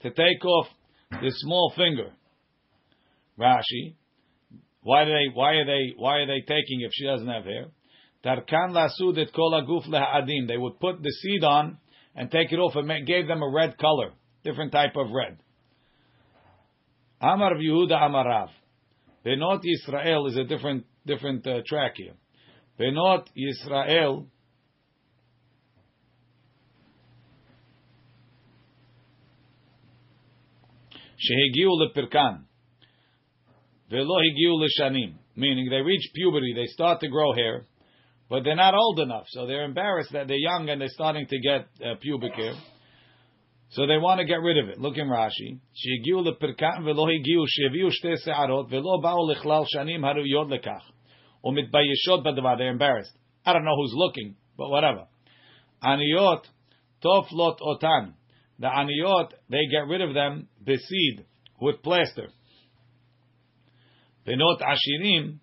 To 0.00 0.10
take 0.10 0.44
off 0.44 0.66
the 1.10 1.30
small 1.30 1.74
finger. 1.76 2.10
Rashi, 3.38 3.94
why 4.82 5.02
are 5.02 5.06
they? 5.06 5.34
Why 5.34 5.52
are 5.56 5.66
they? 5.66 5.92
Why 5.96 6.18
are 6.20 6.26
they 6.26 6.40
taking 6.40 6.80
if 6.80 6.90
she 6.94 7.04
doesn't 7.04 7.28
have 7.28 7.44
hair? 7.44 7.66
Tarkan 8.24 8.72
lasud 8.72 9.18
et 9.18 9.28
kol 9.34 9.52
aguf. 9.52 9.84
They 10.48 10.56
would 10.56 10.80
put 10.80 11.02
the 11.02 11.10
seed 11.10 11.44
on 11.44 11.76
and 12.14 12.30
take 12.30 12.50
it 12.50 12.56
off. 12.56 12.72
It 12.76 13.06
gave 13.06 13.26
them 13.26 13.42
a 13.42 13.50
red 13.50 13.76
color, 13.76 14.12
different 14.42 14.72
type 14.72 14.96
of 14.96 15.10
red. 15.10 15.36
Amar 17.20 17.56
Yehuda 17.56 17.92
Amarav. 17.92 18.48
Benot 19.26 19.60
Israel 19.64 20.26
is 20.28 20.36
a 20.38 20.44
different 20.44 20.86
different 21.06 21.46
uh, 21.46 21.60
track 21.66 21.96
here. 21.96 22.14
Benot 22.80 23.26
Israel 23.36 24.28
Shehegiu 31.24 31.70
lepirkan. 31.80 32.44
Velo 33.90 34.16
higiu 34.20 34.58
lishanim. 34.60 35.14
Meaning 35.36 35.68
they 35.70 35.80
reach 35.80 36.10
puberty, 36.14 36.52
they 36.54 36.66
start 36.66 37.00
to 37.00 37.08
grow 37.08 37.32
hair, 37.32 37.66
but 38.30 38.44
they're 38.44 38.54
not 38.54 38.74
old 38.74 39.00
enough, 39.00 39.24
so 39.28 39.46
they're 39.46 39.64
embarrassed 39.64 40.12
that 40.12 40.28
they're 40.28 40.36
young 40.36 40.68
and 40.68 40.80
they're 40.80 40.88
starting 40.88 41.26
to 41.26 41.38
get 41.40 41.66
uh, 41.84 41.94
pubic 42.00 42.34
hair. 42.34 42.54
So 43.70 43.86
they 43.86 43.98
want 43.98 44.20
to 44.20 44.26
get 44.26 44.40
rid 44.40 44.58
of 44.62 44.68
it. 44.68 44.78
Look 44.78 44.96
in 44.96 45.08
Rashi. 45.08 45.58
Shehegiu 45.74 46.24
lepirkan 46.24 46.84
velo 46.84 47.06
higiu 47.06 47.44
sheviu 47.44 47.90
shte 47.90 48.16
se'arot 48.24 48.70
velo 48.70 49.00
ba'u 49.02 49.34
lechlal 49.34 49.66
shanim 49.74 50.00
haruyot 50.00 50.48
lekach. 50.48 50.82
Umitbayishot 51.44 52.24
badavar. 52.24 52.56
They're 52.56 52.70
embarrassed. 52.70 53.12
I 53.44 53.52
don't 53.52 53.64
know 53.64 53.76
who's 53.76 53.92
looking, 53.94 54.36
but 54.56 54.70
whatever. 54.70 55.06
Aniyot 55.82 56.44
toflot 57.04 57.58
otan. 57.60 58.14
The 58.58 58.66
aniyot, 58.66 59.30
they 59.50 59.66
get 59.70 59.88
rid 59.88 60.00
of 60.00 60.14
them 60.14 60.48
beseed, 60.64 61.24
with 61.60 61.82
plaster. 61.82 62.28
Benot 64.26 64.60
ashirim, 64.60 65.38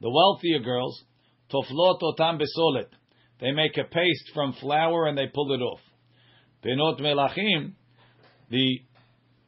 the 0.00 0.10
wealthier 0.10 0.60
girls, 0.60 1.04
Toflot 1.52 2.00
otam 2.02 2.40
besolet. 2.40 2.88
They 3.40 3.52
make 3.52 3.76
a 3.76 3.84
paste 3.84 4.30
from 4.34 4.54
flour 4.54 5.06
and 5.06 5.16
they 5.16 5.26
pull 5.32 5.52
it 5.52 5.62
off. 5.62 5.80
Benot 6.64 7.00
melachim, 7.00 7.72
the 8.50 8.80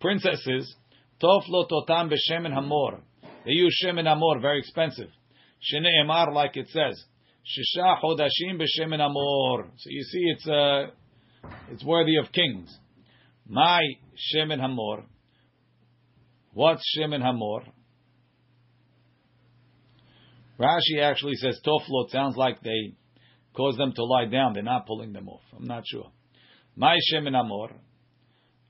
princesses, 0.01 0.75
Toflot 1.23 1.71
otam 1.71 2.13
beshemen 2.13 2.55
hamor. 2.55 3.01
They 3.45 3.53
use 3.53 3.77
shemen 3.85 4.07
hamor, 4.07 4.41
very 4.41 4.61
expensive. 4.61 5.09
Shene 5.61 5.89
emar, 6.05 6.33
like 6.33 6.57
it 6.57 6.69
says. 6.69 7.03
Shisha 7.45 8.01
chodashim 8.01 8.61
beshemen 8.61 9.01
hamor. 9.01 9.71
So 9.77 9.91
you 9.91 10.03
see, 10.03 10.25
it's 10.37 10.49
uh, 10.49 10.87
it's 11.73 11.85
worthy 11.85 12.17
of 12.17 12.31
kings. 12.31 12.79
My 13.49 13.81
shemen 14.15 14.61
hamor. 14.61 15.05
What's 16.53 16.83
shemen 16.97 17.23
hamor? 17.23 17.63
Rashi 20.61 21.01
actually 21.01 21.37
says 21.37 21.59
toflot 21.67 22.11
sounds 22.11 22.37
like 22.37 22.61
they 22.61 22.95
cause 23.55 23.77
them 23.77 23.93
to 23.95 24.05
lie 24.05 24.27
down. 24.27 24.53
They're 24.53 24.63
not 24.63 24.87
pulling 24.87 25.13
them 25.13 25.29
off. 25.29 25.43
I'm 25.57 25.67
not 25.67 25.85
sure. 25.87 26.11
My 26.77 26.97
shemen 27.11 27.35
amor. 27.35 27.71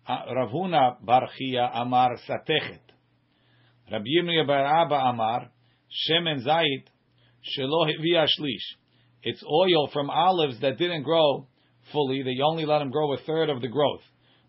Ravuna 0.09 0.97
barchia 1.05 1.71
amar 1.75 2.17
satechet. 2.29 2.79
Rabbi 3.91 4.05
Yirmiyah 4.05 4.47
bar 4.47 4.83
Abba 4.85 4.95
amar 4.95 5.51
shemen 6.09 6.47
zayit 6.47 6.85
shelo 7.59 7.87
hivia 7.87 8.27
shlish. 8.39 8.77
It's 9.23 9.43
oil 9.43 9.89
from 9.93 10.09
olives 10.09 10.61
that 10.61 10.79
didn't 10.79 11.03
grow 11.03 11.49
fully. 11.93 12.23
They 12.23 12.37
only 12.45 12.65
let 12.65 12.79
them 12.79 12.91
grow 12.91 13.13
a 13.15 13.19
third 13.19 13.51
of 13.51 13.61
the 13.61 13.69
growth, 13.69 14.03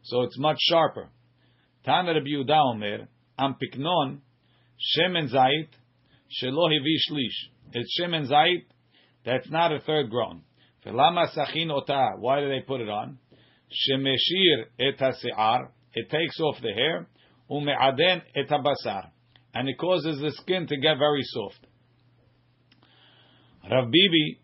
so 0.04 0.24
it's 0.24 0.38
much 0.38 0.58
sharper. 0.60 1.10
Tana 1.86 2.14
Rabbi 2.14 2.52
omer 2.52 3.08
am 3.38 3.56
piknon 3.56 4.20
shemen 4.96 5.32
zayit 5.32 5.70
shelo 6.42 6.70
shlish. 7.10 7.50
It's 7.74 8.00
shemen 8.00 8.30
zayit 8.30 8.64
that's 9.26 9.50
not 9.50 9.72
a 9.72 9.80
third 9.80 10.10
grown. 10.10 10.44
Velama 10.86 11.28
sachin 11.36 11.72
ota. 11.72 12.12
Why 12.18 12.40
do 12.40 12.50
they 12.50 12.62
put 12.66 12.82
it 12.82 12.90
on? 12.90 13.20
Shemeshir 13.70 14.66
et 14.80 14.98
hase'ar. 14.98 15.70
It 15.94 16.10
takes 16.10 16.40
off 16.40 16.56
the 16.62 16.74
hair. 16.74 17.08
Ume'aden 17.50 18.22
et 18.36 18.48
habasar. 18.50 19.10
And 19.54 19.68
it 19.68 19.78
causes 19.78 20.20
the 20.20 20.32
skin 20.32 20.68
to 20.68 20.78
get 20.78 20.98
very 20.98 21.24
soft. 21.24 21.66
Rav 23.70 23.92
Bibi 23.92 24.40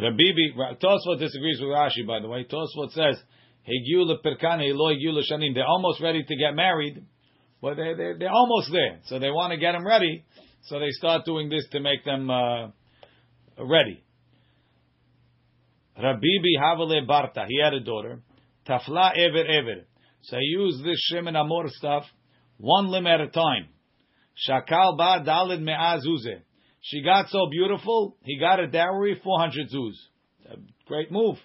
Rabibi, 0.00 0.80
Tosfot 0.82 1.18
disagrees 1.18 1.60
with 1.60 1.70
Rashi, 1.70 2.06
by 2.06 2.20
the 2.20 2.28
way. 2.28 2.44
Tosfot 2.44 2.92
says 2.92 3.22
they're 5.54 5.66
almost 5.66 6.00
ready 6.00 6.24
to 6.24 6.36
get 6.36 6.54
married, 6.54 7.04
but 7.60 7.74
they 7.76 7.94
they 7.94 8.12
they're 8.18 8.30
almost 8.30 8.70
there. 8.72 9.00
So 9.04 9.18
they 9.18 9.30
want 9.30 9.52
to 9.52 9.58
get 9.58 9.72
them 9.72 9.86
ready. 9.86 10.24
So 10.62 10.78
they 10.78 10.90
start 10.90 11.24
doing 11.24 11.48
this 11.48 11.66
to 11.72 11.80
make 11.80 12.04
them 12.04 12.30
uh, 12.30 12.68
ready. 13.58 14.02
Rabibi 15.98 16.56
Havale 16.58 17.06
Barta, 17.06 17.46
he 17.46 17.60
had 17.62 17.74
a 17.74 17.80
daughter. 17.80 18.20
Tafla 18.66 19.12
Ever 19.16 19.44
Ever. 19.44 19.86
So 20.22 20.36
he 20.38 20.44
used 20.44 20.84
this 20.84 20.98
Shemin 21.12 21.36
Amor 21.36 21.68
stuff, 21.68 22.04
one 22.58 22.88
limb 22.88 23.06
at 23.06 23.20
a 23.20 23.28
time. 23.28 23.68
Shakal 24.48 24.96
Ba 24.96 25.22
Dalid 25.26 25.60
Me'azuze. 25.60 26.42
She 26.80 27.02
got 27.02 27.28
so 27.28 27.48
beautiful, 27.50 28.16
he 28.22 28.38
got 28.38 28.58
a 28.60 28.66
dowry, 28.66 29.20
400 29.22 29.68
zuz. 29.68 29.92
A 30.50 30.56
great 30.86 31.12
move. 31.12 31.36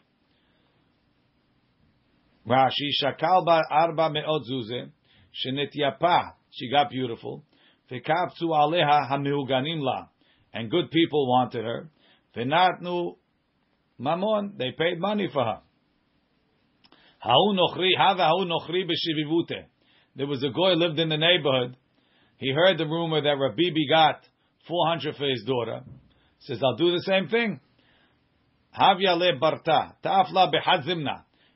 Rashi, 2.47 2.89
Shakal 3.03 3.43
Ba 3.45 3.61
Arba 3.69 4.09
Me'ot 4.11 4.43
Zuze. 4.49 4.91
Shenityapa. 5.43 6.33
She 6.51 6.69
got 6.69 6.89
beautiful. 6.89 7.43
V'kaptu 7.91 8.43
aleha 8.43 9.09
hamihuganim 9.09 9.81
la. 9.81 10.07
And 10.53 10.71
good 10.71 10.89
people 10.91 11.27
wanted 11.27 11.65
her. 11.65 11.89
V'natnu 12.36 13.17
mamon. 13.99 14.57
They 14.57 14.71
paid 14.77 14.99
money 14.99 15.27
for 15.33 15.43
her. 15.43 15.59
Ha'u 17.19 17.57
nochri, 17.57 17.89
hava 17.97 18.27
ha'u 18.27 18.45
nochri 18.45 18.83
b'shivivute. 18.86 19.65
There 20.15 20.27
was 20.27 20.43
a 20.43 20.49
guy 20.49 20.73
lived 20.75 20.99
in 20.99 21.09
the 21.09 21.17
neighborhood. 21.17 21.75
He 22.38 22.51
heard 22.51 22.77
the 22.77 22.86
rumor 22.86 23.21
that 23.21 23.38
Rabibi 23.38 23.89
got 23.89 24.21
400 24.68 25.16
for 25.16 25.28
his 25.28 25.43
daughter. 25.45 25.82
Says, 26.39 26.61
I'll 26.63 26.76
do 26.76 26.91
the 26.91 27.01
same 27.01 27.28
thing. 27.28 27.59
Havya 28.78 29.18
le 29.18 29.39
barta. 29.39 29.93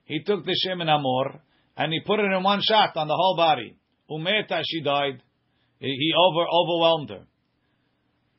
He 0.05 0.23
took 0.23 0.45
the 0.45 0.55
Shem 0.63 0.81
and 0.81 0.89
Amor, 0.89 1.41
and 1.77 1.93
he 1.93 1.99
put 2.05 2.19
it 2.19 2.31
in 2.31 2.43
one 2.43 2.61
shot 2.61 2.95
on 2.95 3.07
the 3.07 3.15
whole 3.15 3.35
body. 3.35 3.75
Umeta, 4.09 4.61
she 4.65 4.81
died. 4.81 5.21
He 5.79 6.11
over 6.17 6.45
overwhelmed 6.47 7.09
her. 7.09 7.25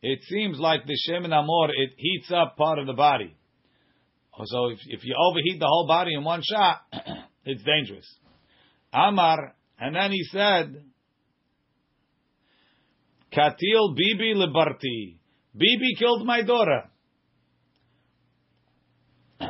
It 0.02 0.20
seems 0.22 0.58
like 0.58 0.86
the 0.86 0.96
Shem 1.06 1.24
Amor, 1.24 1.70
it 1.70 1.90
heats 1.96 2.32
up 2.32 2.56
part 2.56 2.78
of 2.78 2.86
the 2.86 2.94
body. 2.94 3.36
Oh, 4.38 4.44
so 4.44 4.68
if, 4.68 4.78
if 4.86 5.04
you 5.04 5.14
overheat 5.18 5.60
the 5.60 5.66
whole 5.66 5.86
body 5.86 6.14
in 6.14 6.24
one 6.24 6.42
shot, 6.42 6.80
it's 7.44 7.62
dangerous. 7.62 8.06
Amar, 8.92 9.54
and 9.78 9.94
then 9.94 10.10
he 10.10 10.22
said, 10.24 10.84
Katil 13.32 13.94
Bibi 13.96 14.34
Liberti. 14.34 15.18
Bibi 15.56 15.94
killed 15.98 16.26
my 16.26 16.42
daughter. 16.42 16.84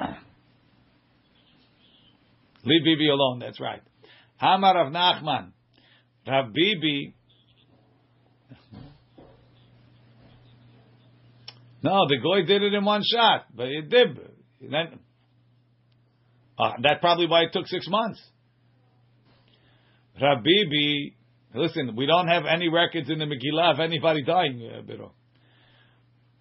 Leave 2.64 2.84
Bibi 2.84 3.08
alone, 3.08 3.38
that's 3.38 3.58
right. 3.60 3.82
Hamar 4.36 4.86
of 4.86 4.92
Nachman. 4.92 5.52
Rav 6.26 6.52
Bibi. 6.52 7.14
No, 11.82 12.06
the 12.06 12.18
guy 12.18 12.46
did 12.46 12.62
it 12.62 12.74
in 12.74 12.84
one 12.84 13.02
shot, 13.02 13.46
but 13.54 13.68
it 13.68 13.88
did. 13.88 14.18
Then, 14.60 14.98
uh, 16.58 16.72
that's 16.82 17.00
probably 17.00 17.26
why 17.26 17.44
it 17.44 17.52
took 17.54 17.66
six 17.66 17.88
months. 17.88 18.20
Rav 20.20 20.42
Bibi, 20.42 21.16
listen, 21.54 21.96
we 21.96 22.06
don't 22.06 22.28
have 22.28 22.44
any 22.46 22.68
records 22.68 23.10
in 23.10 23.18
the 23.18 23.24
Megillah 23.24 23.74
of 23.74 23.80
anybody 23.80 24.22
dying, 24.22 24.70
uh, 24.72 24.82
Biro. 24.82 25.10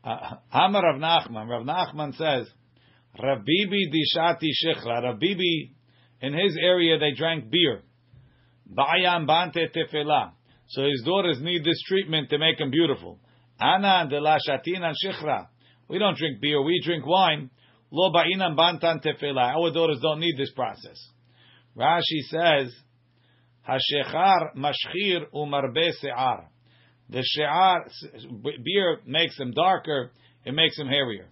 Uh, 0.04 0.36
Hamar 0.50 0.84
Rav 0.84 1.00
Nachman, 1.00 1.50
Rav 1.50 1.64
Nachman 1.64 2.16
says, 2.16 2.48
Rav 3.22 3.40
Bibi 3.46 3.90
dishati 3.92 4.50
shechra. 4.64 5.04
Rav 5.04 5.20
Bibi, 5.20 5.74
in 6.22 6.34
his 6.34 6.58
area, 6.62 6.98
they 7.00 7.12
drank 7.18 7.50
beer. 7.50 7.82
Ba'ayam 8.72 9.26
bante 9.26 9.68
tefela. 9.76 10.32
So 10.68 10.84
his 10.84 11.02
daughters 11.06 11.40
need 11.42 11.64
this 11.64 11.82
treatment 11.88 12.30
to 12.30 12.38
make 12.38 12.60
them 12.60 12.70
beautiful. 12.70 13.20
Ana 13.60 14.08
de 14.10 14.20
la 14.22 14.38
shatina 14.38 14.94
shichra. 15.04 15.48
We 15.90 15.98
don't 15.98 16.18
drink 16.18 16.40
beer, 16.40 16.62
we 16.62 16.80
drink 16.84 17.06
wine. 17.06 17.50
Lo 17.92 18.12
ba'inam 18.14 18.56
bantan 18.56 19.04
tefela. 19.04 19.56
Our 19.56 19.72
daughters 19.72 20.00
don't 20.02 20.20
need 20.20 20.38
this 20.38 20.52
process. 20.54 20.98
Rashi 21.76 22.22
says, 22.30 22.74
Hashechar 23.70 24.56
mashchir 24.56 25.26
umarbe 25.34 25.92
se'ar. 26.02 26.50
The 27.10 27.24
she'ar, 27.24 27.86
beer 28.64 29.00
makes 29.06 29.38
them 29.38 29.52
darker, 29.52 30.12
it 30.46 30.54
makes 30.54 30.78
them 30.78 30.88
hairier. 30.88 31.30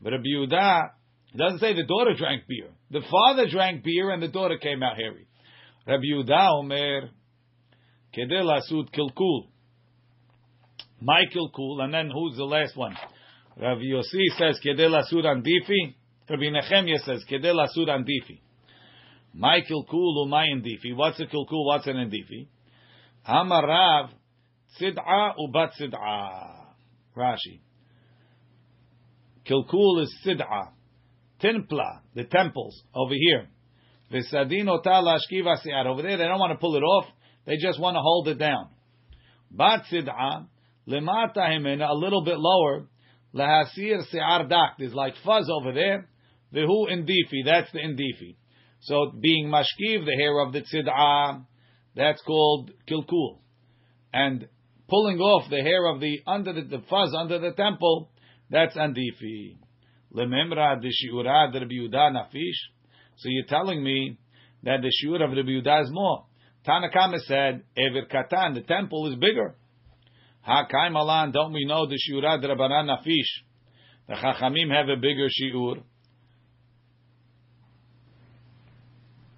But 0.00 0.14
a 0.14 0.18
Yehuda, 0.18 0.90
doesn't 1.36 1.60
say 1.60 1.74
the 1.74 1.84
daughter 1.84 2.14
drank 2.16 2.46
beer. 2.48 2.68
The 2.90 3.00
father 3.10 3.48
drank 3.48 3.84
beer 3.84 4.10
and 4.10 4.22
the 4.22 4.28
daughter 4.28 4.58
came 4.58 4.82
out 4.82 4.96
hairy. 4.96 5.26
Rabbi 5.86 6.04
Yehuda 6.04 6.50
Omer, 6.58 7.10
Kedel 8.16 8.50
Asud 8.50 8.90
Kilkul. 8.92 9.48
My 11.00 11.24
Kilkul, 11.34 11.82
and 11.82 11.92
then 11.92 12.10
who's 12.10 12.36
the 12.36 12.44
last 12.44 12.76
one? 12.76 12.96
Rabbi 13.56 13.80
Yossi 13.80 14.26
says 14.38 14.60
Kedel 14.64 15.00
Asud 15.00 15.24
Andifi. 15.24 15.94
Rabbi 16.28 16.44
Nechemia 16.44 16.98
says 17.04 17.24
Kedel 17.28 17.66
Asud 17.66 17.88
Andifi. 17.88 18.40
My 19.34 19.60
Kilkul 19.60 20.28
my 20.28 20.46
Andifi. 20.46 20.94
What's 20.94 21.18
a 21.20 21.26
Kilkul? 21.26 21.66
What's 21.66 21.86
an 21.86 21.96
Andifi? 21.96 22.48
Amar 23.26 23.66
Rav 23.66 24.10
Tzid'a 24.80 25.34
Ubat 25.38 25.70
Tzid'a. 25.80 26.54
Rashi. 27.16 27.60
Kilkul 29.46 30.02
is 30.02 30.14
Tzid'a. 30.26 30.72
Tinpla, 31.42 32.00
the 32.14 32.24
temples 32.24 32.82
over 32.94 33.14
here. 33.14 33.48
V'sadin 34.12 34.66
otala 34.66 35.18
ashkiva 35.18 35.56
si'ar. 35.62 35.86
Over 35.86 36.02
there, 36.02 36.16
they 36.16 36.24
don't 36.24 36.38
want 36.38 36.52
to 36.52 36.58
pull 36.58 36.76
it 36.76 36.82
off. 36.82 37.06
They 37.46 37.56
just 37.56 37.80
want 37.80 37.96
to 37.96 38.00
hold 38.00 38.28
it 38.28 38.38
down. 38.38 38.68
Bat 39.50 39.84
sid'a, 39.90 40.46
lemata 40.86 41.38
himena, 41.38 41.88
a 41.88 41.94
little 41.94 42.22
bit 42.22 42.38
lower, 42.38 42.86
lahasir 43.34 44.04
si'ar 44.10 44.46
dak. 44.48 44.76
There's 44.78 44.94
like 44.94 45.14
fuzz 45.24 45.48
over 45.50 45.72
there. 45.72 46.08
V'hu 46.54 46.90
indifi, 46.90 47.44
that's 47.44 47.72
the 47.72 47.78
indifi. 47.78 48.36
So 48.82 49.12
being 49.18 49.46
mashkiv, 49.46 50.04
the 50.04 50.16
hair 50.16 50.40
of 50.40 50.52
the 50.52 50.60
tzid'a, 50.60 51.44
that's 51.94 52.20
called 52.22 52.72
kilkul. 52.88 53.38
And 54.12 54.48
pulling 54.88 55.18
off 55.18 55.48
the 55.48 55.62
hair 55.62 55.86
of 55.86 56.00
the 56.00 56.20
under 56.26 56.52
the, 56.52 56.62
the 56.62 56.82
fuzz 56.90 57.14
under 57.16 57.38
the 57.38 57.52
temple, 57.52 58.10
that's 58.50 58.76
andifi. 58.76 59.56
Lememra 60.12 60.80
de 60.80 60.88
shiura 60.88 61.52
de 61.52 61.60
nafish. 61.60 62.58
So 63.16 63.28
you're 63.28 63.46
telling 63.46 63.82
me 63.84 64.18
that 64.64 64.78
the 64.82 64.90
shiur 64.90 65.22
of 65.22 65.30
Rabbi 65.30 65.48
Yehuda 65.48 65.84
is 65.84 65.90
more. 65.92 66.26
Tanakama 66.66 67.18
said, 67.20 67.62
Ever 67.76 68.06
Katan, 68.06 68.54
the 68.54 68.62
temple 68.62 69.12
is 69.12 69.16
bigger. 69.16 69.54
Ha 70.42 70.66
Malan, 70.90 71.30
don't 71.30 71.52
we 71.52 71.64
know 71.66 71.86
the 71.86 71.98
shiura 71.98 72.40
de 72.40 72.48
Rabbanan 72.48 72.86
Nafish? 72.88 73.44
The 74.08 74.14
Chachamim 74.14 74.74
have 74.74 74.88
a 74.88 74.96
bigger 74.96 75.28
shiur. 75.28 75.82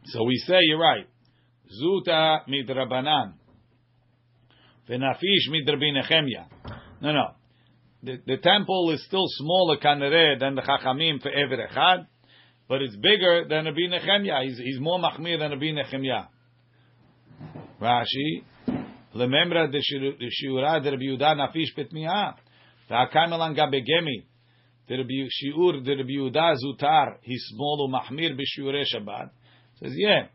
So 0.06 0.24
we 0.24 0.36
say, 0.46 0.58
you're 0.62 0.78
right. 0.78 1.06
Zuta 1.82 2.40
midrabanan. 2.48 3.34
Venafish 4.88 5.48
midrabi 5.50 5.92
Nechemya. 5.92 6.46
No, 7.00 7.12
no. 7.12 7.26
The, 8.02 8.18
the 8.26 8.36
temple 8.36 8.90
is 8.90 9.04
still 9.06 9.24
smaller, 9.26 9.78
kanere, 9.78 10.38
than 10.38 10.54
the 10.54 10.62
Chachamim 10.62 11.22
for 11.22 11.30
Ever 11.30 11.56
Echad 11.56 12.06
but 12.68 12.82
it's 12.82 12.96
bigger 12.96 13.44
than 13.48 13.66
Rabbi 13.66 13.88
Nechemya. 13.90 14.44
He's, 14.44 14.58
he's 14.58 14.80
more 14.80 14.98
machmir 14.98 15.38
than 15.38 15.50
Rabbi 15.50 15.66
Nechemya. 15.66 16.28
Rashi, 17.80 18.42
lemembra 19.14 19.70
de 19.70 19.80
shiura 19.80 20.82
de 20.82 20.90
Rabbi 20.90 21.04
Yehuda 21.04 21.36
nafish 21.36 21.74
petmiha. 21.76 22.34
V'hakam 22.90 23.32
elan 23.32 23.54
gabegemi. 23.54 24.24
The 24.88 24.96
Rabbi 24.96 25.28
shiur 25.28 25.84
de 25.84 25.96
Rabbi 25.96 26.12
Yehuda 26.12 26.56
Says 29.84 29.92
yeah. 29.96 30.28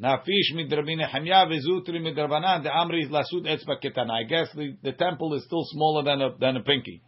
Nafish 0.00 0.54
mid 0.54 0.72
Rabbi 0.72 0.94
Nechemya 0.94 1.46
v'zutri 1.46 2.02
mid 2.02 2.16
Rabbanan. 2.16 2.62
The 2.62 2.70
amri 2.70 3.08
lasud 3.10 3.46
etzba 3.46 3.82
ketana. 3.82 4.12
I 4.12 4.22
guess 4.22 4.48
the, 4.54 4.76
the 4.82 4.92
temple 4.92 5.34
is 5.34 5.44
still 5.44 5.64
smaller 5.66 6.04
than 6.04 6.22
a, 6.22 6.38
than 6.38 6.56
a 6.56 6.62
pinky. 6.62 7.02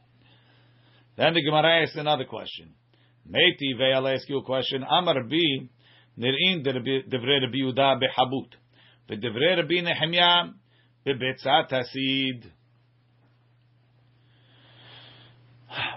Then 1.17 1.33
the 1.33 1.43
Gemara 1.43 1.83
asks 1.83 1.97
another 1.97 2.25
question. 2.25 2.75
Meiti, 3.27 3.95
I'll 3.95 4.07
ask 4.07 4.29
you 4.29 4.39
a 4.39 4.45
question. 4.45 4.85
Amar 4.85 5.25
bi, 5.25 5.69
nir'in 6.19 6.63
devre 6.63 7.41
Rabbi 7.43 7.57
Yehuda 7.57 7.99
behabut. 7.99 8.51
V'devre 9.11 9.57
Rabbi 9.57 9.81
Nehemya 9.81 10.53
bebetzat 11.07 11.71
hasid. 11.73 12.45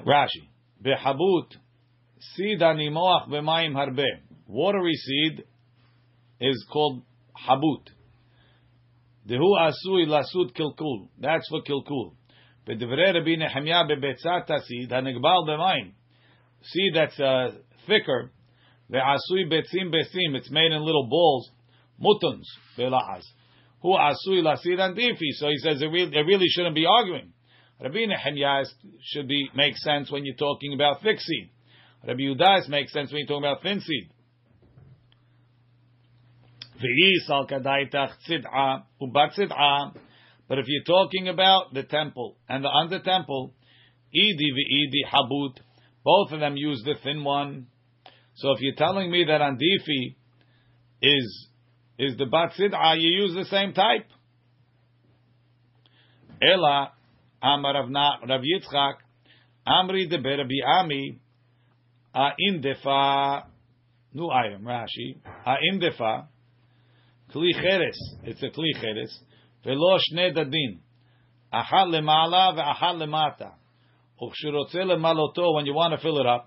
Rashi, 0.08 0.48
behabut, 0.82 1.58
seed 2.20 2.62
animoach 2.62 3.28
b'mayim 3.28 3.74
harbe. 3.74 4.06
Watery 4.48 4.96
seed 4.96 5.44
is 6.40 6.66
called 6.72 7.04
habut. 7.48 7.86
Dehu 9.28 9.56
asui 9.60 10.08
lasud 10.08 10.54
kilkul. 10.56 11.10
That's 11.20 11.48
for 11.50 11.62
kilkul. 11.62 12.14
V'devre 12.68 13.14
Rabbi 13.14 13.36
Nehemya 13.36 13.90
bebetzat 13.90 14.48
hasid, 14.48 14.92
hanigbal 14.92 15.48
b'mayim 15.48 15.94
seed 16.64 16.94
that's 16.96 17.20
uh, 17.20 17.52
thicker, 17.88 18.32
ve'asui 18.92 19.52
betzim 19.52 19.92
besim, 19.94 20.36
it's 20.36 20.52
made 20.52 20.72
in 20.72 20.82
little 20.82 21.08
balls, 21.10 21.50
mutuns, 22.02 22.46
ve'la'az. 22.78 23.24
Who 23.82 23.90
asui 23.90 24.44
lasid 24.44 24.78
andifi. 24.78 25.32
So 25.34 25.48
he 25.48 25.58
says 25.58 25.82
it 25.82 25.86
really, 25.86 26.16
it 26.16 26.26
really 26.26 26.48
shouldn't 26.50 26.76
be 26.76 26.86
arguing. 26.86 27.34
Rabbi 27.82 28.06
Nehemiah 28.06 28.66
should 29.02 29.28
be 29.28 29.50
make 29.56 29.78
sense 29.78 30.12
when 30.12 30.26
you're 30.26 30.36
talking 30.36 30.74
about 30.74 31.02
thick 31.02 31.20
seed. 31.20 31.50
Rabbi 32.06 32.20
Yudas 32.20 32.68
makes 32.68 32.92
sense 32.92 33.12
when 33.12 33.20
you're 33.20 33.28
talking 33.28 33.50
about 33.50 33.64
thin 33.64 33.80
seed. 33.80 34.10
But 40.48 40.58
if 40.58 40.66
you're 40.68 40.84
talking 40.84 41.28
about 41.28 41.74
the 41.74 41.84
temple 41.84 42.38
and 42.48 42.64
the 42.64 42.70
under 42.70 43.00
temple, 43.00 43.54
idi 44.16 44.52
v'idi 44.54 45.04
habut, 45.12 45.60
both 46.04 46.32
of 46.32 46.40
them 46.40 46.56
use 46.56 46.82
the 46.86 46.96
thin 47.04 47.24
one. 47.24 47.68
So 48.36 48.52
if 48.52 48.62
you're 48.62 48.76
telling 48.76 49.12
me 49.12 49.26
that 49.26 49.42
andifi 49.42 50.16
is 51.02 51.48
is 51.98 52.16
the 52.18 52.26
bat 52.26 52.54
you 52.98 53.10
use 53.10 53.36
the 53.36 53.46
same 53.46 53.74
type. 53.74 54.08
Ela 56.42 56.94
Amar 57.42 57.74
Rav 57.74 58.42
Yitzchak 58.42 58.94
Amri 59.68 60.10
de 60.10 60.18
Berabi 60.18 60.64
Ami 60.66 61.20
A 62.16 62.30
Indefa 62.50 63.44
Nu 64.14 64.30
Ayim 64.30 64.62
Rashi 64.62 65.18
A 65.46 65.56
Indefa 65.74 66.28
Kli 67.33 67.53
Cheres 67.53 67.99
It's 68.25 68.43
a 68.43 68.49
Kli 68.49 68.81
Cheres 68.81 69.21
Velo 69.65 69.99
Shne 69.99 70.35
Dadin 70.37 70.79
Achal 71.53 71.89
Lemala 71.89 72.55
Ve'achal 72.57 72.99
Lemata 73.03 73.53
וכשרוצה 74.23 74.85
למלותו, 74.85 75.43
when 75.43 75.67
you 75.67 75.75
want 75.75 75.93
to 75.93 75.99
fill 75.99 76.19
it 76.19 76.27
up, 76.27 76.47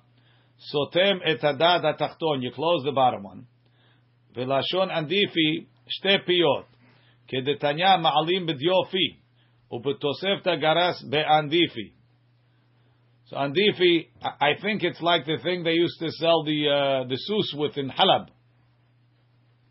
סותם 0.60 1.18
את 1.32 1.44
הדד 1.44 1.80
התחתון, 1.90 2.42
you 2.42 2.52
close 2.52 2.84
the 2.84 2.92
bottom 2.92 3.24
one. 3.24 3.44
ולשון 4.36 4.92
אנדיפי, 4.92 5.66
שתי 5.88 6.18
פיות, 6.26 6.66
כדתניא 7.28 7.98
מעלים 7.98 8.46
בדיופי, 8.46 9.08
ובתוספתא 9.72 10.56
גרס 10.56 11.04
באנדיפי. 11.10 11.92
So 13.30 13.36
andifi, 13.36 14.08
I 14.22 14.54
think 14.62 14.84
it's 14.84 15.02
like 15.02 15.26
the 15.26 15.38
thing 15.44 15.64
they 15.64 15.74
used 15.74 16.00
to 16.00 16.10
sell 16.12 16.46
the 16.46 16.70
uh, 16.70 17.08
the 17.10 17.18
sus 17.18 17.60
with 17.60 17.78
in 17.78 17.90
Halab. 17.90 18.30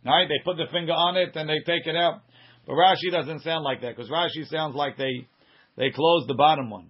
Right? 0.06 0.28
They 0.28 0.44
put 0.44 0.58
the 0.58 0.66
finger 0.72 0.94
on 0.94 1.18
it 1.18 1.36
and 1.36 1.48
they 1.50 1.60
take 1.66 1.86
it 1.86 1.96
out. 1.96 2.22
But 2.66 2.74
Rashi 2.74 3.12
doesn't 3.12 3.42
sound 3.42 3.64
like 3.64 3.82
that 3.82 3.96
because 3.96 4.10
Rashi 4.10 4.48
sounds 4.48 4.76
like 4.76 4.98
they 4.98 5.28
they 5.78 5.92
close 5.92 6.26
the 6.28 6.34
bottom 6.34 6.70
one. 6.70 6.90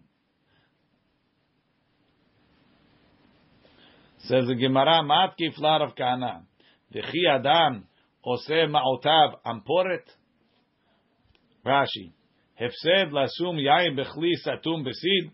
Says 4.20 4.48
the 4.48 4.56
Gemara, 4.56 5.04
Mat 5.04 5.34
kifla 5.40 5.82
of 5.82 5.96
Kana. 5.96 6.44
V'chi 6.94 7.28
adam 7.30 7.86
oseh 8.26 8.70
ma'otav 8.70 9.36
amporet. 9.46 10.04
Rashi. 11.66 12.12
Hefsed 12.60 13.12
lasum 13.12 13.58
yain 13.58 13.98
bechli 13.98 14.32
satum 14.46 14.86
besid. 14.86 15.32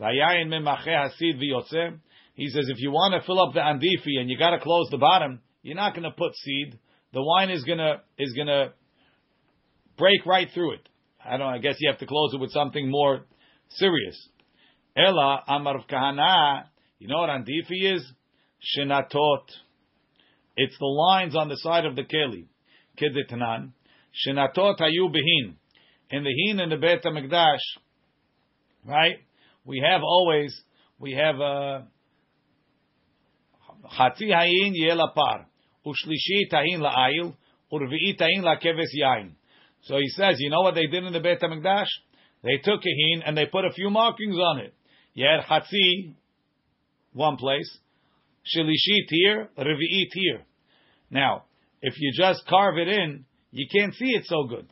Vayayin 0.00 0.48
memache 0.48 0.88
hasid 0.88 1.40
v'yotze. 1.40 1.98
He 2.34 2.50
says, 2.50 2.68
if 2.68 2.78
you 2.80 2.90
want 2.90 3.14
to 3.18 3.26
fill 3.26 3.40
up 3.40 3.54
the 3.54 3.60
andifi 3.60 4.20
and 4.20 4.28
you 4.28 4.38
got 4.38 4.50
to 4.50 4.60
close 4.60 4.88
the 4.90 4.98
bottom, 4.98 5.40
you're 5.62 5.74
not 5.74 5.94
going 5.94 6.02
to 6.02 6.10
put 6.10 6.34
seed. 6.34 6.78
The 7.16 7.22
wine 7.22 7.48
is 7.48 7.64
gonna 7.64 8.02
is 8.18 8.34
gonna 8.34 8.74
break 9.96 10.26
right 10.26 10.48
through 10.52 10.74
it. 10.74 10.86
I 11.24 11.38
don't. 11.38 11.46
I 11.46 11.56
guess 11.56 11.76
you 11.78 11.90
have 11.90 11.98
to 12.00 12.06
close 12.06 12.34
it 12.34 12.40
with 12.40 12.52
something 12.52 12.90
more 12.90 13.24
serious. 13.70 14.28
Ella 14.94 15.42
amar 15.48 15.82
kahana. 15.90 16.64
You 16.98 17.08
know 17.08 17.20
what 17.20 17.30
andifi 17.30 17.94
is? 17.94 18.06
Shenatot. 18.76 19.44
It's 20.58 20.76
the 20.78 20.84
lines 20.84 21.34
on 21.34 21.48
the 21.48 21.56
side 21.56 21.86
of 21.86 21.96
the 21.96 22.02
keli. 22.02 22.48
Kedetanan. 23.00 23.70
Shenatot 24.26 24.78
hayu 24.78 25.08
behin. 25.08 25.54
In 26.10 26.22
the 26.22 26.34
hin 26.44 26.60
and 26.60 26.70
the 26.70 26.76
Beit 26.76 27.02
HaMikdash, 27.02 27.56
right? 28.84 29.16
We 29.64 29.82
have 29.90 30.02
always, 30.02 30.54
we 30.98 31.12
have 31.12 31.36
a 31.36 31.86
Chatzi 33.98 34.28
hayin 34.28 34.74
yelapar. 34.78 35.46
Ushlishi. 35.86 37.34
Urvi'i 37.72 38.16
la'keves 38.18 38.92
yain. 38.94 39.30
So 39.82 39.96
he 39.96 40.08
says, 40.08 40.36
you 40.38 40.50
know 40.50 40.62
what 40.62 40.74
they 40.74 40.86
did 40.86 41.04
in 41.04 41.12
the 41.12 41.20
Beit 41.20 41.40
HaMikdash? 41.40 41.86
They 42.42 42.58
took 42.58 42.80
a 42.80 43.10
hin 43.10 43.22
and 43.24 43.36
they 43.36 43.46
put 43.46 43.64
a 43.64 43.72
few 43.72 43.90
markings 43.90 44.36
on 44.36 44.60
it. 44.60 44.74
You 45.14 45.26
had 45.26 45.46
Chatzi, 45.46 46.14
one 47.12 47.36
place. 47.36 47.78
Shalishit 48.54 49.08
here, 49.08 49.48
Revi'it 49.58 50.08
here. 50.12 50.42
Now, 51.10 51.44
if 51.82 51.94
you 51.98 52.12
just 52.16 52.46
carve 52.46 52.78
it 52.78 52.88
in, 52.88 53.24
you 53.50 53.66
can't 53.72 53.94
see 53.94 54.10
it 54.10 54.26
so 54.26 54.44
good. 54.44 54.66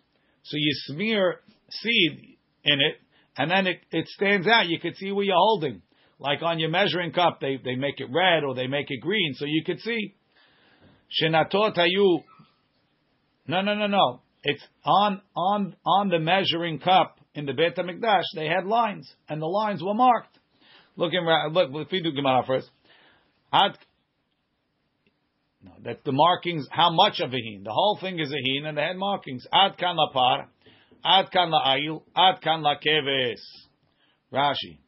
So 0.44 0.56
you 0.56 0.70
smear 0.86 1.40
seed 1.70 2.36
in 2.64 2.80
it, 2.80 2.96
and 3.36 3.50
then 3.50 3.66
it, 3.66 3.80
it 3.90 4.06
stands 4.08 4.46
out. 4.46 4.68
You 4.68 4.78
can 4.78 4.94
see 4.94 5.10
where 5.10 5.24
you're 5.24 5.34
holding. 5.34 5.82
Like 6.18 6.42
on 6.42 6.58
your 6.58 6.70
measuring 6.70 7.12
cup, 7.12 7.40
they, 7.40 7.58
they 7.62 7.74
make 7.74 7.98
it 7.98 8.08
red 8.12 8.44
or 8.44 8.54
they 8.54 8.66
make 8.66 8.86
it 8.90 9.00
green, 9.00 9.34
so 9.34 9.46
you 9.46 9.62
could 9.64 9.80
see. 9.80 10.14
Shenatot 11.20 11.76
hayu. 11.76 12.24
No, 13.46 13.60
no, 13.60 13.74
no, 13.74 13.86
no. 13.86 14.20
It's 14.42 14.62
on 14.84 15.22
on 15.36 15.76
on 15.86 16.08
the 16.08 16.18
measuring 16.18 16.78
cup 16.78 17.18
in 17.34 17.46
the 17.46 17.52
Beit 17.52 17.76
Hamikdash. 17.76 18.24
They 18.34 18.46
had 18.46 18.66
lines, 18.66 19.10
and 19.28 19.40
the 19.40 19.46
lines 19.46 19.82
were 19.82 19.94
marked. 19.94 20.38
Look 20.96 21.12
in 21.12 21.24
look. 21.52 21.70
If 21.86 21.92
we 21.92 22.02
do 22.02 22.12
Gemara 22.12 22.44
first, 22.46 22.70
Ad, 23.52 23.78
no, 25.62 25.72
that's 25.82 26.02
the 26.04 26.12
markings. 26.12 26.66
How 26.70 26.90
much 26.90 27.20
of 27.20 27.32
a 27.32 27.36
hin? 27.36 27.62
The 27.64 27.72
whole 27.72 27.98
thing 28.00 28.18
is 28.18 28.30
a 28.30 28.42
hin, 28.44 28.66
and 28.66 28.76
they 28.76 28.82
had 28.82 28.96
markings. 28.96 29.46
Ad 29.52 29.78
kan 29.78 29.96
la 29.96 30.10
par, 30.12 30.48
ad 31.04 31.30
kan 31.30 31.50
la 31.50 31.64
ayil, 31.64 32.02
ad 32.16 32.42
kan 32.42 32.62
la 32.62 32.74
keves. 32.76 33.40
Rashi. 34.32 34.78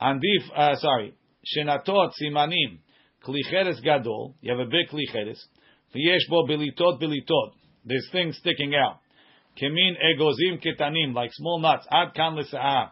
Andif, 0.00 0.50
uh, 0.56 0.76
sorry. 0.76 1.14
Shenatot 1.46 2.12
simanim. 2.20 2.78
Klicheres 3.24 3.82
gadol. 3.82 4.34
You 4.40 4.52
have 4.52 4.60
a 4.60 4.70
big 4.70 4.88
klicheres. 4.88 5.38
V'yesh 5.94 6.28
bo 6.28 6.46
bilitot 6.46 7.00
bilitot. 7.00 7.52
There's 7.84 8.08
things 8.12 8.36
sticking 8.38 8.74
out. 8.74 9.00
Kemin 9.60 9.94
egozim 10.02 10.62
ketanim, 10.64 11.14
like 11.14 11.30
small 11.32 11.60
nuts. 11.60 11.86
Ad 11.90 12.14
kan 12.14 12.36
l'sa'ah. 12.36 12.90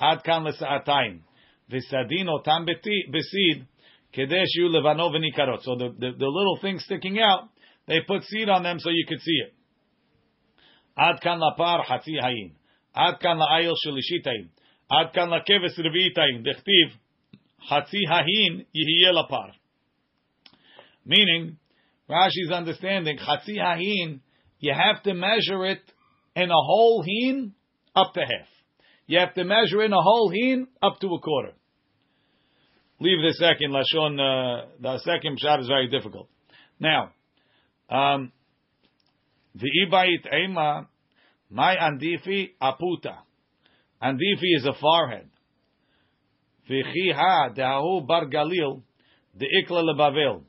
Ad 0.00 0.24
kan 0.24 0.44
l'sa'atayim. 0.44 1.20
V'sadin 1.70 2.28
otam 2.28 2.66
besid, 2.66 3.66
kedesh 4.14 4.54
yu 4.54 4.68
levano 4.68 5.12
v'nikarot. 5.12 5.62
So 5.62 5.76
the, 5.76 5.90
the, 5.98 6.12
the 6.18 6.26
little 6.26 6.58
things 6.60 6.84
sticking 6.84 7.20
out, 7.20 7.48
they 7.86 8.00
put 8.06 8.24
seed 8.24 8.48
on 8.48 8.62
them 8.62 8.78
so 8.80 8.90
you 8.90 9.04
could 9.06 9.20
see 9.20 9.40
it. 9.46 9.54
Ad 10.96 11.20
kan 11.20 11.38
lapar 11.38 11.84
hatzi 11.84 12.20
hayin. 12.20 12.52
Ad 12.96 13.20
kan 13.20 13.38
la'ayil 13.38 13.74
shelishit 13.86 14.26
hayin. 14.26 14.48
Ad 14.90 15.12
kan 15.14 15.28
lakeves 15.28 15.78
revi'it 15.78 16.16
hayin. 16.16 16.44
Dechtiv, 16.44 16.92
hatzi 17.70 18.04
hayin 18.08 18.66
yihiyeh 18.74 19.12
lapar. 19.12 19.52
Meaning, 21.08 21.56
Rashi's 22.08 22.52
understanding, 22.52 23.18
hatzi 23.18 23.56
hayin, 23.58 24.20
you 24.60 24.74
have 24.74 25.02
to 25.04 25.14
measure 25.14 25.64
it 25.64 25.80
in 26.36 26.50
a 26.50 26.54
whole 26.54 27.02
hin 27.02 27.54
up 27.96 28.12
to 28.14 28.20
half. 28.20 28.46
You 29.06 29.18
have 29.20 29.34
to 29.34 29.44
measure 29.44 29.82
in 29.82 29.92
a 29.92 30.00
whole 30.00 30.30
hin 30.30 30.68
up 30.82 31.00
to 31.00 31.06
a 31.08 31.20
quarter. 31.20 31.54
Leave 33.00 33.18
the 33.22 33.34
second 33.34 33.72
lashon. 33.72 34.20
Uh, 34.20 34.66
the 34.80 34.98
second 34.98 35.38
shot 35.40 35.60
is 35.60 35.66
very 35.66 35.88
difficult. 35.88 36.28
Now, 36.78 37.12
um, 37.88 38.32
the 39.54 39.70
ibayit 39.86 40.26
ema 40.32 40.88
my 41.50 41.76
andifi 41.76 42.50
aputa. 42.60 43.16
Andifi 44.02 44.56
is 44.56 44.66
a 44.66 44.74
forehead. 44.78 45.28
V'chiha 46.68 47.56
dehahu 47.56 48.06
bar 48.06 48.26
galil 48.26 48.82
the 49.36 49.46
ikla 49.46 49.82
lebavel. 49.82 50.42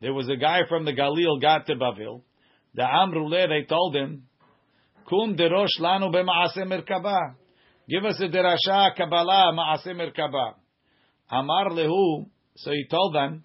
There 0.00 0.12
was 0.12 0.28
a 0.28 0.36
guy 0.36 0.60
from 0.68 0.84
the 0.84 0.92
Galil 0.92 1.40
got 1.40 1.66
to 1.66 1.74
Bavel. 1.74 2.22
The 2.74 2.82
Amrule 2.82 3.48
they 3.48 3.66
told 3.66 3.96
him, 3.96 4.24
Kum 5.08 5.36
derosh 5.36 5.80
lanu 5.80 6.12
b'maaseh 6.12 6.66
merkaba. 6.66 7.34
Give 7.88 8.04
us 8.04 8.20
a 8.20 8.28
derasha 8.28 8.94
kabbalah 8.96 9.52
maaseh 9.54 9.94
merkaba. 9.94 10.54
Amar 11.30 11.70
lehu. 11.70 12.26
So 12.56 12.72
he 12.72 12.86
told 12.90 13.14
them, 13.14 13.44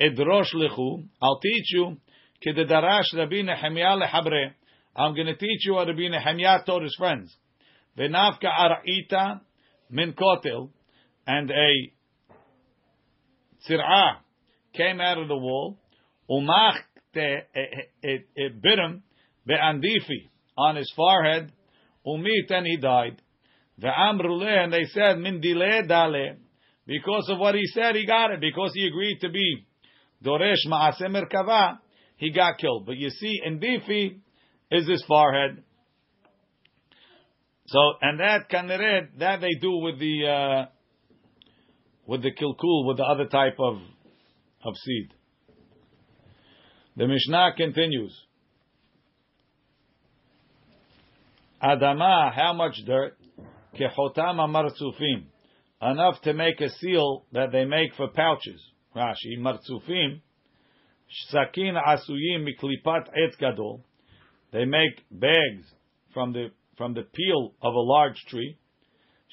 Edrosh 0.00 0.54
lehu. 0.54 1.06
I'll 1.20 1.38
teach 1.38 1.72
you. 1.72 1.96
Kededarash 2.44 3.14
Rabbi 3.16 3.42
Nehemiah 3.42 3.96
lehabre. 3.96 4.52
I'm 4.96 5.14
going 5.14 5.26
to 5.26 5.36
teach 5.36 5.64
you 5.64 5.74
what 5.74 5.86
Rabbi 5.86 6.08
Nehemiah 6.08 6.64
told 6.66 6.82
his 6.82 6.94
friends. 6.98 7.34
Venavka 7.96 8.46
ara'ita 8.46 9.40
min 9.90 10.12
kotel. 10.12 10.70
And 11.26 11.50
a 11.50 11.92
tzir'ah 13.68 14.16
came 14.74 15.00
out 15.00 15.18
of 15.18 15.28
the 15.28 15.36
wall. 15.36 15.78
Umach 16.30 16.78
him 17.14 19.02
be'andifi 19.46 20.30
on 20.56 20.76
his 20.76 20.92
forehead. 20.94 21.52
Umit 22.06 22.50
and 22.50 22.66
he 22.66 22.76
died. 22.76 23.20
Ve'amrule 23.80 24.64
and 24.64 24.72
they 24.72 24.84
said 24.84 25.18
min 25.18 25.40
dile 25.40 25.86
dale. 25.86 26.36
Because 26.86 27.28
of 27.30 27.38
what 27.38 27.54
he 27.54 27.64
said, 27.66 27.94
he 27.94 28.06
got 28.06 28.32
it. 28.32 28.40
Because 28.40 28.72
he 28.74 28.86
agreed 28.86 29.18
to 29.20 29.30
be 29.30 29.66
Doresh 30.24 30.66
Ma'aseh 30.68 31.08
Merkava, 31.08 31.78
he 32.16 32.32
got 32.32 32.58
killed. 32.58 32.86
But 32.86 32.96
you 32.96 33.10
see, 33.10 33.40
in 33.44 33.60
Difi 33.60 34.18
is 34.70 34.88
his 34.88 35.04
forehead. 35.06 35.62
So, 37.66 37.78
and 38.00 38.20
that 38.20 38.50
kaneret, 38.50 39.18
that 39.18 39.40
they 39.40 39.54
do 39.60 39.78
with 39.78 39.98
the, 39.98 40.26
uh, 40.26 40.66
with 42.06 42.22
the 42.22 42.32
kilkul, 42.32 42.86
with 42.88 42.96
the 42.96 43.04
other 43.04 43.26
type 43.26 43.56
of, 43.58 43.76
of 44.64 44.74
seed. 44.76 45.14
The 46.96 47.06
Mishnah 47.08 47.52
continues. 47.56 48.14
Adama, 51.62 52.32
how 52.34 52.52
much 52.52 52.74
dirt? 52.86 53.16
Kehotam 53.78 54.36
martzufim. 54.50 55.24
Enough 55.80 56.20
to 56.22 56.34
make 56.34 56.60
a 56.60 56.68
seal 56.68 57.24
that 57.32 57.50
they 57.50 57.64
make 57.64 57.94
for 57.94 58.08
pouches. 58.08 58.60
Rashi, 58.94 59.38
martzufim. 59.38 60.20
Sakin 61.28 61.74
asuyim 61.76 62.46
miklipat 62.46 63.08
etz 63.16 63.38
gadol. 63.38 63.84
They 64.52 64.66
make 64.66 65.02
bags 65.10 65.66
from 66.12 66.32
the 66.32 66.48
from 66.76 66.94
the 66.94 67.02
peel 67.02 67.54
of 67.62 67.74
a 67.74 67.80
large 67.80 68.16
tree. 68.28 68.58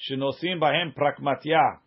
Shenosim 0.08 0.60
bahem 0.60 0.94
prakmatya. 0.94 1.78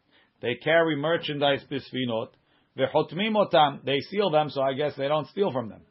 They 0.42 0.56
carry 0.56 0.96
merchandise 0.96 1.64
bisfinot. 1.72 2.30
Vehotmim 2.78 3.36
otam. 3.36 3.84
They 3.86 4.00
seal 4.00 4.30
them, 4.30 4.50
so 4.50 4.62
I 4.62 4.74
guess 4.74 4.94
they 4.98 5.08
don't 5.08 5.28
steal 5.28 5.52
from 5.52 5.70
them. 5.70 5.82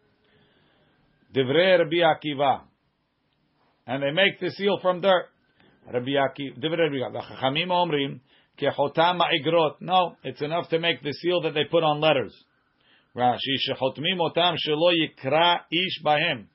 Divrei 1.34 1.78
Rabbi 1.78 1.96
Akiva. 1.96 2.62
And 3.86 4.02
they 4.02 4.10
make 4.10 4.40
the 4.40 4.50
seal 4.50 4.78
from 4.80 5.00
dirt. 5.00 5.26
Rabbi 5.92 6.10
Akiva. 6.10 6.58
Divrei 6.58 6.90
Rabbi 7.00 7.18
Akiva. 7.18 7.70
Omrim. 7.70 8.20
Kehotam 8.60 9.18
ma'igrot. 9.18 9.80
No, 9.80 10.16
it's 10.24 10.42
enough 10.42 10.68
to 10.70 10.78
make 10.78 11.02
the 11.02 11.12
seal 11.12 11.42
that 11.42 11.54
they 11.54 11.64
put 11.70 11.82
on 11.82 12.00
letters. 12.00 12.34
Rashi. 13.16 13.38
Shechotmim 13.68 14.18
otam 14.20 14.56
shelo 14.56 14.92
yikra 14.92 15.60
ish 15.70 16.02
bahem. 16.04 16.46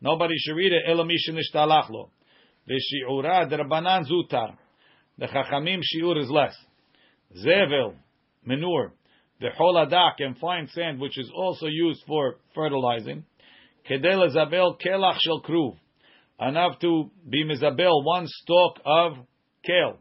Nobody 0.00 0.34
should 0.38 0.54
read 0.54 0.72
it. 0.72 0.82
Elo 0.86 1.04
mishin 1.04 1.38
ishtalach 1.38 1.88
lo. 1.90 2.10
V'shi'ura 2.68 3.50
derbanan 3.50 4.04
zutar. 4.06 4.56
The 5.18 5.26
chachamim 5.26 5.80
shiur 5.80 6.22
is 6.22 6.30
less. 6.30 6.54
Zevel, 7.44 7.94
manure. 8.44 8.92
The 9.40 9.48
holadak 9.58 10.14
and 10.18 10.36
fine 10.38 10.68
sand, 10.68 11.00
which 11.00 11.16
is 11.16 11.30
also 11.34 11.66
used 11.66 12.02
for 12.06 12.38
fertilizing. 12.54 13.24
Kedel 13.88 14.28
zabel 14.30 14.76
kelach 14.84 15.18
shel 15.20 15.40
kruv. 15.42 15.76
Enough 16.40 16.78
to 16.80 17.10
be 17.28 17.44
mizabel 17.44 18.04
one 18.04 18.26
stalk 18.26 18.80
of 18.84 19.12
kale. 19.64 19.98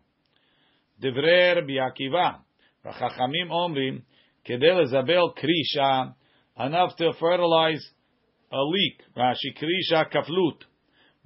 Divrei 1.01 1.55
Rabbi 1.55 1.73
Akiva. 1.73 2.39
Chachamim 2.85 3.49
omrim. 3.51 4.01
Kedel 4.47 4.87
zabel 4.87 5.33
krisha. 5.35 6.15
Enough 6.59 6.95
to 6.97 7.13
fertilize 7.19 7.85
a 8.51 8.57
leek. 8.57 9.01
Rashi 9.15 9.53
krisha 9.55 10.11
kaflut. 10.11 10.63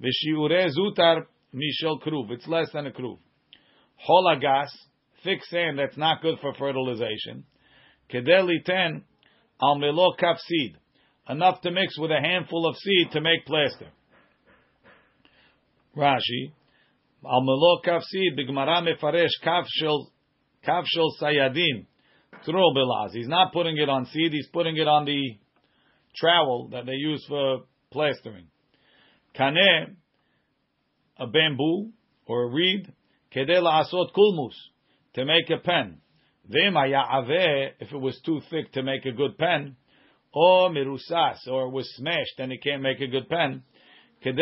V'shiure 0.02 0.68
zutar 0.76 1.24
mishel 1.54 1.98
kruv. 2.02 2.30
It's 2.30 2.46
less 2.46 2.70
than 2.72 2.86
a 2.86 2.90
kruv. 2.90 3.18
Holagas, 4.06 4.68
thick 5.24 5.42
sand 5.44 5.78
that's 5.78 5.96
not 5.96 6.20
good 6.20 6.38
for 6.40 6.52
fertilization. 6.54 7.44
Kedeli 8.12 8.64
ten 8.64 9.04
al 9.60 9.78
melo 9.78 10.12
kaf 10.18 10.38
seed. 10.38 10.76
Enough 11.28 11.60
to 11.62 11.70
mix 11.70 11.98
with 11.98 12.10
a 12.10 12.20
handful 12.20 12.66
of 12.66 12.76
seed 12.76 13.12
to 13.12 13.20
make 13.20 13.46
plaster. 13.46 13.88
Rashi, 15.96 16.52
al 17.24 17.42
melo 17.42 17.80
kaf 17.84 18.02
seed, 18.02 18.36
bigmara 18.36 18.82
mefaresh 18.82 19.42
kaf 19.42 19.64
shel, 19.68 20.10
kaf 20.64 20.84
shel 20.86 21.14
sayadin. 21.20 21.86
Tro 22.44 22.72
belaz. 22.74 23.10
He's 23.12 23.28
not 23.28 23.52
putting 23.52 23.78
it 23.78 23.88
on 23.88 24.06
seed, 24.06 24.32
he's 24.32 24.48
putting 24.52 24.76
it 24.76 24.88
on 24.88 25.04
the 25.04 25.38
trowel 26.16 26.68
that 26.72 26.86
they 26.86 26.92
use 26.92 27.24
for 27.28 27.60
plastering. 27.92 28.48
Kaneh, 29.38 29.94
a 31.18 31.26
bamboo 31.26 31.92
or 32.26 32.44
a 32.44 32.52
reed, 32.52 32.92
kedela 33.34 33.84
asot 33.84 34.12
kulmus, 34.16 34.54
to 35.14 35.24
make 35.24 35.48
a 35.50 35.62
pen. 35.62 36.01
If 36.48 37.92
it 37.92 38.00
was 38.00 38.20
too 38.24 38.40
thick 38.50 38.72
to 38.72 38.82
make 38.82 39.04
a 39.06 39.12
good 39.12 39.38
pen, 39.38 39.76
or 40.34 40.70
mirusas, 40.70 41.46
or 41.48 41.66
it 41.66 41.72
was 41.72 41.94
smashed 41.96 42.38
and 42.38 42.52
it 42.52 42.62
can't 42.62 42.82
make 42.82 43.00
a 43.00 43.06
good 43.06 43.28
pen, 43.28 43.62
to 44.24 44.32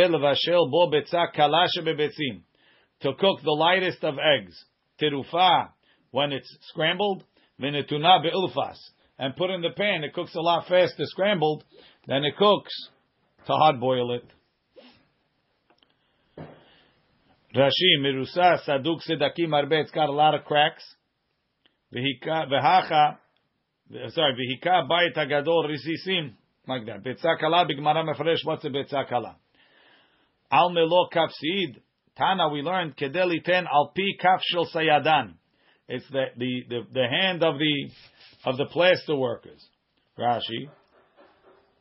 cook 3.19 3.43
the 3.43 3.51
lightest 3.51 4.05
of 4.05 4.19
eggs, 4.19 4.65
terufa, 5.01 5.69
when 6.11 6.33
it's 6.33 6.57
scrambled, 6.69 7.25
venetuna 7.61 8.23
be'ulfas, 8.23 8.79
and 9.19 9.37
put 9.37 9.51
in 9.51 9.61
the 9.61 9.71
pan, 9.77 10.05
it 10.05 10.15
cooks 10.15 10.35
a 10.35 10.41
lot 10.41 10.67
faster 10.67 11.05
scrambled 11.07 11.65
than 12.07 12.25
it 12.25 12.37
cooks 12.37 12.73
to 13.47 13.53
hard 13.53 13.81
boil 13.81 14.15
it. 14.15 14.25
Rashi, 17.55 17.99
Mirusa, 17.99 18.59
Saduk, 18.67 19.01
Sedakim, 19.09 19.53
Arbe, 19.53 19.73
it's 19.73 19.91
got 19.91 20.09
a 20.09 20.13
lot 20.13 20.35
of 20.35 20.45
cracks. 20.45 20.85
V'hacha, 21.95 23.19
sorry, 24.11 24.35
v'hika, 24.35 24.89
bayit 24.89 25.17
hagadol, 25.17 25.69
risisim, 25.69 26.33
like 26.67 26.87
that. 26.87 27.03
Betzah 27.05 27.39
kala, 27.39 27.67
b'gmara 27.67 28.05
mefresh, 28.05 28.45
what's 28.45 28.65
a 28.65 28.69
betzah 28.69 29.09
kala? 29.09 29.37
Al 30.53 30.71
melo 30.71 31.09
kafsid, 31.13 31.81
Tana, 32.17 32.49
we 32.51 32.61
learned, 32.61 32.97
kedeli 32.97 33.43
ten, 33.43 33.67
al 33.67 33.93
pi 33.97 34.03
kaf 34.21 34.41
shel 34.43 34.67
sayadan. 34.75 35.35
It's 35.89 36.05
the, 36.11 36.25
the, 36.37 36.63
the, 36.69 36.81
the 36.93 37.07
hand 37.09 37.43
of 37.43 37.59
the, 37.59 37.91
of 38.45 38.57
the 38.57 38.67
plaster 38.67 39.17
workers. 39.17 39.65
Rashi. 40.19 40.69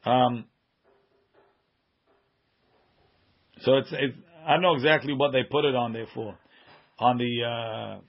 Um, 0.06 0.46
so 3.62 3.78
it's, 3.78 3.90
it's 3.92 4.18
I 4.48 4.54
don't 4.54 4.62
know 4.62 4.76
exactly 4.76 5.14
what 5.14 5.32
they 5.32 5.44
put 5.44 5.66
it 5.66 5.76
on 5.76 5.94
there 5.94 6.08
for, 6.16 6.38
on 6.98 7.18
the 7.18 7.44
uh, 7.44 8.00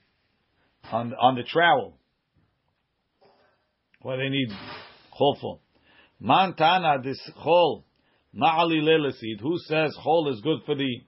on 0.91 1.13
on 1.13 1.35
the 1.35 1.43
trowel. 1.43 1.97
What 4.01 4.17
they 4.17 4.29
need 4.29 4.49
hopeful. 5.11 5.61
Mantana 6.21 7.03
this 7.03 7.19
chol 7.43 7.83
ma'ali 8.35 8.81
lelesid. 8.81 9.41
Who 9.41 9.57
says 9.59 9.95
chol 10.05 10.31
is 10.31 10.41
good 10.41 10.59
for 10.65 10.75
the 10.75 11.01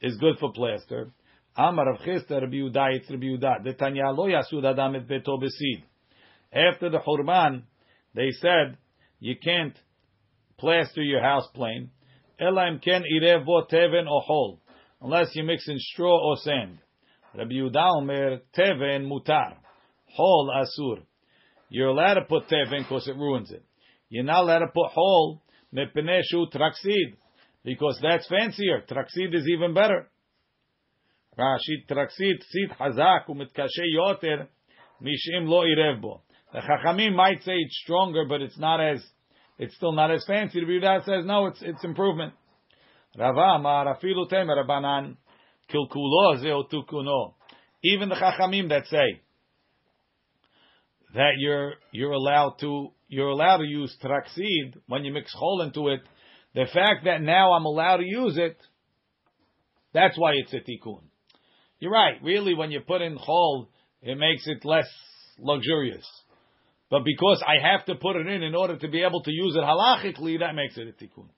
is 0.00 0.16
good 0.18 0.38
for 0.38 0.52
plaster? 0.52 1.10
Amar 1.56 1.92
of 1.92 2.00
Chisda 2.00 2.40
Rabbi 2.40 2.54
Yehuda 2.54 2.96
it's 2.96 3.10
Rabbi 3.10 3.26
Yehuda. 3.26 3.64
The 3.64 3.74
Tanya 3.74 4.10
lo 4.10 4.26
yasud 4.26 4.64
adam 4.64 4.96
et 4.96 5.06
beto 5.06 5.40
besid. 5.40 5.84
After 6.52 6.90
the 6.90 6.98
Hurban, 6.98 7.62
they 8.14 8.30
said 8.40 8.76
you 9.20 9.36
can't 9.36 9.76
plaster 10.58 11.02
your 11.02 11.22
house 11.22 11.48
plain 11.54 11.90
Elaim 12.40 12.82
ken 12.82 13.04
irevo 13.04 13.68
teven 13.70 14.10
or 14.10 14.20
hol, 14.22 14.60
unless 15.00 15.34
you 15.34 15.44
mix 15.44 15.68
in 15.68 15.78
straw 15.78 16.18
or 16.18 16.36
sand. 16.36 16.78
Rabbi 17.36 17.54
Yehuda 17.54 17.96
Omer 17.96 18.40
teven 18.56 19.08
mutar, 19.08 19.54
hol 20.16 20.52
asur. 20.54 21.02
You're 21.68 21.88
allowed 21.88 22.14
to 22.14 22.22
put 22.22 22.48
teven 22.48 22.82
because 22.82 23.08
it 23.08 23.16
ruins 23.16 23.50
it. 23.50 23.64
You're 24.08 24.24
not 24.24 24.44
allowed 24.44 24.60
to 24.60 24.68
put 24.68 24.90
hol 24.92 25.42
mepeneshu 25.74 26.52
traksid 26.54 27.16
because 27.64 27.98
that's 28.00 28.28
fancier. 28.28 28.84
Traksid 28.88 29.34
is 29.34 29.48
even 29.48 29.74
better. 29.74 30.08
Rashi 31.36 31.84
traksid 31.90 32.42
sid 32.48 32.70
hazak 32.78 33.26
umitkashe 33.28 33.84
yoter 33.96 34.46
mishim 35.02 35.48
lo 35.48 35.64
irevbo. 35.64 36.20
The 36.52 36.60
Chachamim 36.60 37.16
might 37.16 37.42
say 37.42 37.54
it's 37.54 37.80
stronger, 37.82 38.26
but 38.28 38.40
it's 38.40 38.58
not 38.58 38.80
as 38.80 39.04
it's 39.58 39.74
still 39.74 39.92
not 39.92 40.12
as 40.12 40.24
fancy. 40.24 40.60
The 40.60 40.66
Yehuda 40.66 41.04
says 41.04 41.24
no, 41.26 41.46
it's 41.46 41.60
it's 41.62 41.82
improvement. 41.82 42.34
Rava 43.18 43.56
Amar 43.56 43.96
afilu 43.96 44.30
temer 44.30 44.64
Rabbanan 44.64 45.16
kilkulo 45.70 46.36
zeotukuno. 46.36 47.34
Even 47.82 48.08
the 48.08 48.14
Chachamim 48.14 48.68
that 48.70 48.86
say 48.86 49.20
that 51.14 51.32
you're 51.38 51.74
you're 51.92 52.12
allowed 52.12 52.56
to 52.60 52.92
you're 53.08 53.28
allowed 53.28 53.58
to 53.58 53.64
use 53.64 53.96
traksid 54.02 54.80
when 54.86 55.04
you 55.04 55.12
mix 55.12 55.34
chol 55.34 55.64
into 55.64 55.88
it. 55.88 56.00
The 56.54 56.66
fact 56.72 57.04
that 57.04 57.20
now 57.20 57.52
I'm 57.52 57.64
allowed 57.64 57.98
to 57.98 58.04
use 58.04 58.36
it, 58.38 58.56
that's 59.92 60.16
why 60.18 60.32
it's 60.34 60.52
a 60.52 60.58
tikkun. 60.58 61.02
You're 61.80 61.90
right. 61.90 62.22
Really, 62.22 62.54
when 62.54 62.70
you 62.70 62.80
put 62.80 63.02
in 63.02 63.18
chol, 63.18 63.66
it 64.02 64.16
makes 64.16 64.46
it 64.46 64.64
less 64.64 64.88
luxurious. 65.38 66.06
But 66.90 67.02
because 67.04 67.42
I 67.46 67.56
have 67.70 67.84
to 67.86 67.96
put 67.96 68.16
it 68.16 68.26
in 68.26 68.42
in 68.42 68.54
order 68.54 68.76
to 68.78 68.88
be 68.88 69.02
able 69.02 69.22
to 69.22 69.30
use 69.30 69.56
it 69.56 69.62
halachically, 69.62 70.38
that 70.40 70.54
makes 70.54 70.76
it 70.76 70.88
a 70.88 70.92
tikkun. 70.92 71.28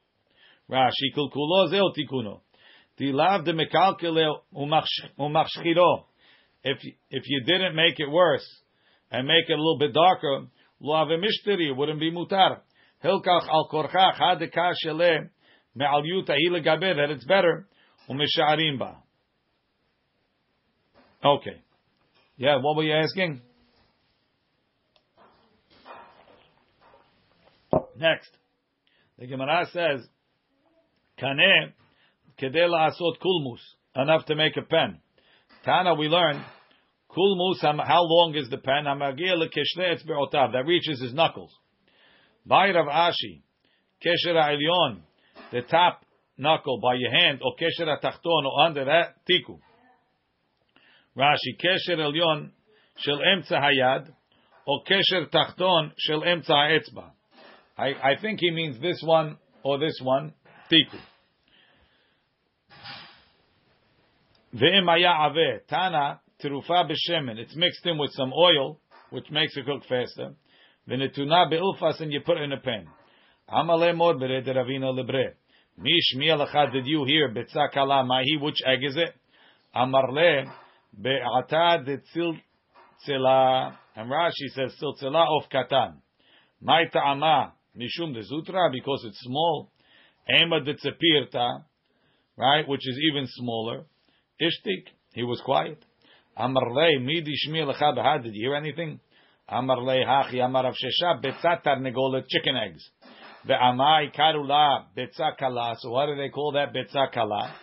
Rashi 0.70 1.14
kulkulo 1.16 1.72
zeo 1.72 1.92
tikuno. 1.96 2.40
If 2.99 3.14
if 7.11 7.22
you 7.26 7.44
didn't 7.44 7.76
make 7.76 7.99
it 7.99 8.11
worse 8.11 8.47
and 9.11 9.26
make 9.26 9.44
it 9.49 9.53
a 9.53 9.57
little 9.57 9.76
bit 9.78 9.92
darker, 9.92 10.47
lo 10.80 10.94
avemishteri 10.94 11.76
wouldn't 11.76 12.01
be 12.01 12.11
mutar. 12.11 12.61
Hilkach 13.05 13.47
al 13.49 13.68
korchach 13.70 14.18
hadeka 14.18 14.72
shele 14.84 15.28
me'al 15.74 16.03
yuta 16.03 16.34
ile 16.34 16.62
gaber 16.62 16.97
that 16.97 17.11
it's 17.11 17.24
better 17.24 17.68
umesharim 18.09 18.78
ba. 18.78 18.97
Okay. 21.24 21.61
Yeah, 22.38 22.57
what 22.61 22.76
were 22.76 22.84
you 22.84 22.94
asking? 22.94 23.40
Next, 27.99 28.30
the 29.18 29.26
Gemara 29.26 29.66
says, 29.72 30.07
"Kane 31.18 31.72
kedela 32.41 32.91
asot 32.91 33.18
kulmus," 33.18 33.61
enough 33.95 34.24
to 34.26 34.34
make 34.34 34.57
a 34.57 34.62
pen. 34.62 35.01
Tana, 35.64 35.95
we 35.95 36.09
learned 36.09 36.43
Kulmus, 37.16 37.62
how 37.62 38.03
long 38.03 38.34
is 38.34 38.49
the 38.51 38.59
pen? 38.59 38.84
That 38.84 40.64
reaches 40.66 41.01
his 41.01 41.14
knuckles. 41.14 41.55
By 42.45 42.70
Rav 42.70 42.87
Ashi, 42.87 43.43
kesher 44.05 44.34
ha'elyon, 44.34 45.01
the 45.51 45.62
top 45.62 46.05
knuckle 46.37 46.78
by 46.80 46.95
your 46.95 47.11
hand, 47.11 47.41
or 47.43 47.55
kesher 47.57 47.87
ha'tachton, 47.87 48.45
or 48.45 48.61
under 48.61 48.84
that, 48.84 49.16
tiku. 49.28 49.59
Rashi, 51.16 51.57
kesher 51.59 51.99
elyon 51.99 52.51
shel 52.99 53.18
emtza 53.18 53.59
hayad, 53.59 54.12
or 54.66 54.82
kesher 54.84 55.30
tachton 55.30 55.93
shel 55.99 56.20
emtza 56.20 56.49
ha'etzba. 56.49 57.11
I, 57.78 58.12
I 58.12 58.20
think 58.20 58.41
he 58.41 58.51
means 58.51 58.78
this 58.80 59.01
one 59.03 59.39
or 59.62 59.78
this 59.78 59.99
one, 60.03 60.34
tiku. 60.70 60.99
Ve'im 64.57 64.88
ave, 64.88 65.61
tana, 65.68 66.20
tirufa 66.42 66.88
b'shemen. 66.88 67.36
It's 67.36 67.54
mixed 67.54 67.84
in 67.84 67.98
with 67.98 68.12
some 68.12 68.32
oil, 68.32 68.80
which 69.11 69.30
makes 69.30 69.54
it 69.54 69.66
cook 69.66 69.82
faster. 69.86 70.34
V'netuna 70.88 71.50
be'ulfas, 71.50 72.00
and 72.00 72.11
you 72.11 72.20
put 72.24 72.38
it 72.38 72.44
in 72.44 72.52
a 72.52 72.61
pan. 72.61 72.86
Amale 73.50 73.94
mod 73.94 74.16
bered 74.16 74.46
ravina 74.46 74.94
lebre. 74.98 75.34
Mish 75.76 76.14
mi'alachad, 76.16 76.72
did 76.72 76.86
you 76.86 77.04
hear 77.04 77.28
betza 77.34 77.70
kala 77.70 78.02
mahi, 78.04 78.38
which 78.40 78.62
egg 78.64 78.82
is 78.82 78.96
it? 78.96 79.14
Amarle 79.74 80.46
be'ata 80.98 81.84
de 81.84 81.98
tzila. 83.07 83.76
And 83.94 84.11
Rashi 84.11 84.48
says 84.54 84.74
tzila 84.80 85.26
of 85.36 85.50
katan. 85.50 85.96
Mai 86.62 86.86
ta'ama 86.90 87.52
mishum 87.76 88.14
de 88.14 88.22
zutra, 88.22 88.72
because 88.72 89.04
it's 89.07 89.18
small. 89.20 89.70
Ema 90.30 90.62
de 90.64 90.74
tzepirta, 90.74 91.62
right, 92.38 92.66
which 92.66 92.88
is 92.88 92.98
even 93.11 93.26
smaller. 93.26 93.84
Ishtik, 94.41 94.89
he 95.14 95.22
was 95.22 95.41
quiet. 95.45 95.82
Amar 96.37 96.72
lei 96.74 96.99
midi 96.99 97.32
shmi 97.47 97.64
lecha. 97.64 98.22
Did 98.22 98.34
you 98.34 98.49
hear 98.49 98.57
anything? 98.57 99.01
Amar 99.49 99.80
lei 99.80 100.05
hachi 100.05 100.45
amar 100.45 100.64
Rav 100.64 100.74
Shesha 100.74 101.24
betzat 101.24 101.64
tarnegolet 101.64 102.26
chicken 102.28 102.57
eggs. 102.57 102.91
Ve'amai 103.49 104.14
karula 104.14 104.84
betza 104.95 105.37
kala. 105.39 105.76
So 105.78 105.91
why 105.91 106.07
do 106.07 106.16
they 106.16 106.28
call 106.28 106.53
that 106.53 106.74
betza 106.74 107.11
kala? 107.12 107.55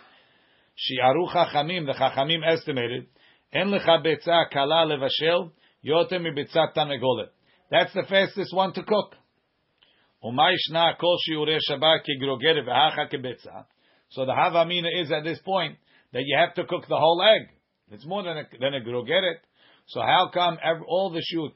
Shi'aru 0.76 1.32
chachamim. 1.32 1.86
The 1.86 1.92
chachamim 1.92 2.44
estimated 2.44 3.06
en 3.52 3.68
lecha 3.68 4.04
betza 4.04 4.50
kala 4.52 4.86
levashel 4.86 5.52
yotem 5.86 6.22
mi 6.22 6.30
betzat 6.30 6.74
tarnegolet. 6.74 7.28
That's 7.70 7.92
the 7.94 8.02
fastest 8.08 8.52
one 8.52 8.72
to 8.72 8.82
cook. 8.82 9.14
Umay 10.24 10.54
shna 10.68 10.98
kol 10.98 11.16
shiurei 11.28 11.58
shabbat 11.70 12.00
kegrogeret 12.08 12.66
ve'hacha 12.66 13.12
kebetza. 13.12 13.66
So 14.10 14.26
the 14.26 14.32
havamina 14.32 14.88
is 15.00 15.12
at 15.12 15.22
this 15.22 15.38
point 15.44 15.76
that 16.14 16.22
you 16.24 16.38
have 16.38 16.54
to 16.54 16.64
cook 16.64 16.86
the 16.88 16.96
whole 16.96 17.22
egg. 17.22 17.48
It's 17.90 18.06
more 18.06 18.22
than 18.22 18.38
a, 18.38 18.44
than 18.58 18.72
a 18.72 18.80
grogeret. 18.80 19.40
So 19.88 20.00
how 20.00 20.30
come 20.32 20.56
every, 20.64 20.84
all 20.88 21.10
the 21.10 21.20
shiur 21.20 21.50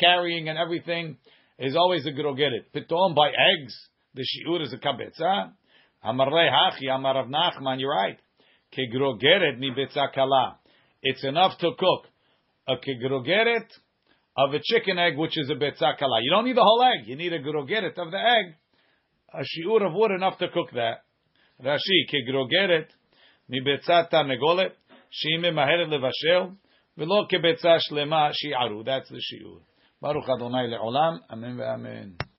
carrying 0.00 0.48
and 0.48 0.56
everything 0.56 1.18
is 1.58 1.76
always 1.76 2.06
a 2.06 2.10
grogeret? 2.10 2.64
Pitom 2.74 3.14
by 3.14 3.28
eggs, 3.28 3.74
the 4.14 4.22
shiur 4.22 4.62
is 4.62 4.72
a 4.72 4.78
kabetza. 4.78 5.50
Amar 6.02 6.30
hachi, 6.30 6.88
amar 6.90 7.14
Rav 7.16 7.26
Nachman, 7.26 7.80
you're 7.80 7.90
right. 7.90 8.18
Kegrogeret 8.72 9.58
ni 9.58 9.72
kala. 10.14 10.58
It's 11.02 11.24
enough 11.24 11.58
to 11.58 11.72
cook 11.76 12.06
a 12.68 12.76
kegrogeret 12.76 13.66
of 14.36 14.54
a 14.54 14.60
chicken 14.62 14.98
egg, 14.98 15.18
which 15.18 15.36
is 15.36 15.50
a 15.50 15.54
betza 15.54 15.98
kala. 15.98 16.22
You 16.22 16.30
don't 16.30 16.44
need 16.44 16.56
the 16.56 16.62
whole 16.62 16.82
egg. 16.82 17.08
You 17.08 17.16
need 17.16 17.32
a 17.32 17.42
grogeret 17.42 17.98
of 17.98 18.10
the 18.10 18.18
egg. 18.18 18.54
A 19.34 19.42
shiur 19.42 19.84
of 19.84 19.92
wood 19.92 20.12
enough 20.12 20.38
to 20.38 20.48
cook 20.48 20.70
that. 20.74 21.02
Rashi, 21.62 22.06
kegrogeret 22.12 22.86
מביצת 23.48 24.06
תרנגולת, 24.10 24.72
שהיא 25.10 25.38
ממהרת 25.38 25.88
לבשל, 25.88 26.54
ולא 26.98 27.26
כביצה 27.28 27.76
שלמה 27.78 28.32
שיערו. 28.32 28.82
That's 28.82 29.12
the 29.12 29.20
שיעור. 29.20 29.60
ברוך 30.02 30.30
אדוני 30.30 30.68
לעולם, 30.68 31.12
אמן 31.32 31.60
ואמן. 31.60 32.10